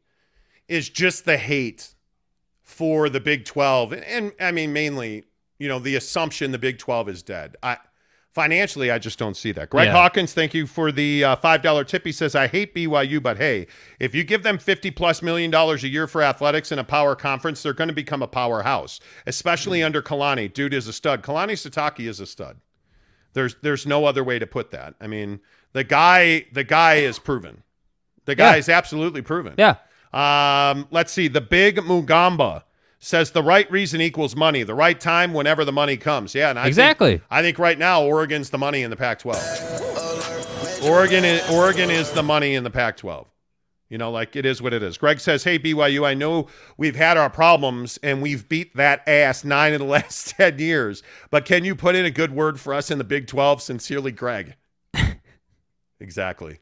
[0.68, 1.94] is just the hate
[2.64, 3.92] for the Big 12.
[3.94, 5.24] And, and, I mean, mainly,
[5.60, 7.56] you know, the assumption the Big 12 is dead.
[7.64, 7.78] I
[8.34, 9.70] Financially, I just don't see that.
[9.70, 9.94] Greg Yeah.
[9.94, 12.06] Hawkins, thank you for the uh, $5 tip.
[12.06, 13.66] He says, I hate BYU, but hey,
[13.98, 17.16] if you give them 50 plus million dollars a year for athletics in a power
[17.16, 20.54] conference, they're going to become a powerhouse, especially under Kalani.
[20.54, 21.24] Dude is a stud.
[21.24, 22.58] Kalani Sitake is a stud.
[23.32, 24.96] There's there's no other way to put that.
[25.00, 25.40] I mean,
[25.72, 27.64] the guy the guy is proven.
[28.26, 28.60] The guy Yeah.
[28.60, 29.54] is absolutely proven.
[29.58, 29.76] Yeah.
[30.16, 31.28] Um, let's see.
[31.28, 32.64] The big Mugamba
[33.00, 34.64] says the right reason equals money.
[34.64, 36.34] The right time whenever the money comes.
[36.34, 37.18] Yeah, and I Exactly.
[37.18, 40.90] Think, I think right now Oregon's the money in the Pac-12.
[40.90, 43.28] Oregon is Oregon is the money in the Pac-12.
[43.90, 44.98] You know, like it is what it is.
[44.98, 49.44] Greg says, "Hey BYU, I know we've had our problems and we've beat that ass
[49.44, 52.74] nine of the last ten years, but can you put in a good word for
[52.74, 53.62] us in the Big 12?
[53.62, 54.56] Sincerely, Greg."
[56.00, 56.60] exactly,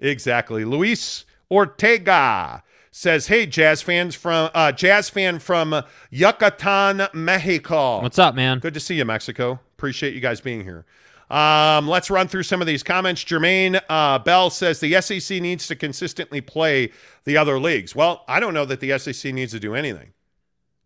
[0.00, 0.64] exactly.
[0.64, 2.63] Luis Ortega
[2.94, 8.00] says, "Hey Jazz fans from uh, Jazz fan from Yucatan, Mexico.
[8.00, 8.60] What's up, man?
[8.60, 9.58] Good to see you, Mexico.
[9.76, 10.86] Appreciate you guys being here."
[11.28, 13.24] Um, let's run through some of these comments.
[13.24, 16.92] Jermaine uh, Bell says the SEC needs to consistently play
[17.24, 17.96] the other leagues.
[17.96, 20.12] Well, I don't know that the SEC needs to do anything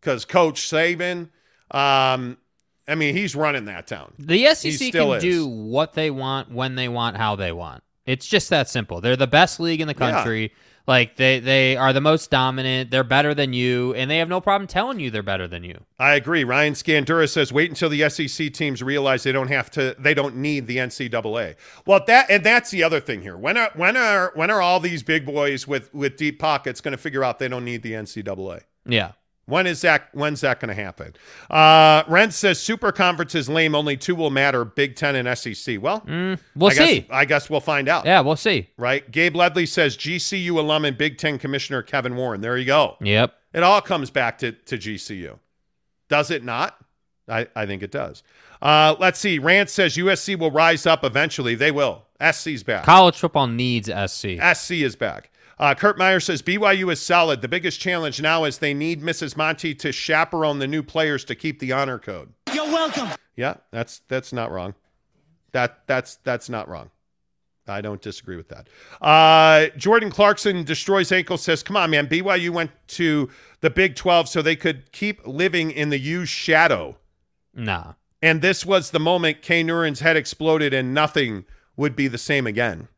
[0.00, 1.28] because Coach Saban,
[1.72, 2.38] um,
[2.86, 4.14] I mean, he's running that town.
[4.18, 5.22] The SEC can is.
[5.22, 7.82] do what they want, when they want, how they want.
[8.06, 9.02] It's just that simple.
[9.02, 10.52] They're the best league in the Yeah.
[10.88, 12.90] Like they they are the most dominant.
[12.90, 15.84] They're better than you, and they have no problem telling you they're better than you.
[15.98, 16.44] I agree.
[16.44, 19.94] Ryan Scandura says, "Wait until the SEC teams realize they don't have to.
[19.98, 23.36] They don't need the NCAA." Well, that and that's the other thing here.
[23.36, 26.92] When are when are when are all these big boys with with deep pockets going
[26.92, 28.62] to figure out they don't need the NCAA?
[28.86, 29.12] Yeah.
[29.48, 30.10] When is that?
[30.12, 31.14] When's that going to happen?
[31.48, 33.74] Uh, Ren says super conference is lame.
[33.74, 35.80] Only two will matter: Big Ten and SEC.
[35.80, 37.06] Well, We'll I guess- see.
[37.10, 38.04] I guess we'll find out.
[38.04, 38.68] Yeah, we'll see.
[38.76, 39.10] Right.
[39.10, 42.42] Gabe Ledley says GCU alum and Big Ten Commissioner Kevin Warren.
[42.42, 42.96] There you go.
[43.00, 43.34] Yep.
[43.54, 45.38] It all comes back to, to GCU.
[46.10, 46.78] Does it not?
[47.26, 48.22] I, I think it does.
[48.60, 49.38] Uh, let's see.
[49.38, 51.54] Rance says USC will rise up eventually.
[51.54, 52.04] They will.
[52.20, 52.84] SC's back.
[52.84, 54.38] College football needs SC.
[54.54, 55.30] SC is back.
[55.58, 57.40] Uh, Kurt Meyer says BYU is solid.
[57.42, 59.36] The biggest challenge now is they need Mrs.
[59.36, 62.32] Monty to chaperone the new players to keep the honor code.
[62.54, 63.08] You're welcome.
[63.36, 64.74] Yeah, that's that's not wrong.
[65.52, 66.90] That that's that's not wrong.
[67.66, 68.68] I don't disagree with that.
[69.02, 72.06] Uh, Jordan Clarkson destroys ankle says, "Come on, man.
[72.06, 73.28] BYU went to
[73.60, 76.96] the Big 12 so they could keep living in the U shadow,
[77.54, 77.92] Nah.
[78.22, 79.62] and this was the moment K.
[79.62, 81.44] Nurin's head exploded and nothing
[81.76, 82.88] would be the same again."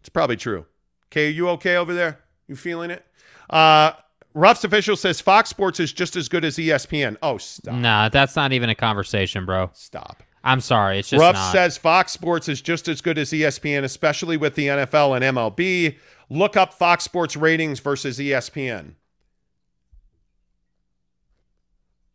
[0.00, 0.66] It's probably true.
[1.12, 2.20] Kay, are you okay over there?
[2.48, 3.04] You feeling it?
[3.50, 3.92] Uh,
[4.32, 7.18] Ruff's official says Fox Sports is just as good as ESPN.
[7.22, 7.74] Oh, stop!
[7.74, 9.70] Nah, that's not even a conversation, bro.
[9.74, 10.22] Stop.
[10.42, 10.98] I'm sorry.
[10.98, 11.52] It's just Ruff not.
[11.52, 15.98] says Fox Sports is just as good as ESPN, especially with the NFL and MLB.
[16.30, 18.94] Look up Fox Sports ratings versus ESPN.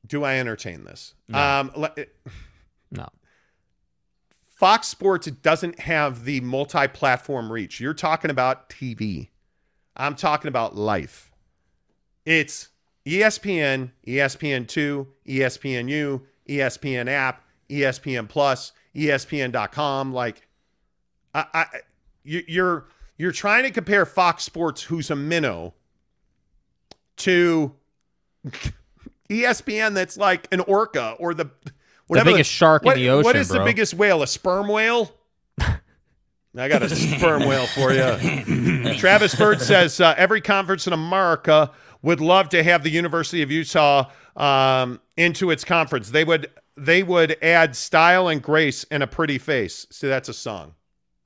[0.08, 1.14] Do I entertain this?
[1.28, 1.40] No.
[1.40, 1.94] Um, le-
[2.90, 3.08] no.
[4.58, 7.80] Fox Sports doesn't have the multi platform reach.
[7.80, 9.30] You're talking about TV.
[9.96, 11.32] I'm talking about life.
[12.26, 12.70] It's
[13.06, 20.12] ESPN, ESPN2, ESPNU, ESPN app, ESPN Plus, ESPN.com.
[20.12, 20.48] Like,
[21.36, 21.66] I, I,
[22.24, 25.76] you, you're you're trying to compare Fox Sports, who's a minnow,
[27.18, 27.76] to
[29.30, 31.52] ESPN, that's like an orca or the
[32.08, 34.22] whatever biggest shark in the ocean, What is the biggest whale?
[34.24, 35.14] A sperm whale?
[35.60, 38.94] I got a sperm whale for you.
[38.98, 41.72] Travis Bird says uh, every conference in America
[42.02, 46.10] would love to have the University of Utah um, into its conference.
[46.10, 49.88] They would they would add style and grace and a pretty face.
[49.90, 50.74] See, that's a song.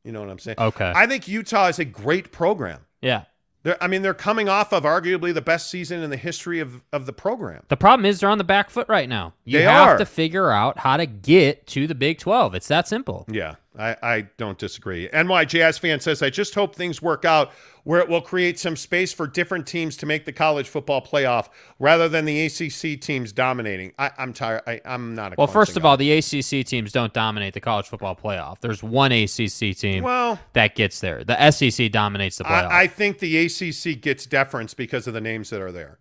[0.04, 0.58] You know what I'm saying?
[0.58, 0.92] Okay.
[0.96, 2.80] I think Utah is a great program.
[3.02, 3.24] Yeah.
[3.64, 6.82] They're, I mean, they're coming off of arguably the best season in the history of,
[6.92, 7.64] of the program.
[7.68, 9.34] The problem is they're on the back foot right now.
[9.46, 9.98] You They have are.
[9.98, 12.56] to figure out how to get to the Big 12.
[12.56, 13.26] It's that simple.
[13.30, 15.10] Yeah, I, I don't disagree.
[15.14, 17.52] NY Jazz fan says, I just hope things work out
[17.84, 21.50] where it will create some space for different teams to make the college football playoff
[21.80, 23.92] rather than the ACC teams dominating.
[23.98, 24.62] I, I'm tired.
[24.68, 25.90] I, I'm not a Well, first of guy.
[25.90, 28.60] all, the ACC teams don't dominate the college football playoff.
[28.60, 31.24] There's one ACC team Well- that gets there.
[31.24, 32.68] The SEC dominates the playoff.
[32.70, 35.98] I, I think the ACC gets deference because of the names that are there.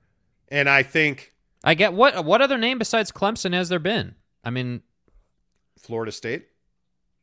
[0.49, 1.33] And I think
[1.63, 4.17] I get what what other name besides Clemson has there been?
[4.43, 4.83] I mean,
[5.79, 6.47] Florida State,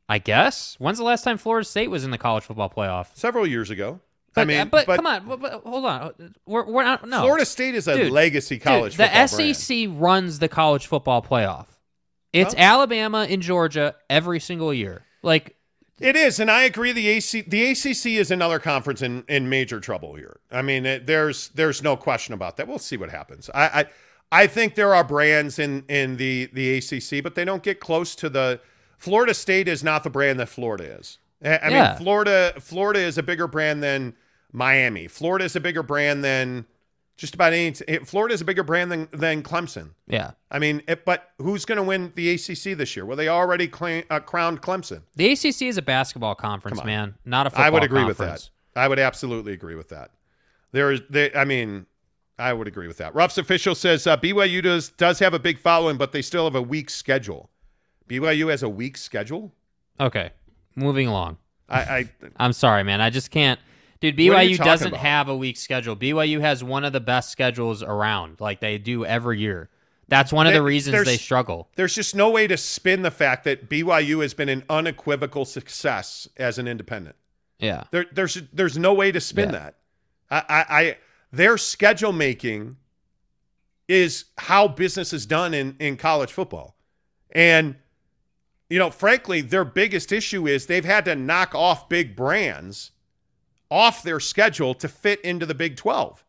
[0.09, 0.75] I guess.
[0.79, 3.07] When's the last time Florida State was in the college football playoff?
[3.15, 3.99] several years ago.
[4.37, 6.35] But, I mean, uh, but, come on, but, but hold on.
[6.45, 7.21] We're, we're not no.
[7.21, 9.55] Florida State is a Dude, legacy college Dude, football the brand.
[9.57, 11.67] SEC runs the college football playoff.
[12.33, 15.03] It's Well- Alabama and Georgia every single year.
[15.23, 15.55] Like
[15.99, 16.91] It is, and I agree.
[16.91, 20.39] The AC, the ACC is another conference in, in major trouble here.
[20.51, 22.67] I mean, it, there's there's no question about that.
[22.67, 23.49] We'll see what happens.
[23.53, 23.85] I, I
[24.43, 28.13] I think there are brands in in the the ACC, but they don't get close
[28.15, 28.59] to the.
[28.99, 31.17] Florida State is not the brand that Florida is.
[31.43, 31.89] I, I Yeah.
[31.89, 34.15] mean, Florida Florida is a bigger brand than
[34.51, 35.07] Miami.
[35.07, 36.65] Florida is a bigger brand than
[37.17, 37.71] just about any.
[38.05, 39.91] Florida is a bigger brand than than Clemson.
[40.07, 40.31] yeah.
[40.49, 43.05] I mean, it, but who's going to win the ACC this year?
[43.05, 43.69] Well, they already
[44.09, 45.01] uh, crowned Clemson.
[45.15, 48.19] The ACC is a basketball conference, man, not a football I would agree conference.
[48.19, 48.79] with that.
[48.79, 50.11] I would absolutely agree with that.
[50.71, 51.85] There is, they, I mean,
[52.37, 53.15] I would agree with that.
[53.15, 56.55] Ruff's official says uh, BYU does does have a big following, but they still have
[56.55, 57.49] a weak schedule.
[58.07, 59.51] BYU has a weak schedule.
[59.99, 60.31] Okay,
[60.75, 61.37] moving along.
[61.67, 63.01] I, I I'm sorry, man.
[63.01, 63.59] I just can't.
[63.99, 64.99] Dude, What are you BYU doesn't about?
[64.99, 65.95] have a weak schedule.
[65.95, 69.69] BYU has one of the best schedules around, like they do every year.
[70.09, 71.67] That's one of the reasons they struggle.
[71.75, 76.29] there's just no way to spin the fact that BYU has been an unequivocal success
[76.37, 77.15] as an independent.
[77.59, 77.83] Yeah.
[77.91, 79.59] There, there's there's no way to spin Yeah.
[79.59, 79.75] that.
[80.29, 80.97] I, I, I
[81.33, 82.77] their schedule making
[83.87, 86.77] is how business is done in in college football,
[87.31, 87.75] and
[88.69, 92.91] you know, frankly, their biggest issue is they've had to knock off big brands
[93.69, 96.23] off their schedule to fit into the Big Twelve,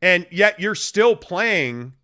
[0.00, 1.94] and yet you're still playing.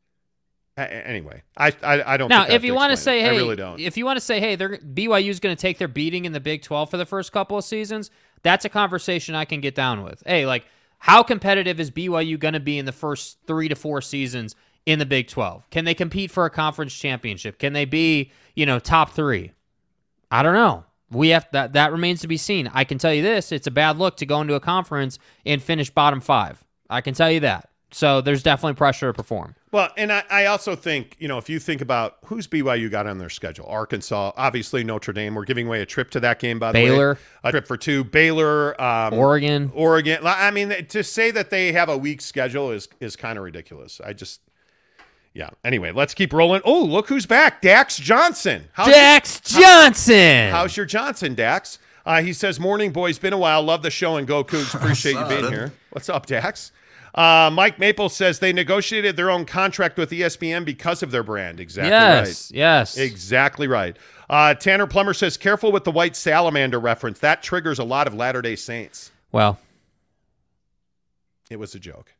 [0.76, 2.28] Anyway, I I, I don't.
[2.28, 3.24] Now, think if you want to say, it.
[3.24, 3.78] hey, I really don't.
[3.78, 6.32] if you want to say, hey, they're BYU is going to take their beating in
[6.32, 8.10] the Big 12 for the first couple of seasons,
[8.42, 10.22] that's a conversation I can get down with.
[10.26, 10.66] Hey, like,
[10.98, 14.56] how competitive is BYU going to be in the first three to four seasons
[14.86, 15.68] in the Big 12?
[15.70, 17.58] Can they compete for a conference championship?
[17.58, 19.52] Can they be, you know, top three?
[20.30, 20.84] I don't know.
[21.14, 21.72] We have that.
[21.72, 22.70] That remains to be seen.
[22.74, 25.62] I can tell you this: it's a bad look to go into a conference and
[25.62, 26.64] finish bottom five.
[26.90, 27.70] I can tell you that.
[27.94, 29.54] So there's definitely pressure to perform.
[29.70, 33.06] Well, and I, I also think, you know, if you think about who's BYU got
[33.06, 35.36] on their schedule, Arkansas, obviously Notre Dame.
[35.36, 36.88] We're giving away a trip to that game, by the way.
[36.88, 37.18] Baylor.
[37.44, 38.02] A trip for two.
[38.02, 38.80] Baylor.
[38.82, 39.70] Um, Oregon.
[39.76, 40.18] Oregon.
[40.24, 44.00] I mean, to say that they have a weak schedule is, is kind of ridiculous.
[44.04, 44.40] I just,
[45.34, 45.50] yeah.
[45.64, 46.62] Anyway, let's keep rolling.
[46.64, 47.60] Oh, look who's back.
[47.60, 48.68] Dax Johnson.
[48.72, 50.50] How's Dax your, Johnson.
[50.50, 51.80] How, how's your Johnson, Dax?
[52.06, 53.18] Uh, he says, Morning, boys.
[53.18, 53.62] Been a while.
[53.62, 54.74] Love the show and go Cougs.
[54.80, 55.72] Appreciate you being here.
[55.90, 56.70] What's up, Dax?
[57.14, 61.60] Uh, Mike Maple says they negotiated their own contract with ESPN because of their brand.
[61.60, 62.56] Exactly yes, right.
[62.56, 62.96] Yes.
[62.96, 63.96] Exactly right.
[64.28, 67.20] Uh, Tanner Plummer says, careful with the white salamander reference.
[67.20, 69.12] That triggers a lot of Latter day Saints.
[69.30, 69.58] Well,
[71.50, 72.14] it was a joke.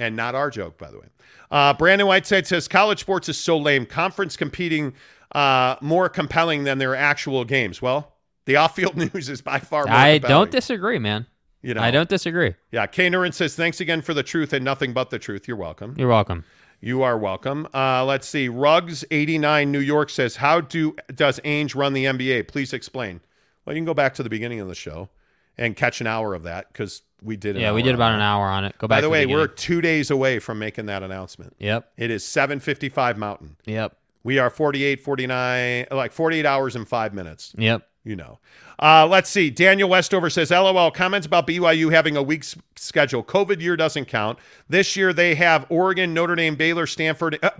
[0.00, 1.06] And not our joke, by the way.
[1.50, 3.84] Uh, Brandon Whiteside says, college sports is so lame.
[3.84, 4.94] Conference competing
[5.32, 7.82] uh, more compelling than their actual games.
[7.82, 8.14] Well,
[8.46, 10.30] the off field news is by far more I compelling.
[10.30, 11.26] don't disagree, man.
[11.62, 12.54] You know, I don't disagree.
[12.72, 13.10] Yeah, K.
[13.10, 15.46] Nurin says, thanks again for the truth and nothing but the truth.
[15.46, 15.94] You're welcome.
[15.98, 16.44] You're welcome.
[16.80, 17.68] You are welcome.
[17.74, 18.48] Uh, let's see.
[18.48, 22.48] Rugs89 New York says, how do does Ainge run the NBA?
[22.48, 23.20] Please explain.
[23.64, 25.10] Well, you can go back to the beginning of the show
[25.58, 27.56] and catch an hour of that because we did.
[27.56, 28.76] Yeah, we did about an hour on it.
[28.78, 28.96] Go back.
[28.96, 29.40] By the to way, beginning.
[29.40, 31.54] we're two days away from making that announcement.
[31.58, 31.92] Yep.
[31.96, 33.56] It is 7:55 Mountain.
[33.66, 33.96] Yep.
[34.22, 37.54] We are 48, 49, like 48 hours and five minutes.
[37.56, 37.86] Yep.
[38.04, 38.38] You know.
[38.78, 39.50] Uh, let's see.
[39.50, 42.44] Daniel Westover says, LOL, comments about BYU having a weak
[42.76, 43.22] schedule.
[43.22, 44.38] COVID year doesn't count.
[44.68, 47.38] This year they have Oregon, Notre Dame, Baylor, Stanford.
[47.42, 47.50] Uh,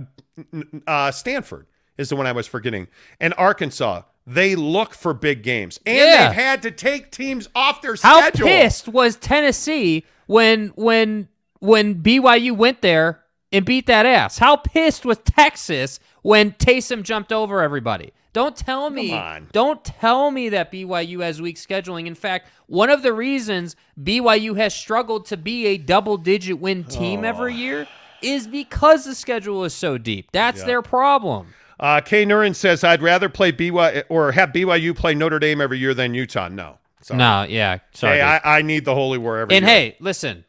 [0.87, 1.67] uh, Stanford
[1.99, 2.89] is the one I was forgetting.
[3.21, 4.03] And Arkansas.
[4.27, 5.81] They look for big games.
[5.87, 6.29] And Yeah.
[6.29, 8.47] they've had to take teams off their How schedule.
[8.47, 11.29] How pissed was Tennessee when when
[11.59, 13.21] when BYU went there
[13.53, 14.39] and beat that ass?
[14.39, 18.13] How pissed was Texas when Taysom jumped over everybody?
[18.33, 19.11] Don't tell me.
[19.51, 22.07] Don't tell me that BYU has weak scheduling.
[22.07, 27.25] In fact, one of the reasons BYU has struggled to be a double-digit win team
[27.25, 27.29] oh.
[27.29, 27.89] every year
[28.23, 30.29] is because the schedule is so deep.
[30.31, 30.67] That's Yeah.
[30.67, 31.49] their problem.
[31.81, 35.79] Uh, Kay Nurin says, I'd rather play BYU or have BYU play Notre Dame every
[35.79, 36.49] year than Utah.
[36.49, 36.77] No.
[37.01, 37.17] Sorry.
[37.19, 38.19] No, yeah, sorry.
[38.19, 38.23] Hey.
[38.23, 39.75] I, I need the Holy War every And year.
[39.75, 40.45] hey, listen,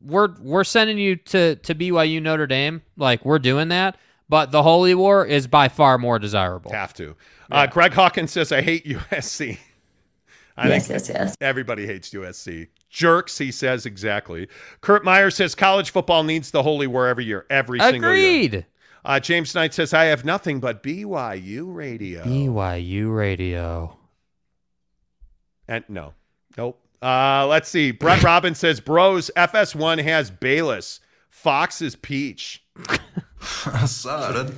[0.00, 3.96] we're we're sending you to to BYU Notre Dame, like we're doing that.
[4.28, 6.72] But the Holy War is by far more desirable.
[6.72, 7.14] Have to.
[7.52, 9.58] Uh, Greg Hawkins says, I hate USC.
[10.56, 11.36] I Yes, think yes, yes.
[11.40, 12.68] everybody hates USC.
[12.90, 14.48] Jerks, he says exactly.
[14.80, 18.28] Kurt Meyer says college football needs the Holy War every year, every single year.
[18.46, 18.66] Agreed.
[19.04, 22.22] Uh, James Knight says, I have nothing but BYU radio.
[22.24, 23.98] BYU Radio.
[25.66, 26.14] And no,
[26.56, 26.78] nope.
[27.00, 27.90] Uh, let's see.
[27.90, 31.00] Brett Robbins says, Bros, FS1 has Bayless.
[31.28, 32.62] Fox is Peach.
[33.66, 34.52] I saw it.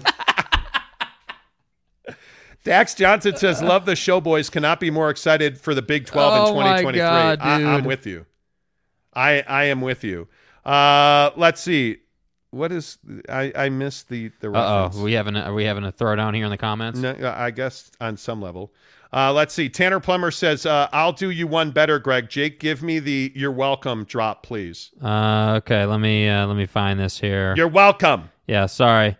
[2.64, 4.48] Dax Johnson says, "Love the show, boys.
[4.48, 7.84] Cannot be more excited for the Big Twelve Oh in my 2023." God, I, I'm
[7.84, 8.24] with you.
[9.12, 10.28] I I am with you.
[10.64, 11.98] Uh, let's see.
[12.54, 12.98] What is
[13.28, 14.96] I I missed the the Uh reference.
[14.96, 16.98] oh, we having a, are we having a throwdown here in the comments?
[16.98, 18.72] No, I guess on some level.
[19.12, 19.68] Uh, let's see.
[19.68, 22.28] Tanner Plummer says, uh, "I'll do you one better, Greg.
[22.28, 24.90] Jake, give me the you're welcome drop, please.
[25.02, 27.54] Uh, okay, let me uh, let me find this here.
[27.56, 29.16] You're welcome." yeah, sorry, a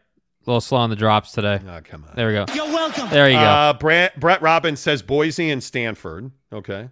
[0.47, 1.61] little slow on the drops today.
[1.67, 2.11] Oh, come on.
[2.17, 2.45] There we go.
[2.55, 3.09] You're welcome.
[3.09, 3.41] There you go.
[3.43, 6.31] Uh, Brett, Brett Robbins says Boise and Stanford.
[6.53, 6.89] Okay.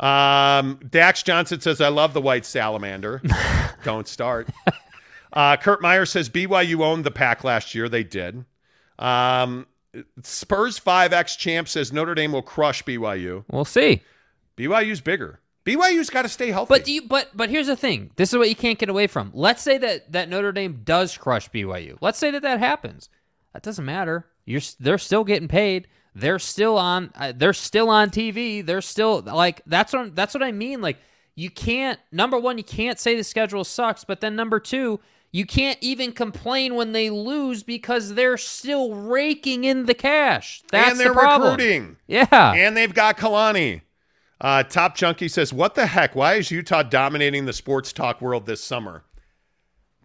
[0.00, 3.22] Um, Dax Johnson says, I love the white salamander.
[3.84, 4.48] Don't start.
[5.34, 7.88] Uh, Kurt Meyer says BYU owned the pack last year.
[7.88, 8.44] They did.
[8.98, 9.66] Um,
[10.22, 13.44] Spurs 5X champ says Notre Dame will crush BYU.
[13.50, 14.02] We'll see.
[14.56, 15.40] BYU's bigger.
[15.64, 16.68] BYU's got to stay healthy.
[16.68, 18.10] But do you but but here's the thing.
[18.16, 19.30] This is what you can't get away from.
[19.34, 21.96] Let's say that that Notre Dame does crush BYU.
[22.00, 23.08] Let's say that that happens.
[23.54, 24.26] That doesn't matter.
[24.44, 25.88] You're they're still getting paid.
[26.14, 28.64] They're still on uh, they're still on TV.
[28.64, 30.82] They're still like that's what that's what I mean.
[30.82, 30.98] Like
[31.34, 35.00] you can't number 1 you can't say the schedule sucks, but then number 2
[35.34, 40.62] you can't even complain when they lose because they're still raking in the cash.
[40.70, 40.90] That's the thing.
[40.92, 41.50] and they're the problem.
[41.56, 41.96] recruiting.
[42.06, 42.52] Yeah.
[42.52, 43.80] And they've got Kalani.
[44.40, 46.14] Uh, Top Junkie says, What the heck?
[46.14, 49.02] Why is Utah dominating the sports talk world this summer?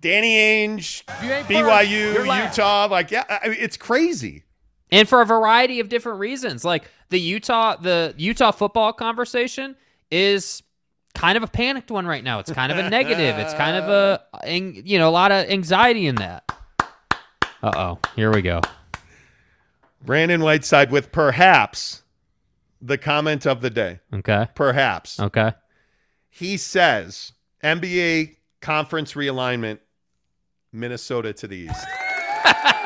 [0.02, 2.26] Danny Ainge, BYU, You're.
[2.26, 2.88] Utah.
[2.90, 4.46] Like, yeah, I mean, it's crazy.
[4.92, 6.66] and for a variety of different reasons.
[6.66, 9.76] Like the Utah, the Utah football conversation
[10.10, 10.64] is
[11.20, 12.40] kind of a panicked one right now.
[12.40, 13.38] It's kind of a negative.
[13.38, 16.50] It's kind of a, you know, a lot of anxiety in that.
[17.62, 18.62] Uh oh, here we go.
[20.02, 22.04] Brandon Whiteside with perhaps
[22.82, 24.00] the comment of the day.
[24.14, 24.48] Okay.
[24.56, 25.20] Perhaps.
[25.20, 25.52] Okay.
[26.30, 27.34] He says
[27.64, 29.80] NBA conference realignment,
[30.72, 31.86] Minnesota to the east.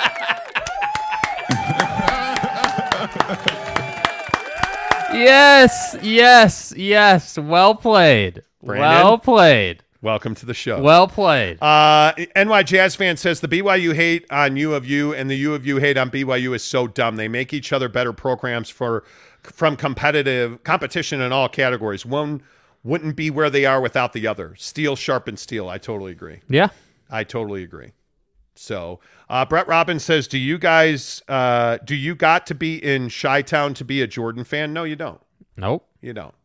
[5.14, 7.38] Yes, yes, yes.
[7.38, 8.42] Well played.
[8.64, 8.90] Brandon?
[8.90, 9.84] Well played.
[10.02, 10.82] Welcome to the show.
[10.82, 11.62] Well played.
[11.62, 15.54] Uh, NY Jazz fan says the BYU hate on U of U and the U
[15.54, 17.16] of U hate on BYU is so dumb.
[17.16, 19.04] They make each other better programs for
[19.44, 22.06] from competitive competition in all categories.
[22.06, 22.42] One
[22.84, 24.56] wouldn't be where they are without the other.
[24.58, 25.70] Steel sharpens steel.
[25.70, 26.40] I totally agree.
[26.50, 26.70] Yeah.
[27.10, 27.92] I totally agree.
[28.56, 29.00] So,
[29.34, 33.42] uh, Brett Robbins says, "Do you guys uh, do you got to be in Chi
[33.42, 34.74] Town to be a Jordan fan?
[34.74, 35.20] No, you don't.
[35.58, 35.88] Nope.
[36.02, 36.36] You don't.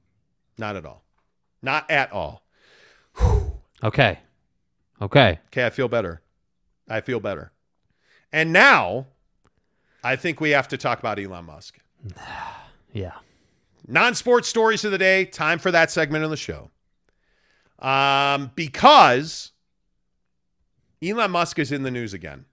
[0.56, 1.02] Not at all.
[1.60, 2.46] Not at all.
[3.84, 4.20] Okay.
[5.02, 5.38] Okay.
[5.48, 6.22] Okay, I feel better.
[6.88, 7.52] I feel better.
[8.32, 9.06] And now,
[10.02, 11.78] I think we have to talk about Elon Musk.
[12.90, 13.12] Yeah.
[13.86, 15.26] Non sports stories of the day.
[15.26, 16.70] Time for that segment of the show.
[17.78, 19.52] Um, because
[21.02, 22.46] Elon Musk is in the news again.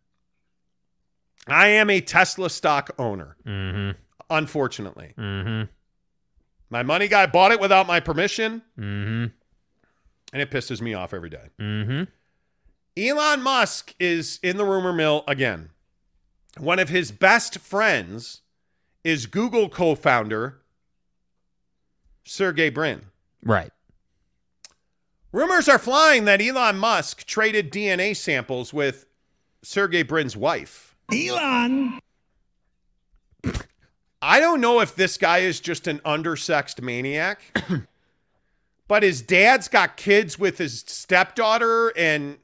[1.47, 3.91] I am a Tesla stock owner, Mm-hmm.
[4.29, 5.13] unfortunately.
[5.17, 5.69] Mm-hmm.
[6.69, 9.25] My money guy bought it without my permission, Mm-hmm.
[10.33, 11.49] and it pisses me off every day.
[11.59, 12.03] Mm-hmm.
[12.97, 15.69] Elon Musk is in the rumor mill again.
[16.57, 18.41] One of his best friends
[19.03, 20.61] is Google co founder
[22.23, 23.07] Sergey Brin.
[23.43, 23.71] Right.
[25.31, 29.05] Rumors are flying that Elon Musk traded DNA samples with
[29.61, 30.84] Sergey Brin's wife.
[31.11, 31.99] Elon.
[34.21, 37.41] I don't know if this guy is just an undersexed maniac,
[38.87, 42.37] but his dad's got kids with his stepdaughter and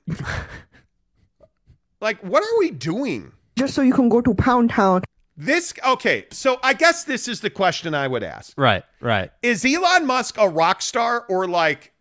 [2.01, 3.31] like what are we doing?
[3.57, 5.03] Just so you can go to Pound Town.
[5.37, 8.53] This okay, so I guess this is the question I would ask.
[8.57, 8.83] Right.
[8.99, 9.31] Right.
[9.41, 11.93] Is Elon Musk a rock star or like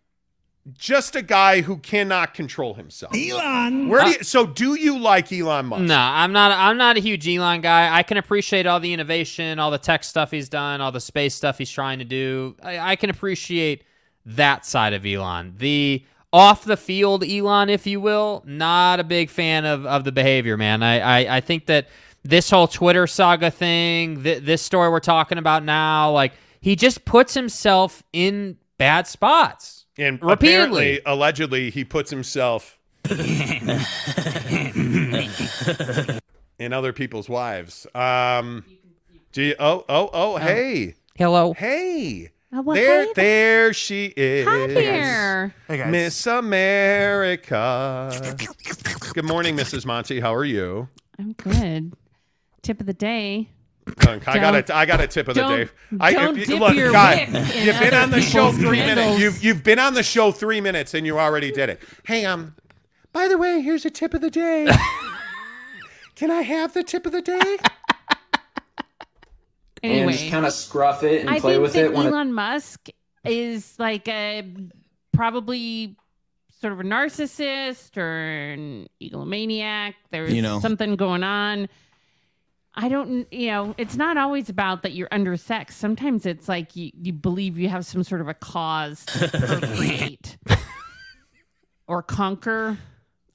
[0.73, 3.15] just a guy who cannot control himself?
[3.15, 3.89] Elon.
[3.89, 5.83] Where do you, uh, so do you like Elon Musk?
[5.83, 6.51] No, I'm not.
[6.51, 7.95] I'm not a huge Elon guy.
[7.95, 11.33] I can appreciate all the innovation, all the tech stuff he's done, all the space
[11.33, 12.55] stuff he's trying to do.
[12.61, 13.83] I, I can appreciate
[14.25, 15.55] that side of Elon.
[15.57, 20.11] The off the field Elon, if you will, not a big fan of of the
[20.11, 20.83] behavior, man.
[20.83, 21.87] I I, I think that
[22.23, 27.03] this whole Twitter saga thing, th- this story we're talking about now, like he just
[27.03, 29.80] puts himself in bad spots.
[29.97, 30.33] And Repeatedly.
[30.33, 32.77] apparently, allegedly, he puts himself
[36.59, 37.87] in other people's wives.
[37.93, 38.63] Um,
[39.31, 41.53] do you, oh, oh, oh, hey, Hello.
[41.53, 45.55] hey, Oh, well, there, hey there she is, Hi there.
[45.69, 45.89] Hey guys.
[45.91, 48.11] Miss America.
[49.13, 49.85] Good morning, Mrs.
[49.85, 50.19] Monty.
[50.19, 50.89] How are you?
[51.17, 51.93] I'm good.
[52.61, 53.49] Tip of the day.
[54.05, 55.69] I got a, I got a tip of the day.
[55.99, 58.77] I, don't you- dip look, your guy, wick in you've been on the show three
[58.77, 58.95] candles.
[59.17, 59.19] minutes.
[59.21, 61.81] You've you've been on the show three minutes and you already did it.
[62.05, 62.55] Hey, um,
[63.11, 64.67] by the way, here's a tip of the day.
[66.15, 67.57] Can I have the tip of the day?
[69.83, 72.33] Anyway, and just kind of scruff it and I play with it when it Elon
[72.33, 72.89] Musk
[73.25, 74.47] is like a
[75.11, 75.95] probably
[76.59, 79.95] sort of a narcissist or an egomaniac.
[80.11, 80.59] There's You know.
[80.59, 81.67] something going on.
[82.73, 85.73] I don't, you know, it's not always about that you're undersexed.
[85.73, 89.27] Sometimes it's like you, you believe you have some sort of a cause to
[89.59, 90.37] procreate
[91.87, 92.77] or conquer.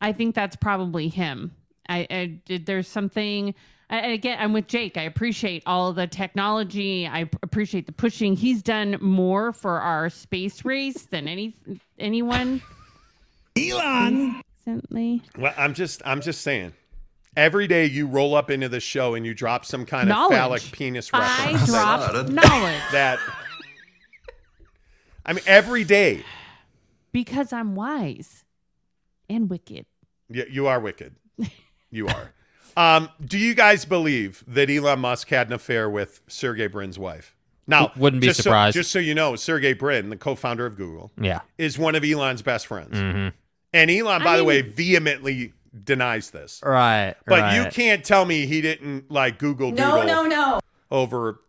[0.01, 1.55] I think that's probably him.
[1.89, 2.67] I, I did.
[2.67, 3.55] There's something.
[3.91, 4.97] I, and again, I'm with Jake.
[4.97, 7.07] I appreciate all the technology.
[7.07, 8.37] I appreciate the pushing.
[8.37, 11.55] He's done more for our space race than any
[11.99, 12.63] anyone
[13.57, 14.43] Elon.
[14.67, 15.23] recently.
[15.39, 16.73] Well, I'm just I'm just saying.
[17.37, 20.63] Every day you roll up into the show and you drop some kind of phallic
[20.73, 21.71] penis I reference.
[21.71, 23.19] that- dropped knowledge that
[25.25, 26.25] I mean every day.
[27.13, 28.45] because I'm wise
[29.29, 29.87] and wicked.
[30.29, 31.15] You, you are wicked.
[31.91, 32.33] You are.
[32.77, 37.35] Um, do you guys believe that Elon Musk had an affair with Sergey Brin's wife?
[37.67, 38.75] Now, Wouldn't be just so- surprised.
[38.75, 41.41] just so you know, Sergey Brin, the co-founder of Google, Yeah.
[41.59, 42.97] is one of Elon's best friends.
[42.97, 43.29] Mm-hmm.
[43.73, 45.53] And Elon, by I the way, vehemently
[45.85, 46.61] denies this.
[46.65, 47.15] Right.
[47.27, 50.61] But you can't tell me he didn't like Google No, Doodle no, no.
[50.91, 51.41] over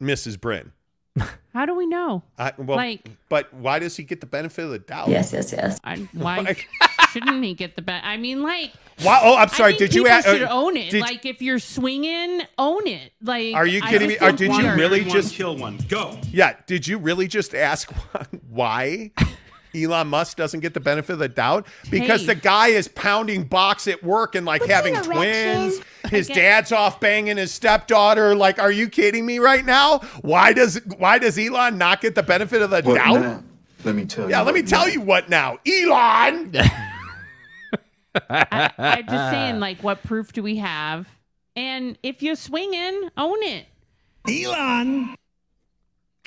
[0.00, 0.40] Mrs.
[0.40, 0.72] Brin.
[1.54, 2.22] How do we know?
[2.38, 5.08] I, well, Like- but why does he get the benefit of the doubt?
[5.08, 5.80] Yes, yes, yes.
[5.82, 6.66] I, why Like-
[7.12, 8.02] shouldn't he get the bet?
[8.04, 8.72] I mean, like,
[9.02, 9.20] Why?
[9.22, 9.72] Oh, I'm sorry.
[9.74, 10.28] I Did you people ask?
[10.28, 10.90] should uh, own it.
[10.90, 13.12] did- like, if you're swinging, own it.
[13.22, 14.18] Like, Are you kidding me?
[14.18, 15.78] Uh, or did you we are- really just kill one?
[15.88, 16.18] Go.
[16.30, 16.56] Yeah.
[16.66, 17.90] Did you really just ask
[18.50, 19.12] why
[19.76, 21.66] Elon Musk doesn't get the benefit of the doubt?
[21.90, 22.26] Because Hey.
[22.28, 25.80] the guy is pounding box at work and like having twins.
[26.08, 28.34] His dad's off banging his stepdaughter.
[28.34, 29.98] Like, are you kidding me right now?
[30.22, 33.20] Why does why does Elon not get the benefit of the What doubt?
[33.20, 33.42] now?
[33.84, 34.30] Let me tell you.
[34.30, 36.52] Yeah, let me what tell you what now, Elon.
[38.30, 41.06] I, I'm just saying, like, what proof do we have?
[41.54, 43.66] And if you're swinging, own it.
[44.28, 45.14] Elon.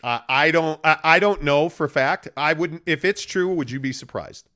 [0.04, 0.80] Uh, I don't.
[0.84, 2.28] I, I don't know for a fact.
[2.38, 2.84] I wouldn't.
[2.86, 4.48] If it's true, would you be surprised?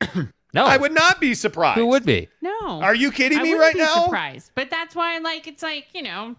[0.54, 1.76] No, I would not be surprised.
[1.78, 2.28] Who would be?
[2.40, 2.80] No.
[2.80, 4.04] Are you kidding I me wouldn't right be now?
[4.04, 6.34] Surprised, but that's why, like, it's like you know,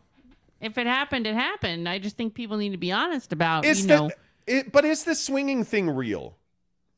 [0.59, 1.87] if it happened, it happened.
[1.87, 4.11] I just think people need to be honest about Is you the, know.
[4.47, 6.35] it, but is the swinging thing real?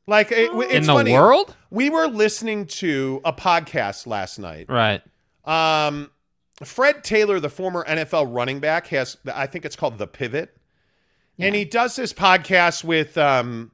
[0.06, 1.12] Like it, it's In the funny.
[1.12, 1.54] world?
[1.68, 4.66] We were listening to a podcast last night.
[4.70, 5.02] Right.
[5.44, 6.10] Um,
[6.64, 10.56] Fred Taylor, the former NFL running back, has I think it's called the Pivot,
[11.40, 13.70] and he does this podcast with um,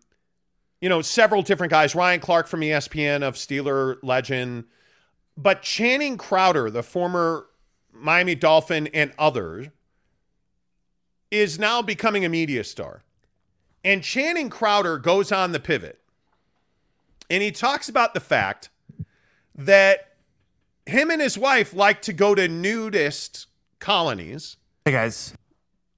[0.80, 1.94] you know, several different guys.
[1.94, 4.64] Ryan Clark from ESPN of Steeler legend,
[5.36, 7.46] but Channing Crowder, the former
[7.92, 9.68] Miami Dolphin, and others,
[11.30, 13.02] is now becoming a media star.
[13.84, 16.00] And Channing Crowder goes on the pivot
[17.30, 18.70] and he talks about the fact
[19.54, 20.14] that
[20.86, 23.46] him and his wife like to go to nudist
[23.78, 24.56] colonies.
[24.84, 25.34] Hey guys.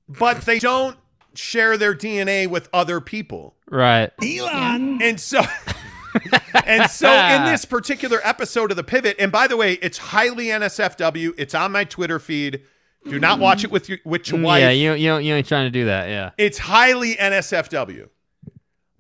[0.08, 0.96] But they don't
[1.38, 3.56] share their DNA with other people.
[3.70, 4.10] Right.
[4.22, 5.00] Elon.
[5.02, 5.40] And so
[6.64, 10.46] and so in this particular episode of the pivot, and by the way, it's highly
[10.46, 11.34] NSFW.
[11.36, 12.62] It's on my Twitter feed.
[13.08, 13.42] Do not mm-hmm.
[13.42, 14.60] watch it with your with your mm, wife.
[14.60, 16.08] Yeah, you you you ain't trying to do that.
[16.08, 16.30] Yeah.
[16.36, 18.08] It's highly NSFW.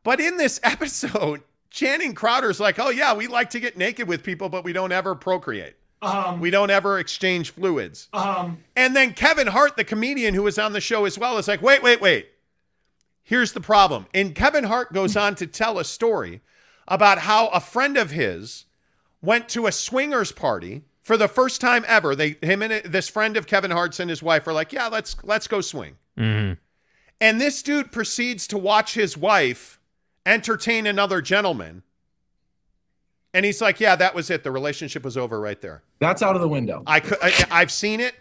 [0.02, 4.22] But in this episode, Channing Crowder's like, oh, yeah, we like to get naked with
[4.22, 5.74] people, but we don't ever procreate.
[6.00, 8.08] Um, we don't ever exchange fluids.
[8.12, 11.48] Um, And then Kevin Hart, the comedian who was on the show as well, is
[11.48, 12.28] like, wait, wait, wait.
[13.22, 14.06] Here's the problem.
[14.14, 16.40] And Kevin Hart goes on to tell a story
[16.86, 18.64] about how a friend of his
[19.20, 22.14] went to a swingers party for the first time ever.
[22.14, 25.16] They him and this friend of Kevin Hart's and his wife are like, yeah, let's
[25.24, 25.96] let's go swing.
[26.16, 26.54] Mm-hmm.
[27.20, 29.80] And this dude proceeds to watch his wife
[30.24, 31.82] entertain another gentleman.
[33.34, 34.42] And he's like, "Yeah, that was it.
[34.42, 36.82] The relationship was over right there." That's out of the window.
[36.86, 38.14] I could, I, I've seen it.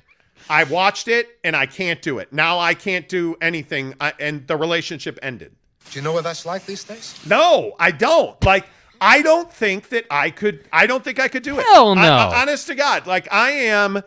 [0.49, 2.31] I watched it, and I can't do it.
[2.33, 5.53] Now I can't do anything, I, and the relationship ended.
[5.91, 7.19] Do you know what that's like these days?
[7.27, 8.41] No, I don't.
[8.43, 8.65] Like,
[9.01, 10.65] I don't think that I could.
[10.73, 11.65] I don't think I could do it.
[11.65, 12.13] Hell I- no.
[12.13, 14.01] I- honest to God, like I am.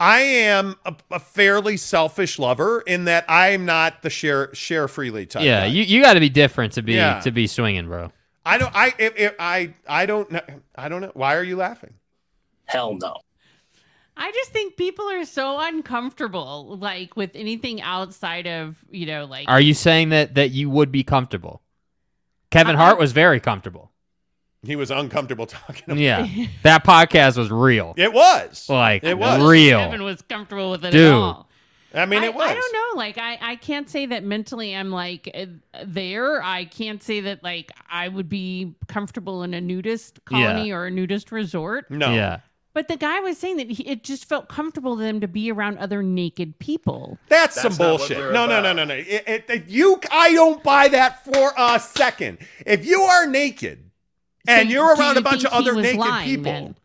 [0.00, 5.26] I am a, a fairly selfish lover in that I'm not the share share freely
[5.26, 5.44] type.
[5.44, 5.66] Yeah, guy.
[5.66, 7.20] you, you got to be different to be Yeah.
[7.20, 8.10] to be swinging, bro.
[8.44, 8.74] I don't.
[8.74, 8.94] I.
[8.98, 9.74] If, if, I.
[9.86, 10.40] I don't know.
[10.74, 11.12] I don't know.
[11.14, 11.94] Why are you laughing?
[12.64, 13.16] Hell no.
[14.16, 19.48] I just think people are so uncomfortable, like with anything outside of you know, like
[19.48, 21.62] Are you saying that that you would be comfortable?
[22.50, 22.76] Kevin.
[22.76, 23.90] Hart was very comfortable.
[24.64, 25.84] He was uncomfortable talking.
[25.86, 26.28] About Yeah,
[26.62, 27.94] that podcast was real.
[27.96, 28.68] It was.
[28.68, 29.42] Like It was.
[29.42, 29.78] real.
[29.78, 31.36] Kevin was comfortable with it Dude.
[31.92, 32.02] At all.
[32.02, 32.50] I mean, I, it was.
[32.50, 32.98] I don't know.
[32.98, 35.46] Like, I, I can't say that mentally I'm like uh,
[35.84, 36.42] there.
[36.42, 40.74] I can't say that like I would be comfortable in a nudist colony Yeah.
[40.76, 41.90] or a nudist resort.
[41.90, 42.12] No.
[42.12, 42.40] Yeah.
[42.74, 45.52] But the guy was saying that he, it just felt comfortable to them to be
[45.52, 47.18] around other naked people.
[47.28, 48.16] That's, That's some bullshit.
[48.16, 48.94] we're No, no, no, no, no.
[48.94, 52.38] It- it- it- you, I don't buy that for a second.
[52.64, 53.90] If you are naked
[54.48, 56.76] and So you're around you a bunch of other naked lying, people, then?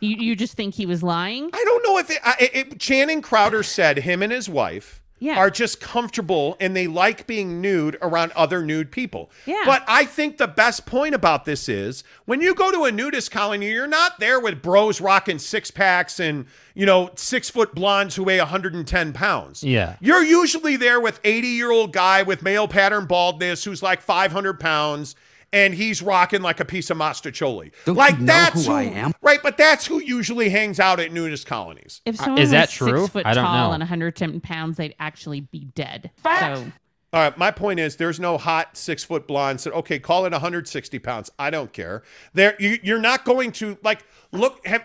[0.00, 1.50] You, you just think he was lying?
[1.52, 2.78] I don't know if it, I, it.
[2.80, 5.38] Channing Crowder said him and his wife Yeah.
[5.38, 9.30] are just comfortable and they like being nude around other nude people.
[9.46, 9.62] Yeah.
[9.64, 13.30] But I think the best point about this is when you go to a nudist
[13.30, 16.44] colony, you're not there with bros rocking six packs and
[16.74, 19.64] you know six foot blondes who weigh 110 pounds.
[19.64, 19.96] Yeah.
[20.00, 24.60] You're usually there with 80 year old guy with male pattern baldness who's like 500
[24.60, 25.16] pounds
[25.52, 27.72] and he's rocking like a piece of mostaccioli.
[27.84, 29.12] Don't like you know that's who I am?
[29.22, 32.00] right, but that's who usually hangs out at nudist colonies.
[32.04, 33.02] If Uh, someone is that true?
[33.02, 33.74] six foot I don't tall know.
[33.74, 36.10] and 110 pounds, they'd actually be dead.
[36.24, 36.72] So
[37.12, 40.32] All right, my point is there's no hot six foot blonde said, okay, call it
[40.32, 41.30] 160 pounds.
[41.38, 42.02] I don't care.
[42.34, 44.66] There, you, you're not going to like look.
[44.66, 44.84] Have,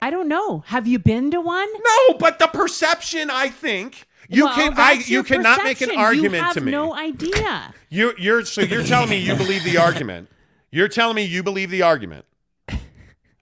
[0.00, 0.60] I don't know.
[0.68, 1.68] Have you been to one?
[2.08, 4.74] no, but the perception, I think you Well, can.
[4.76, 6.70] I you cannot make an argument you have to me.
[6.72, 7.74] No idea.
[7.88, 10.28] You, you're so you're telling me you believe the argument.
[10.70, 12.24] You're telling me you believe the argument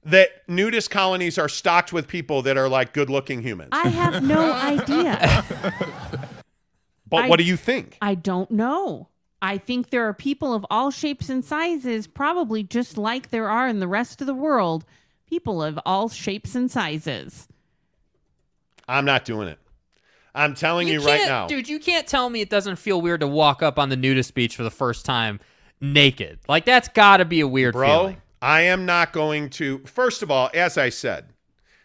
[0.05, 3.71] that nudist colonies are stocked with people that are like good looking humans.
[3.73, 5.45] I have no idea.
[7.09, 7.99] but I- what do you think?
[8.01, 9.09] I don't know.
[9.43, 13.69] I think there are people of all shapes and sizes, probably just like there are
[13.69, 14.85] in the rest of the world.
[15.29, 17.47] People of all shapes and sizes.
[18.89, 19.59] I'm not doing it.
[20.37, 21.47] I'm telling you, You right now.
[21.49, 21.69] dude.
[21.69, 24.55] You can't tell me it doesn't feel weird to walk up on the nudist beach
[24.55, 25.41] for the first time
[25.81, 26.39] naked.
[26.49, 28.17] Like that's got to be a weird Bro, feeling.
[28.43, 29.79] I am not going to.
[29.87, 31.31] First of all, as I said,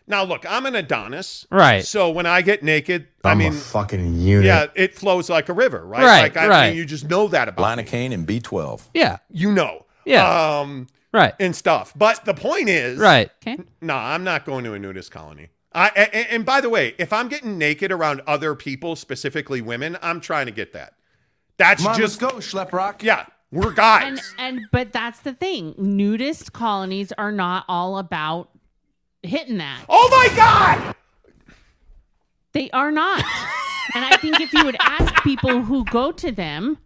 [0.07, 1.86] now look, I'm an Adonis, Right.
[1.86, 4.45] So when I get naked, I I'm mean, a fucking unit.
[4.45, 6.03] yeah, it flows like a river, right?
[6.03, 6.69] Right, Like I right.
[6.69, 7.84] mean, you just know that about me.
[7.84, 8.82] Lidocaine and B12.
[8.94, 9.18] Yeah.
[9.30, 10.60] You know, Yeah.
[10.60, 11.34] um, Right.
[11.40, 11.94] and stuff.
[11.95, 13.30] But the point is, Right.
[13.45, 13.61] Okay.
[13.80, 15.49] No, I'm not going to a nudist colony.
[15.73, 19.98] I and, and by the way, if I'm getting naked around other people, specifically women,
[20.02, 20.93] I'm trying to get that.
[21.57, 23.03] That's Come on, just let's go, Schleprock.
[23.03, 23.26] yeah.
[23.52, 24.03] We're guys.
[24.38, 25.76] And and but that's the thing.
[25.77, 28.49] Nudist colonies are not all about
[29.23, 29.84] hitting that.
[29.89, 30.95] oh my God!
[32.53, 33.23] They are not.
[33.95, 36.77] and I think if you would ask people who go to them,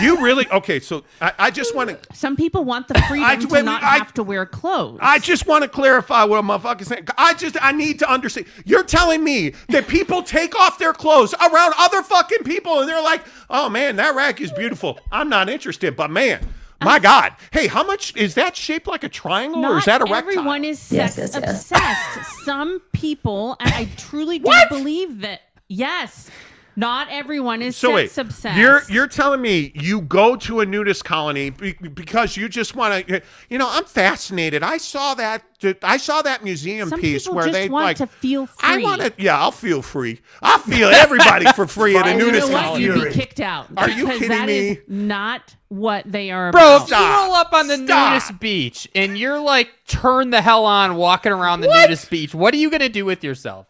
[0.00, 0.78] You really okay?
[0.80, 1.98] So I, I just want to.
[2.14, 4.98] some people want the freedom I- to wait, not I- have to wear clothes.
[5.02, 7.08] I just want to clarify what a motherfucker saying.
[7.18, 8.46] I just I need to understand.
[8.64, 13.02] You're telling me that people take off their clothes around other fucking people and they're
[13.02, 14.98] like, "Oh man, that rack is beautiful.
[15.10, 16.46] I'm not interested." But man,
[16.80, 20.00] my uh, God, hey, how much is that shaped like a triangle or is that
[20.00, 20.38] a Not rectangle?
[20.38, 21.36] everyone is Yes, yes, yes.
[21.72, 22.44] obsessed.
[22.44, 25.40] Some people, and I truly do believe that.
[25.72, 26.28] Yes,
[26.76, 28.58] not everyone is So sex wait, obsessed.
[28.58, 33.06] you're you're telling me you go to a nudist colony be- because you just want
[33.08, 34.62] to, you know, I'm fascinated.
[34.62, 35.42] I saw that
[35.82, 38.82] I saw that museum Some piece where just they want like to feel I free.
[38.84, 40.20] want to, yeah, I'll feel free.
[40.42, 42.84] I'll feel everybody for free at a And you know nudist colony.
[42.84, 43.66] You'd be kicked out.
[43.76, 44.68] Are you because kidding that me?
[44.70, 46.82] is not what they are Bro, about.
[46.84, 48.12] if you roll up on the Stop.
[48.12, 52.54] nudist beach and you're like turn the hell on walking around the nudist beach, what
[52.54, 53.66] are you gonna do with yourself?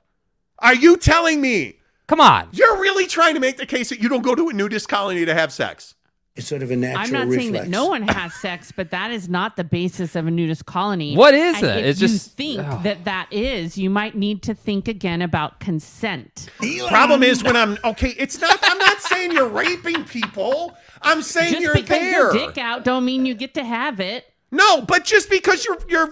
[0.61, 1.77] Are you telling me
[2.11, 2.49] Come on.
[2.53, 5.25] you're really trying to make the case that you don't go to a nudist colony
[5.25, 5.95] to have sex?
[6.37, 7.43] It's sort of a natural I'm not reflex.
[7.43, 10.67] saying that no one has sex, but that is not the basis of a nudist
[10.67, 11.17] colony.
[11.17, 11.77] What is And it?
[11.79, 12.83] If It's you just- think Ugh.
[12.83, 16.49] that that is, you might need to think again about consent.
[16.89, 18.59] Problem is when I'm okay, it's not.
[18.63, 20.77] I'm not saying you're raping people.
[21.03, 22.11] I'm saying Just you're because there.
[22.13, 24.25] your dick out don't mean you get to have it.
[24.51, 26.11] No, but just because your your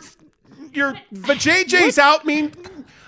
[0.73, 2.53] your vajayjay's out mean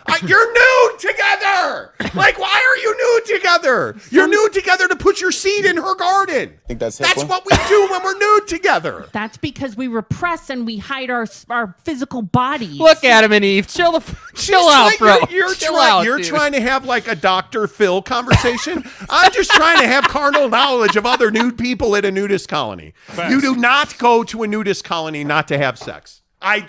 [0.07, 1.93] uh, you're nude together.
[2.15, 3.97] Like, why are you nude together?
[4.11, 6.55] You're nude together to put your seed in her garden.
[6.65, 9.07] I think that's That's what we do when we're nude together.
[9.13, 12.79] That's because we repress and we hide our our physical bodies.
[12.79, 14.01] Look, Adam and Eve, chill the
[14.35, 15.17] chill She's out, like- bro.
[15.31, 16.27] You're, you're, chill try- out, you're dude.
[16.27, 17.67] trying to have like a Dr.
[17.67, 18.85] Phil conversation.
[19.09, 22.95] I'm just trying to have carnal knowledge of other nude people at a nudist colony.
[23.29, 26.23] You do not go to a nudist colony not to have sex.
[26.43, 26.67] I,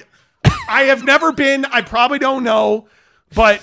[0.67, 1.65] I have never been.
[1.65, 2.87] I probably don't know,
[3.35, 3.61] but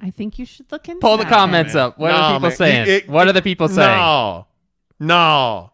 [0.00, 1.32] I think you should look into Pull the that.
[1.32, 1.98] comments up.
[1.98, 2.56] What are No, the people man.
[2.56, 2.82] saying?
[2.82, 3.98] It- it- what are the people saying?
[3.98, 4.46] No,
[5.00, 5.72] no.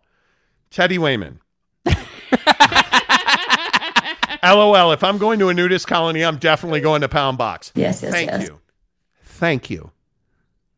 [0.71, 1.41] Teddy Wayman.
[4.43, 4.93] LOL.
[4.93, 7.73] If I'm going to a nudist colony, I'm definitely going to Pound Box.
[7.75, 8.43] Yes, yes, Thank yes.
[8.49, 8.61] you.
[9.25, 9.91] Thank you.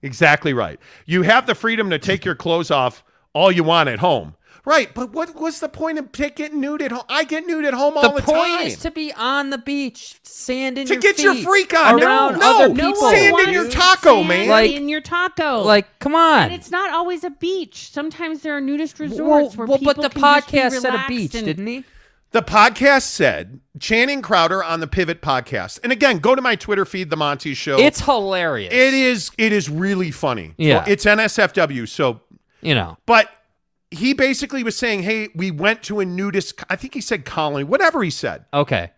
[0.02, 0.78] Exactly right.
[1.04, 3.02] You have the freedom to take your clothes off
[3.32, 4.34] all you want at home.
[4.64, 7.04] Right, but what what's the point of ta- getting nude at home?
[7.08, 8.66] I get nude at home The all the point time.
[8.66, 12.02] is to be on the beach, sand in To your get your freak on.
[12.02, 13.10] around No, other no, people.
[13.10, 14.48] sand in your taco, Sand man.
[14.48, 15.62] Like- in your taco.
[15.62, 16.44] Like, come on.
[16.44, 17.90] And it's not always a beach.
[17.90, 20.80] Sometimes there are nudist well, resorts where well, people but the can just be podcast
[20.80, 21.84] said a beach, and- didn't he?
[22.32, 25.78] The podcast said Channing Crowder on the Pivot podcast.
[25.82, 27.78] And again, go to my Twitter feed, The Monty Show.
[27.78, 28.74] It's hilarious.
[28.74, 30.52] it is it is really funny.
[30.58, 30.78] Yeah.
[30.78, 32.20] Well, it's NSFW, so
[32.60, 32.98] you know.
[33.06, 33.30] but
[33.96, 37.64] he basically was saying, "Hey, we went to a nudist I think he said colony,
[37.64, 38.44] whatever he said.
[38.52, 38.90] Okay.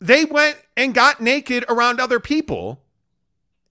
[0.00, 2.80] They went and got naked around other people."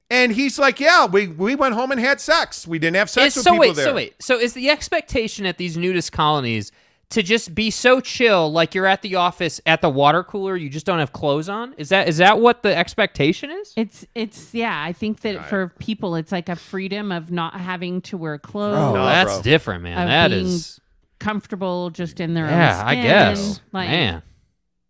[0.10, 2.68] And he's like, "Yeah, we we went home and had sex.
[2.68, 4.14] We didn't have sex Is- with so people wait, there." so wait.
[4.22, 6.72] So is the expectation at these nudist colonies
[7.14, 10.70] to just be so chill, like you're at the office at the water cooler, you
[10.70, 11.74] just don't have clothes on?
[11.78, 13.74] Is that is that what the expectation is?
[13.76, 14.84] It's it's yeah.
[14.84, 18.78] I think that for people, it's like a freedom of not having to wear clothes.
[18.78, 19.42] Oh, No, that's bro.
[19.42, 19.98] different, man.
[19.98, 20.80] of That being is
[21.20, 22.52] comfortable just in their own.
[22.52, 23.04] yeah, own I skin.
[23.04, 23.62] guess.
[23.72, 24.22] Like, man,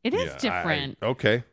[0.04, 0.98] it is Yeah, I- different.
[1.04, 1.44] okay.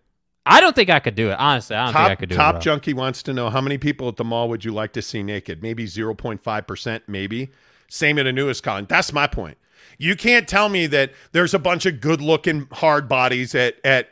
[0.46, 1.34] I don't think I could do it.
[1.38, 2.58] Honestly, I don't Top, think I could do top it.
[2.58, 2.60] bro.
[2.62, 5.22] junkie wants to know how many people at the mall would you like to see
[5.22, 5.62] naked?
[5.62, 7.50] Maybe 0.5%, maybe.
[7.88, 8.86] Same at a newest colony.
[8.88, 9.58] That's my point.
[10.00, 14.08] You can't tell me that there's a bunch of good looking hard bodies at, at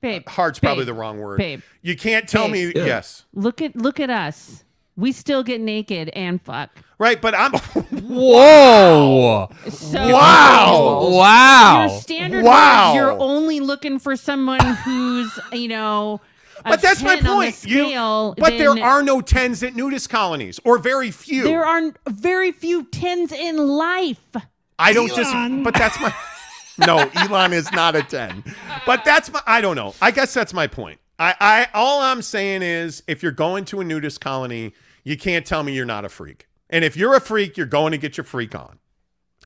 [0.00, 1.38] babe, hard's probably babe, the wrong word.
[1.38, 2.74] Babe, You can't tell Babe.
[2.76, 3.24] me, yes.
[3.34, 4.62] look at look at us.
[4.96, 6.70] We still get naked and fuck.
[6.98, 7.52] Right, but I'm,
[7.92, 9.48] Whoa!
[9.70, 11.08] So Wow.
[11.10, 11.86] Wow!
[11.88, 12.88] Your standard Wow.
[12.88, 16.20] was you're only looking for someone who's you know.
[16.64, 17.64] but that's my 10 on the point.
[17.66, 21.42] You, but there are no tens at nudist colonies, or very few.
[21.44, 24.36] There are very few tens in life.
[24.78, 25.32] I don't just,
[25.64, 26.14] but that's my
[26.86, 28.44] No, Elon is not a 10.
[28.86, 29.94] But that's my I don't know.
[30.00, 31.00] I guess that's my point.
[31.18, 34.72] I, I all I'm saying is if you're going to a nudist colony,
[35.02, 36.46] you can't tell me you're not a freak.
[36.70, 38.78] And if you're a freak, you're going to get your freak on.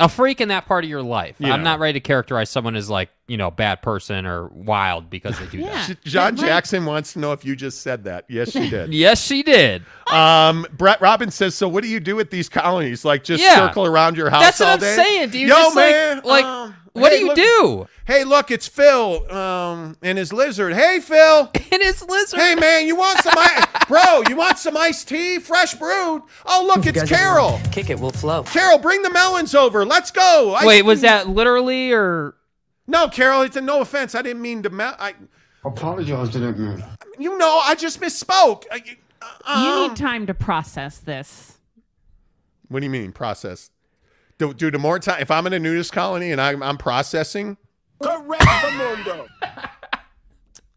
[0.00, 1.36] A freak in that part of your life.
[1.38, 1.64] You I'm know.
[1.72, 5.46] not ready to characterize someone as like you know bad person or wild because they
[5.46, 5.86] do Yeah.
[5.86, 6.02] that.
[6.02, 8.24] John Jackson wants to know if you just said that.
[8.28, 8.92] Yes, she did.
[9.02, 9.84] Yes, she did.
[10.10, 13.04] Um, Brett Robbins says, so what do you do at these colonies?
[13.04, 13.66] Like just Yeah.
[13.68, 14.96] circle around your house That's all what I'm day?
[14.96, 15.30] saying.
[15.30, 16.61] Do you Yo, just man, like like um,
[16.92, 17.86] what hey, do you look- do?
[18.04, 20.74] Hey, look, it's Phil um, and his lizard.
[20.74, 21.50] Hey, Phil.
[21.72, 22.38] And his lizard.
[22.38, 23.64] Hey, man, you want some ice?
[23.88, 25.38] Bro, you want some iced tea?
[25.38, 26.20] Fresh brewed?
[26.44, 27.58] Oh, look, it's Carol.
[27.70, 28.42] Kick it, we'll flow.
[28.42, 29.86] Carol, bring the melons over.
[29.86, 30.54] Let's go.
[30.54, 32.34] Ice Wait, was that literally or?
[32.86, 34.14] No, Carol, it's a no offense.
[34.14, 34.68] I didn't mean to.
[34.70, 35.14] Me- I,
[35.64, 36.84] Apologize to that man.
[37.18, 38.64] you know, I just misspoke.
[38.70, 38.96] I- you
[39.46, 41.56] uh, need time to process this.
[42.68, 43.70] What do you mean process?
[44.42, 47.56] Do, do the more time if I'm in a nudist colony and I'm, I'm processing?
[48.02, 48.44] Correct,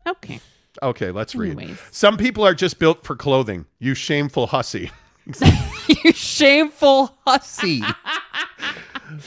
[0.07, 0.39] Okay.
[0.83, 1.57] Okay, let's read.
[1.57, 1.79] Anyways.
[1.89, 3.65] Some people are just built for clothing.
[3.79, 4.91] You shameful hussy.
[5.87, 7.81] you shameful hussy.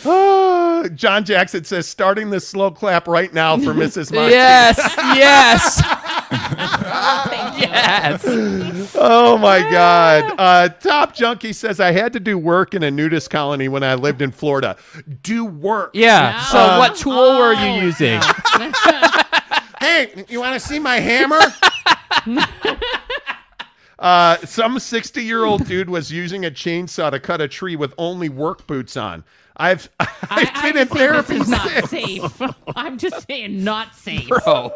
[0.05, 4.13] Ah, John Jackson says, starting the slow clap right now for Mrs.
[4.13, 4.33] Monty.
[4.33, 4.77] yes,
[5.17, 5.81] yes,
[6.31, 8.25] yes.
[8.95, 10.35] Oh my God.
[10.39, 13.95] Uh, Top Junkie says, I had to do work in a nudist colony when I
[13.95, 14.77] lived in Florida.
[15.23, 15.91] Do work.
[15.95, 16.41] Yeah.
[16.45, 18.21] So, Uh, what tool were you using?
[19.81, 21.39] Hey, you want to see my hammer?
[23.99, 27.95] uh, some 60 year old dude was using a chainsaw to cut a tree with
[27.97, 29.23] only work boots on.
[29.57, 31.39] I've, I've I, been I in therapy.
[31.39, 32.43] This is not safe.
[32.75, 34.29] I'm just saying, not safe.
[34.29, 34.73] Bro,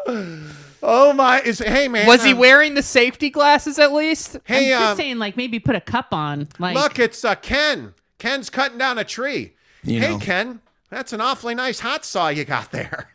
[0.85, 1.39] Oh my!
[1.41, 2.05] Is hey man?
[2.05, 4.37] was he uh, wearing the safety glasses at least?
[4.43, 6.49] Hey, I'm just um, saying, like maybe put a cup on.
[6.59, 7.93] Like, look, it's uh, Ken.
[8.19, 9.53] Ken's cutting down a tree.
[9.83, 10.19] You hey know.
[10.19, 13.13] Ken, that's an awfully nice hot saw you got there.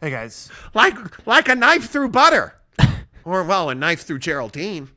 [0.00, 0.48] Hey guys.
[0.74, 2.54] Like like a knife through butter,
[3.24, 4.88] or well, a knife through Geraldine.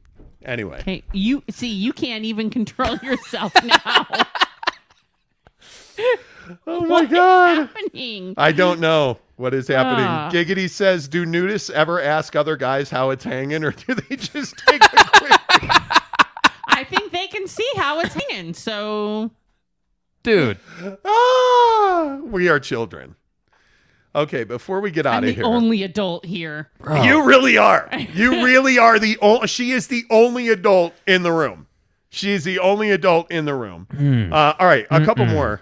[0.46, 4.08] Anyway, hey, you see, you can't even control yourself now.
[6.68, 7.58] oh my What is god.
[7.70, 8.34] happening?
[8.38, 10.06] I don't know what is happening.
[10.06, 10.30] Ah.
[10.32, 14.58] Giggity says, "Do nudists ever ask other guys how it's hanging, or do they just
[14.68, 15.32] take a quick?"
[16.72, 18.54] I think they can see how it's hanging.
[18.54, 19.32] So
[20.24, 20.58] Dude,
[21.06, 23.16] ah, we are children.
[24.16, 26.70] Okay, before we get out I'm of the here, only adult here.
[27.04, 27.88] you really are.
[28.14, 29.48] You really are the only.
[29.48, 31.68] She is the only adult in the room.
[32.10, 33.88] She is the only adult in the room.
[34.34, 35.62] Uh, all right, a couple more.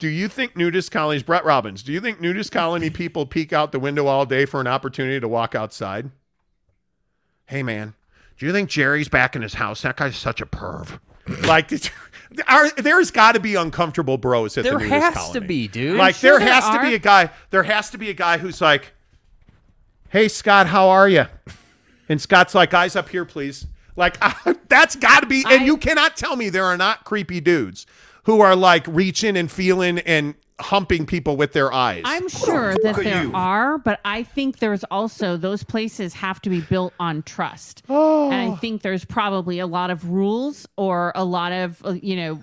[0.00, 3.70] Do you think nudist colonies, Brett Robbins, do you think nudist colony people peek out
[3.70, 6.10] the window all day for an opportunity to walk outside?
[7.44, 7.94] Hey, man,
[8.38, 9.82] do you think Jerry's back in his house?
[9.82, 10.98] That guy's such a perv.
[11.46, 11.90] like, did-
[12.48, 15.00] are, there's got to be uncomfortable bros at there the nudist colony.
[15.12, 15.96] There has to be, dude.
[15.98, 17.30] Like, sure there there has to be a guy.
[17.50, 18.92] There has to be a guy who's like,
[20.08, 21.26] "Hey, Scott, how are you?"
[22.08, 23.66] And Scott's like, "Eyes up here, please."
[23.96, 24.16] Like,
[24.68, 25.42] that's got to be.
[25.42, 27.84] And I- you cannot tell me there are not creepy dudes
[28.24, 32.02] who are like reaching and feeling and humping people with their eyes.
[32.04, 33.32] I'm sure that there you.
[33.34, 37.82] are, but I think there's also those places have to be built on trust.
[37.88, 38.30] Oh.
[38.30, 42.14] And I think there's probably a lot of rules or a lot of, uh, you
[42.16, 42.42] know,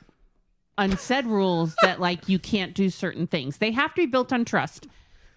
[0.77, 3.57] unsaid rules that like you can't do certain things.
[3.57, 4.87] They have to be built on trust.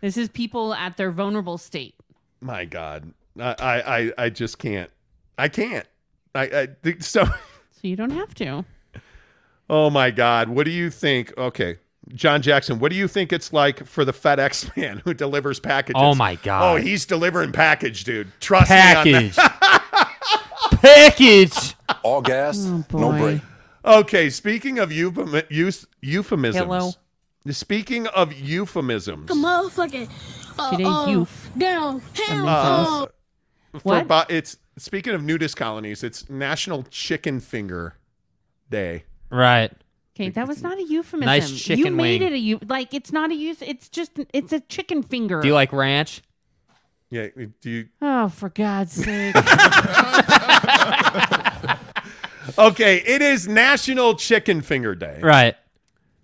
[0.01, 1.95] This is people at their vulnerable state.
[2.41, 4.91] My God, I, I, I- I just can't.
[5.37, 5.87] I can't.
[6.35, 7.25] I, I so.
[7.25, 7.33] So
[7.83, 8.65] you don't have to.
[9.73, 11.33] Oh my God, what do you think?
[11.39, 11.77] Okay,
[12.09, 15.95] John Jackson, what do you think it's like for the FedEx man who delivers packages?
[16.03, 16.63] Oh my God.
[16.75, 18.29] Oh, he's delivering package, dude.
[18.41, 19.37] Trust me on package.
[19.37, 20.17] that.
[20.83, 21.75] package.
[22.03, 23.19] All gas, Oh, no boy.
[23.19, 23.43] break.
[23.85, 26.65] Okay, speaking of euphem- eus- euphemisms.
[26.65, 26.91] Hello.
[27.51, 29.31] Speaking of euphemisms.
[29.31, 30.11] motherfucking
[30.59, 31.51] uh, Today, uh, youth.
[31.57, 33.09] down hell
[33.73, 34.09] Uh, What?
[34.09, 37.95] bo- it's speaking of nudist colonies, it's National Chicken Finger
[38.69, 39.05] Day.
[39.31, 39.73] Right.
[40.17, 41.27] Okay, that was not a euphemism.
[41.27, 42.33] Nice chicken you made wing.
[42.33, 43.63] it a eu- like it's not a use.
[43.63, 45.41] It's just it's a chicken finger.
[45.41, 46.23] Do you like ranch?
[47.11, 47.29] Yeah,
[47.61, 49.35] do you Oh, for God's sake!
[52.59, 55.21] Okay, it is National Chicken Finger Day.
[55.23, 55.55] Right.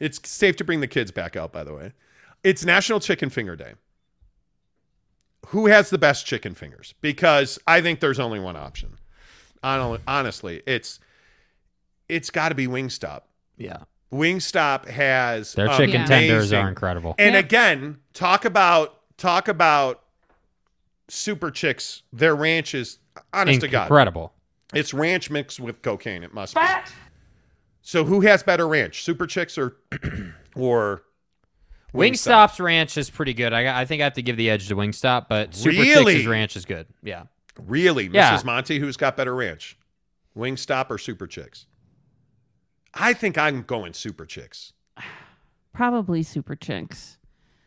[0.00, 1.92] It's safe to bring the kids back out, by the way.
[2.42, 3.74] It's National Chicken Finger Day.
[5.48, 6.94] Who has the best chicken fingers?
[7.00, 8.96] Because I think there's only one option.
[9.62, 10.98] Hon- Honestly, it's
[12.08, 13.22] it's got to be Wingstop.
[13.56, 13.78] Yeah.
[14.12, 17.14] Wingstop has Their chicken tenders are incredible.
[17.18, 17.40] And Yeah.
[17.40, 20.02] again, talk about talk about
[21.08, 22.02] super chicks.
[22.12, 22.98] Their ranch is
[23.32, 23.84] honest to God.
[23.84, 24.32] Incredible.
[24.74, 26.22] It's ranch mixed with cocaine.
[26.22, 26.60] It must be.
[27.82, 29.76] So who has better ranch, Super Chicks or
[30.56, 31.02] or
[31.94, 33.52] Wingstop's ranch is pretty good.
[33.52, 36.14] I, I think I have to give the edge to Wingstop, but Super Really?
[36.16, 36.86] Chicks' ranch is good.
[37.02, 37.24] Yeah.
[37.64, 38.14] Really, Mrs.
[38.14, 38.40] Yeah.
[38.44, 39.78] Monty, who's got better ranch,
[40.36, 41.66] Wingstop or Super Chicks?
[42.96, 44.72] I think I'm going Super Chicks.
[45.72, 47.18] Probably Super Chicks.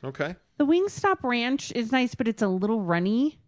[0.03, 3.39] Okay, The Wingstop Ranch is nice, but it's a little runny.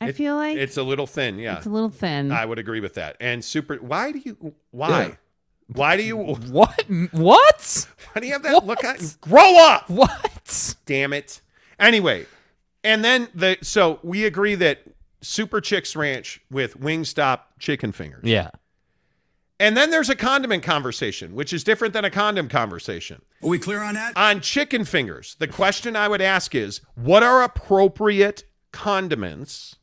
[0.00, 1.38] I It- feel like it's a little thin.
[1.38, 2.30] Yeah, it's a little thin.
[2.30, 3.16] I would agree with that.
[3.20, 4.54] And Super, why do you?
[4.70, 5.16] Why?
[5.68, 6.16] Why do you?
[6.18, 6.84] What?
[7.12, 7.86] What?
[8.12, 9.16] Why do you have that look at?
[9.22, 9.88] Grow up!
[9.88, 10.74] What?
[10.84, 11.40] Damn it!
[11.78, 12.26] Anyway,
[12.84, 14.80] and then the so we agree that
[15.22, 18.24] Super Chicks Ranch with Wingstop chicken fingers.
[18.24, 18.50] Yeah.
[19.62, 23.22] And then there's a condiment conversation, which is different than a condom conversation.
[23.44, 24.16] Are we clear on that?
[24.16, 29.76] On chicken fingers, the question I would ask is what are appropriate condiments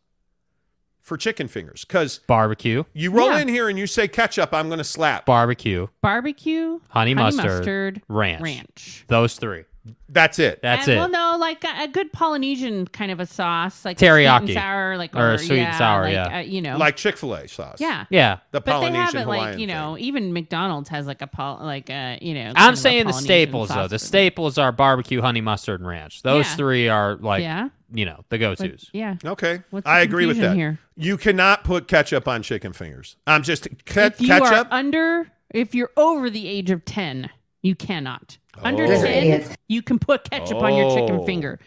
[1.00, 1.86] for chicken fingers?
[1.86, 3.40] Because Barbecue, you roll Yeah.
[3.40, 5.26] in here and you say ketchup, I'm going to slap.
[5.26, 8.42] barbecue, Barbecue, honey, mustard, mustard, ranch.
[8.42, 9.06] ranch.
[9.08, 9.64] Those three.
[10.08, 10.62] That's it.
[10.62, 11.00] That's and, it.
[11.00, 14.40] Well, no, like a, a good Polynesian kind of a sauce, like a sweet Teriyaki.
[14.40, 16.38] and sour, like Or or, sweet and sour, like, yeah.
[16.38, 17.78] uh, you know, Like Chick fil A sauce.
[17.80, 18.38] yeah, Yeah.
[18.52, 20.04] The But they have it Hawaiian like you know, thing.
[20.06, 22.54] even McDonald's has like a pol- like a you know.
[22.56, 23.88] I'm saying the staples though.
[23.88, 26.22] The staples are barbecue, honey mustard, and ranch.
[26.24, 26.56] Those Yeah.
[26.56, 27.70] three are like Yeah.
[27.94, 28.90] you know the go-tos.
[28.94, 29.16] yeah.
[29.24, 29.62] Okay.
[29.70, 30.56] What's I agree with that.
[30.56, 30.80] here?
[30.96, 33.16] You cannot put ketchup on chicken fingers.
[33.28, 34.68] I'm just ke- If you ketchup.
[34.72, 37.30] are under, if you're over the age of ten,
[37.62, 38.38] you cannot.
[38.62, 39.02] Under Oh.
[39.02, 41.26] ten, you can put ketchup on your chicken Oh.
[41.26, 41.60] finger.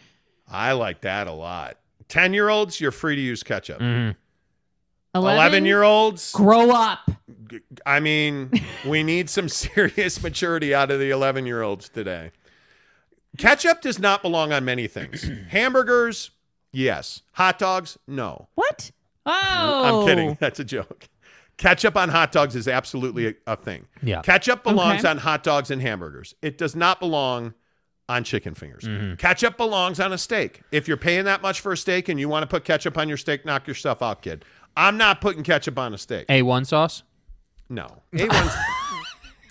[0.49, 1.77] I like that a lot.
[2.09, 3.79] 10 year olds, you're free to use ketchup.
[3.79, 4.11] Mm-hmm.
[5.15, 6.99] 11 year olds, grow up.
[7.85, 8.51] I mean,
[8.87, 12.31] we need some serious maturity out of the 11 year olds today.
[13.37, 15.27] Ketchup does not belong on many things.
[15.49, 16.31] Hamburgers,
[16.71, 17.21] yes.
[17.33, 18.47] Hot dogs, no.
[18.55, 18.91] What?
[19.25, 20.37] Oh, I'm kidding.
[20.39, 21.07] That's a joke.
[21.57, 23.85] Ketchup on hot dogs is absolutely a, a thing.
[24.01, 24.21] Yeah.
[24.21, 25.09] Ketchup belongs Okay.
[25.09, 26.33] on hot dogs and hamburgers.
[26.41, 27.53] It does not belong
[28.09, 28.83] on chicken fingers.
[28.83, 29.15] Mm-hmm.
[29.15, 30.61] Ketchup belongs on a steak.
[30.71, 33.07] If you're paying that much for a steak and you want to put ketchup on
[33.07, 34.43] your steak, knock yourself out, kid.
[34.75, 36.27] I'm not putting ketchup on a steak.
[36.27, 37.03] A1 sauce.
[37.69, 38.01] No.
[38.13, 38.55] A1's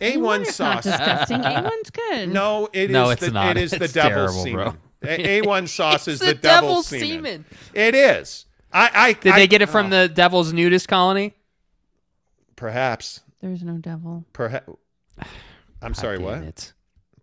[0.01, 0.59] A1 It's sauce.
[0.59, 1.41] not disgusting.
[1.41, 2.29] A1's good.
[2.31, 3.57] No, it is No, it's the, not.
[3.57, 4.79] It is the It's devil's terrible, semen.
[5.05, 7.25] A- A1 sauce is the, the devil's, devil's semen.
[7.25, 7.45] semen.
[7.75, 8.47] It is.
[8.73, 11.35] I, I Did I- they get it from oh, the Devil's Nudist Colony?
[12.63, 13.23] Perhaps.
[13.41, 14.25] There's no devil.
[14.33, 14.71] Perhaps.
[15.83, 16.19] I'm sorry.
[16.19, 16.39] What?
[16.39, 16.73] it.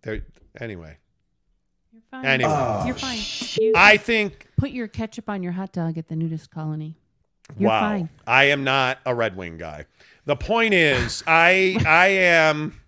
[0.02, 0.20] There,
[0.60, 0.98] anyway,
[1.94, 2.26] You're fine.
[2.26, 2.82] Anyway.
[2.84, 3.18] You're fine.
[3.58, 4.48] You I think.
[4.58, 6.98] put your ketchup on your hot dog at the nudist colony.
[7.58, 8.10] You're wow, fine.
[8.26, 9.86] I am not a Red Wing guy.
[10.26, 12.78] The point is, I I am.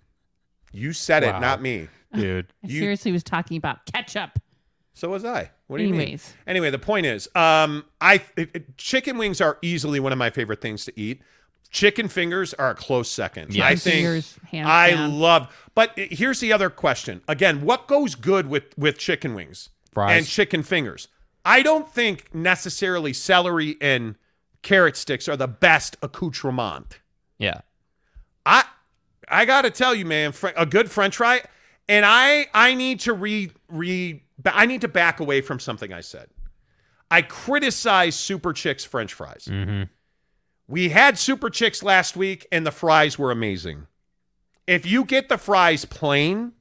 [0.72, 1.88] You said it, not me.
[2.14, 2.52] dude.
[2.62, 4.38] I You- seriously was talking about ketchup.
[4.92, 5.50] So was I.
[5.68, 6.00] What do you mean?
[6.02, 6.34] Anyways.
[6.46, 10.28] Anyway, the point is, um, I it, it- chicken wings are easily one of my
[10.28, 11.22] favorite things to eat.
[11.72, 13.54] Chicken fingers are a close second.
[13.54, 13.64] Yes.
[13.64, 15.18] I think fingers, hands I down.
[15.18, 15.70] love.
[15.74, 17.22] But here's the other question.
[17.26, 20.18] Again, what goes good with with chicken wings Fries.
[20.18, 21.08] and chicken fingers?
[21.46, 24.16] I don't think necessarily celery and
[24.60, 27.00] carrot sticks are the best accoutrement.
[27.38, 27.62] Yeah.
[28.44, 28.64] I
[29.28, 31.40] I got to tell you, man, a good French fry,
[31.88, 36.02] and I I need to re re I need to back away from something I
[36.02, 36.28] said.
[37.10, 39.48] I criticize Super Chicks French fries.
[39.50, 39.84] Mm-hmm.
[40.72, 43.88] We had Super Chicks last week, and the fries were amazing.
[44.66, 46.52] If you get the fries plain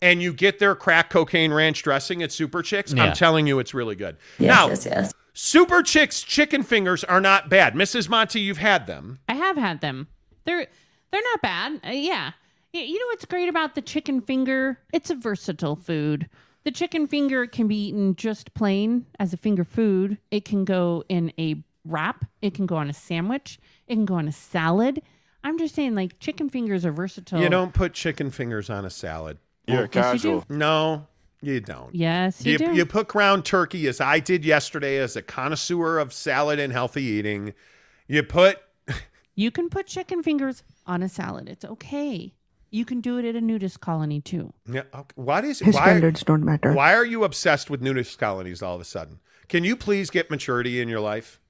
[0.00, 3.04] and you get their crack cocaine ranch dressing at Super Chicks, Yeah.
[3.04, 4.16] I'm telling you, it's really good.
[4.38, 5.14] Yes, now, yes, yes.
[5.34, 7.74] Super Chicks chicken fingers are not bad.
[7.74, 8.08] Mrs.
[8.08, 9.18] Monty, you've had them.
[9.28, 10.08] I have had them.
[10.46, 10.66] They're
[11.10, 11.72] they're not bad.
[11.86, 12.30] Uh, yeah.
[12.72, 14.78] You know what's great about the chicken finger?
[14.94, 16.30] It's a versatile food.
[16.64, 20.16] The chicken finger can be eaten just plain as a finger food.
[20.30, 22.24] It can go in a wrap.
[22.42, 23.58] It can go on a sandwich.
[23.86, 25.02] It can go on a salad.
[25.44, 27.40] I'm just saying, like chicken fingers are versatile.
[27.40, 29.38] You don't put chicken fingers on a salad.
[29.66, 30.40] You're Yes, you casual.
[30.48, 30.54] do.
[30.56, 31.06] No,
[31.40, 31.94] you don't.
[31.94, 32.74] Yes, you, You, do.
[32.74, 37.02] you put ground turkey, as I did yesterday, as a connoisseur of salad and healthy
[37.02, 37.54] eating.
[38.08, 38.58] You put
[39.34, 41.48] You can put chicken fingers on a salad.
[41.48, 42.34] It's okay.
[42.70, 44.52] You can do it at a nudist colony too.
[44.70, 45.84] yeah, okay, what is His why?
[45.84, 46.72] standards don't matter.
[46.72, 49.20] Why are you obsessed with nudist colonies all of a sudden?
[49.48, 51.40] Can you please get maturity in your life?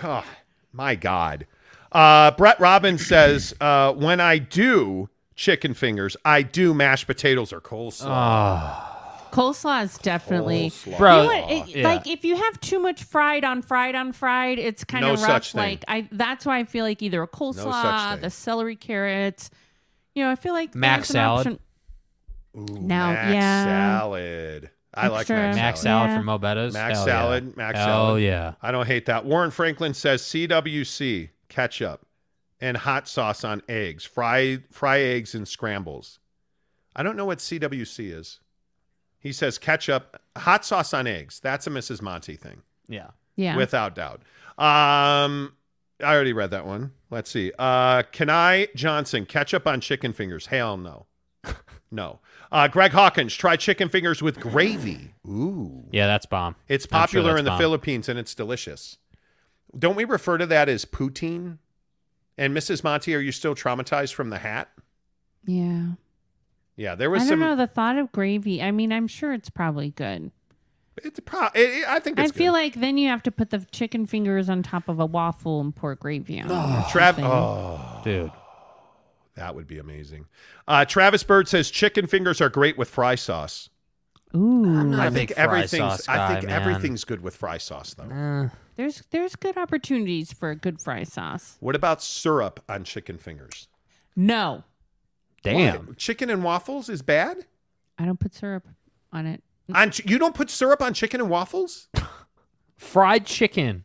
[0.00, 0.24] God,
[0.72, 1.46] my God.
[1.90, 7.60] Uh, Brett Robbins says, uh, when I do chicken fingers, I do mashed potatoes or
[7.60, 8.84] coleslaw.
[9.32, 10.98] Coleslaw is definitely Coleslaw.
[10.98, 11.50] Bro, You know what?
[11.50, 11.84] It- yeah.
[11.88, 15.22] Like if you have too much fried on fried on fried, it's kind No of
[15.22, 15.54] rough.
[15.54, 18.20] Like I, that's why I feel like either a such coleslaw, thing.
[18.22, 19.50] the celery carrots.
[20.14, 21.46] You know, I feel like Mac an salad.
[21.46, 21.58] option-
[22.56, 23.64] Ooh, Now, mac yeah.
[23.98, 24.70] salad.
[24.98, 25.56] I like Extra- mac salad.
[25.56, 26.16] Mac salad Yeah.
[26.16, 26.72] from Mo' Bettahs.
[26.72, 27.52] Mac Hell salad, yeah.
[27.56, 28.22] mac Hell salad.
[28.22, 28.52] yeah.
[28.62, 29.24] I don't hate that.
[29.24, 32.06] Warren Franklin says CWC ketchup
[32.60, 34.04] and hot sauce on eggs.
[34.04, 36.18] Fry fry eggs and scrambles.
[36.96, 38.40] I don't know what CWC is.
[39.20, 41.40] He says ketchup, hot sauce on eggs.
[41.40, 42.00] That's a Mrs.
[42.02, 43.08] Monty thing, Yeah.
[43.36, 43.56] Yeah.
[43.56, 44.22] without doubt.
[44.58, 45.52] Um,
[46.00, 46.92] I already read that one.
[47.10, 47.52] Let's see.
[47.58, 50.46] Uh, Kenai Johnson, ketchup on chicken fingers.
[50.46, 51.06] Hell no.
[51.90, 52.20] no.
[52.50, 55.12] Uh, Greg Hawkins, try chicken fingers with gravy.
[55.26, 55.84] Ooh.
[55.92, 56.56] Yeah, that's bomb.
[56.68, 57.58] It's I'm sure popular in the bomb.
[57.58, 58.96] Philippines and it's delicious.
[59.78, 61.58] Don't we refer to that as poutine?
[62.38, 62.82] And Mrs.
[62.82, 64.68] Monty, are you still traumatized from the hat?
[65.44, 65.86] yeah.
[66.76, 68.62] Yeah, there was I was don't know the thought of gravy.
[68.62, 70.30] I mean, I'm sure it's probably good.
[70.98, 72.26] It's pro- it, it- I think it's.
[72.26, 75.00] I it's feel like then you have to put the chicken fingers on top of
[75.00, 76.46] a waffle and pour gravy on.
[76.46, 78.30] it or Trav- oh, dude,
[79.38, 80.26] that would be amazing.
[80.66, 83.70] Uh, Travis Bird says chicken fingers are great with fry sauce.
[84.36, 85.70] Ooh, not I a think big fry everything's.
[86.04, 86.60] sauce I think man.
[86.60, 88.04] everything's good with fry sauce, though.
[88.04, 91.56] Uh, there's there's good opportunities for a good fry sauce.
[91.60, 93.68] What about syrup on chicken fingers?
[94.14, 94.64] No,
[95.42, 95.86] damn.
[95.86, 95.92] Why?
[95.96, 97.46] Chicken and waffles is bad.
[97.98, 98.66] I don't put syrup
[99.12, 99.42] on it.
[99.74, 101.88] On ch- you don't put syrup on chicken and waffles?
[102.76, 103.84] Fried chicken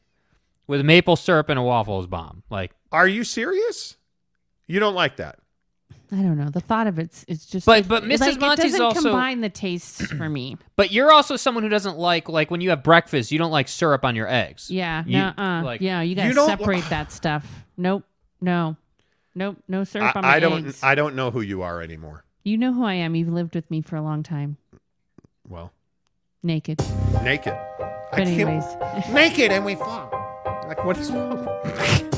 [0.68, 2.44] with maple syrup and a waffle is bomb.
[2.50, 3.98] Like, Are you serious?
[4.68, 5.40] You don't like that?
[6.14, 6.50] I don't know.
[6.50, 7.66] The thought of it's it's just.
[7.66, 8.34] But- but like, Mrs.
[8.34, 10.58] it Monty's doesn't also- combine the tastes for me.
[10.76, 13.68] but you're also someone who doesn't like like when you have breakfast, you don't like
[13.68, 14.70] syrup on your eggs.
[14.70, 17.66] Yeah, You- no, uh, like- yeah, you gotta You don't- separate that stuff.
[17.78, 18.04] Nope,
[18.42, 18.78] no,
[19.34, 20.66] nope, no syrup on my I, I don't.
[20.68, 20.84] eggs.
[20.84, 22.24] I don't know who you are anymore.
[22.44, 23.16] you know who I am.
[23.16, 24.58] You've lived with me for a long time.
[25.48, 25.72] Well,
[26.44, 26.80] Naked.
[27.24, 27.54] naked.
[27.80, 28.66] But I can't- anyways,
[29.12, 30.12] naked and we fuck.
[30.68, 32.10] Like what is wrong?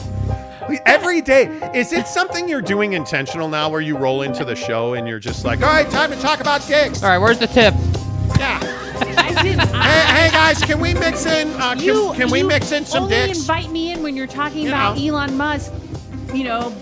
[0.85, 4.93] Every day, is it something you're doing intentional now, where you roll into the show
[4.93, 7.03] and you're just like, all right, time to talk about dicks.
[7.03, 7.73] All right, where's the tip?
[8.39, 8.59] Yeah.
[9.17, 9.67] I didn't.
[9.85, 11.49] Hey, hey guys, can we mix in?
[11.61, 13.39] Uh, can, you can we you mix in some only dicks?
[13.39, 15.03] invite me in when you're talking You about know.
[15.15, 15.71] Elon Musk.
[16.33, 16.75] You know,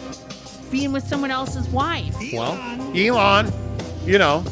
[0.71, 2.15] being with someone else's wife.
[2.33, 2.53] Well,
[2.95, 3.51] Elon,
[4.05, 4.43] you know,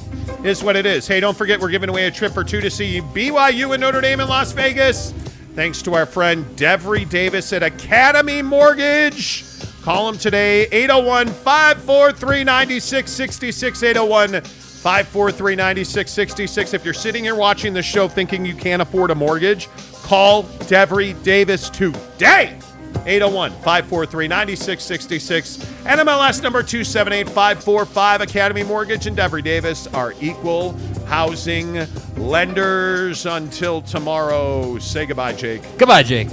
[0.43, 1.07] is what it is.
[1.07, 4.01] Hey, don't forget we're giving away a trip or two to see BYU and Notre
[4.01, 5.13] Dame in Las Vegas.
[5.53, 9.43] Thanks to our friend Devery Davis at Academy Mortgage.
[9.81, 13.83] Call him today, 801 543 9666.
[13.83, 16.73] 801 543 9666.
[16.73, 19.67] If you're sitting here watching the show thinking you can't afford a mortgage,
[20.03, 22.57] call Devery Davis today.
[23.05, 25.57] 801 543 9666.
[25.85, 28.21] NMLS number 278545.
[28.21, 30.73] Academy Mortgage and Devery Davis are equal
[31.07, 31.87] housing
[32.17, 33.25] lenders.
[33.25, 35.61] Until tomorrow, say goodbye, Jake.
[35.77, 36.29] Goodbye, Jake.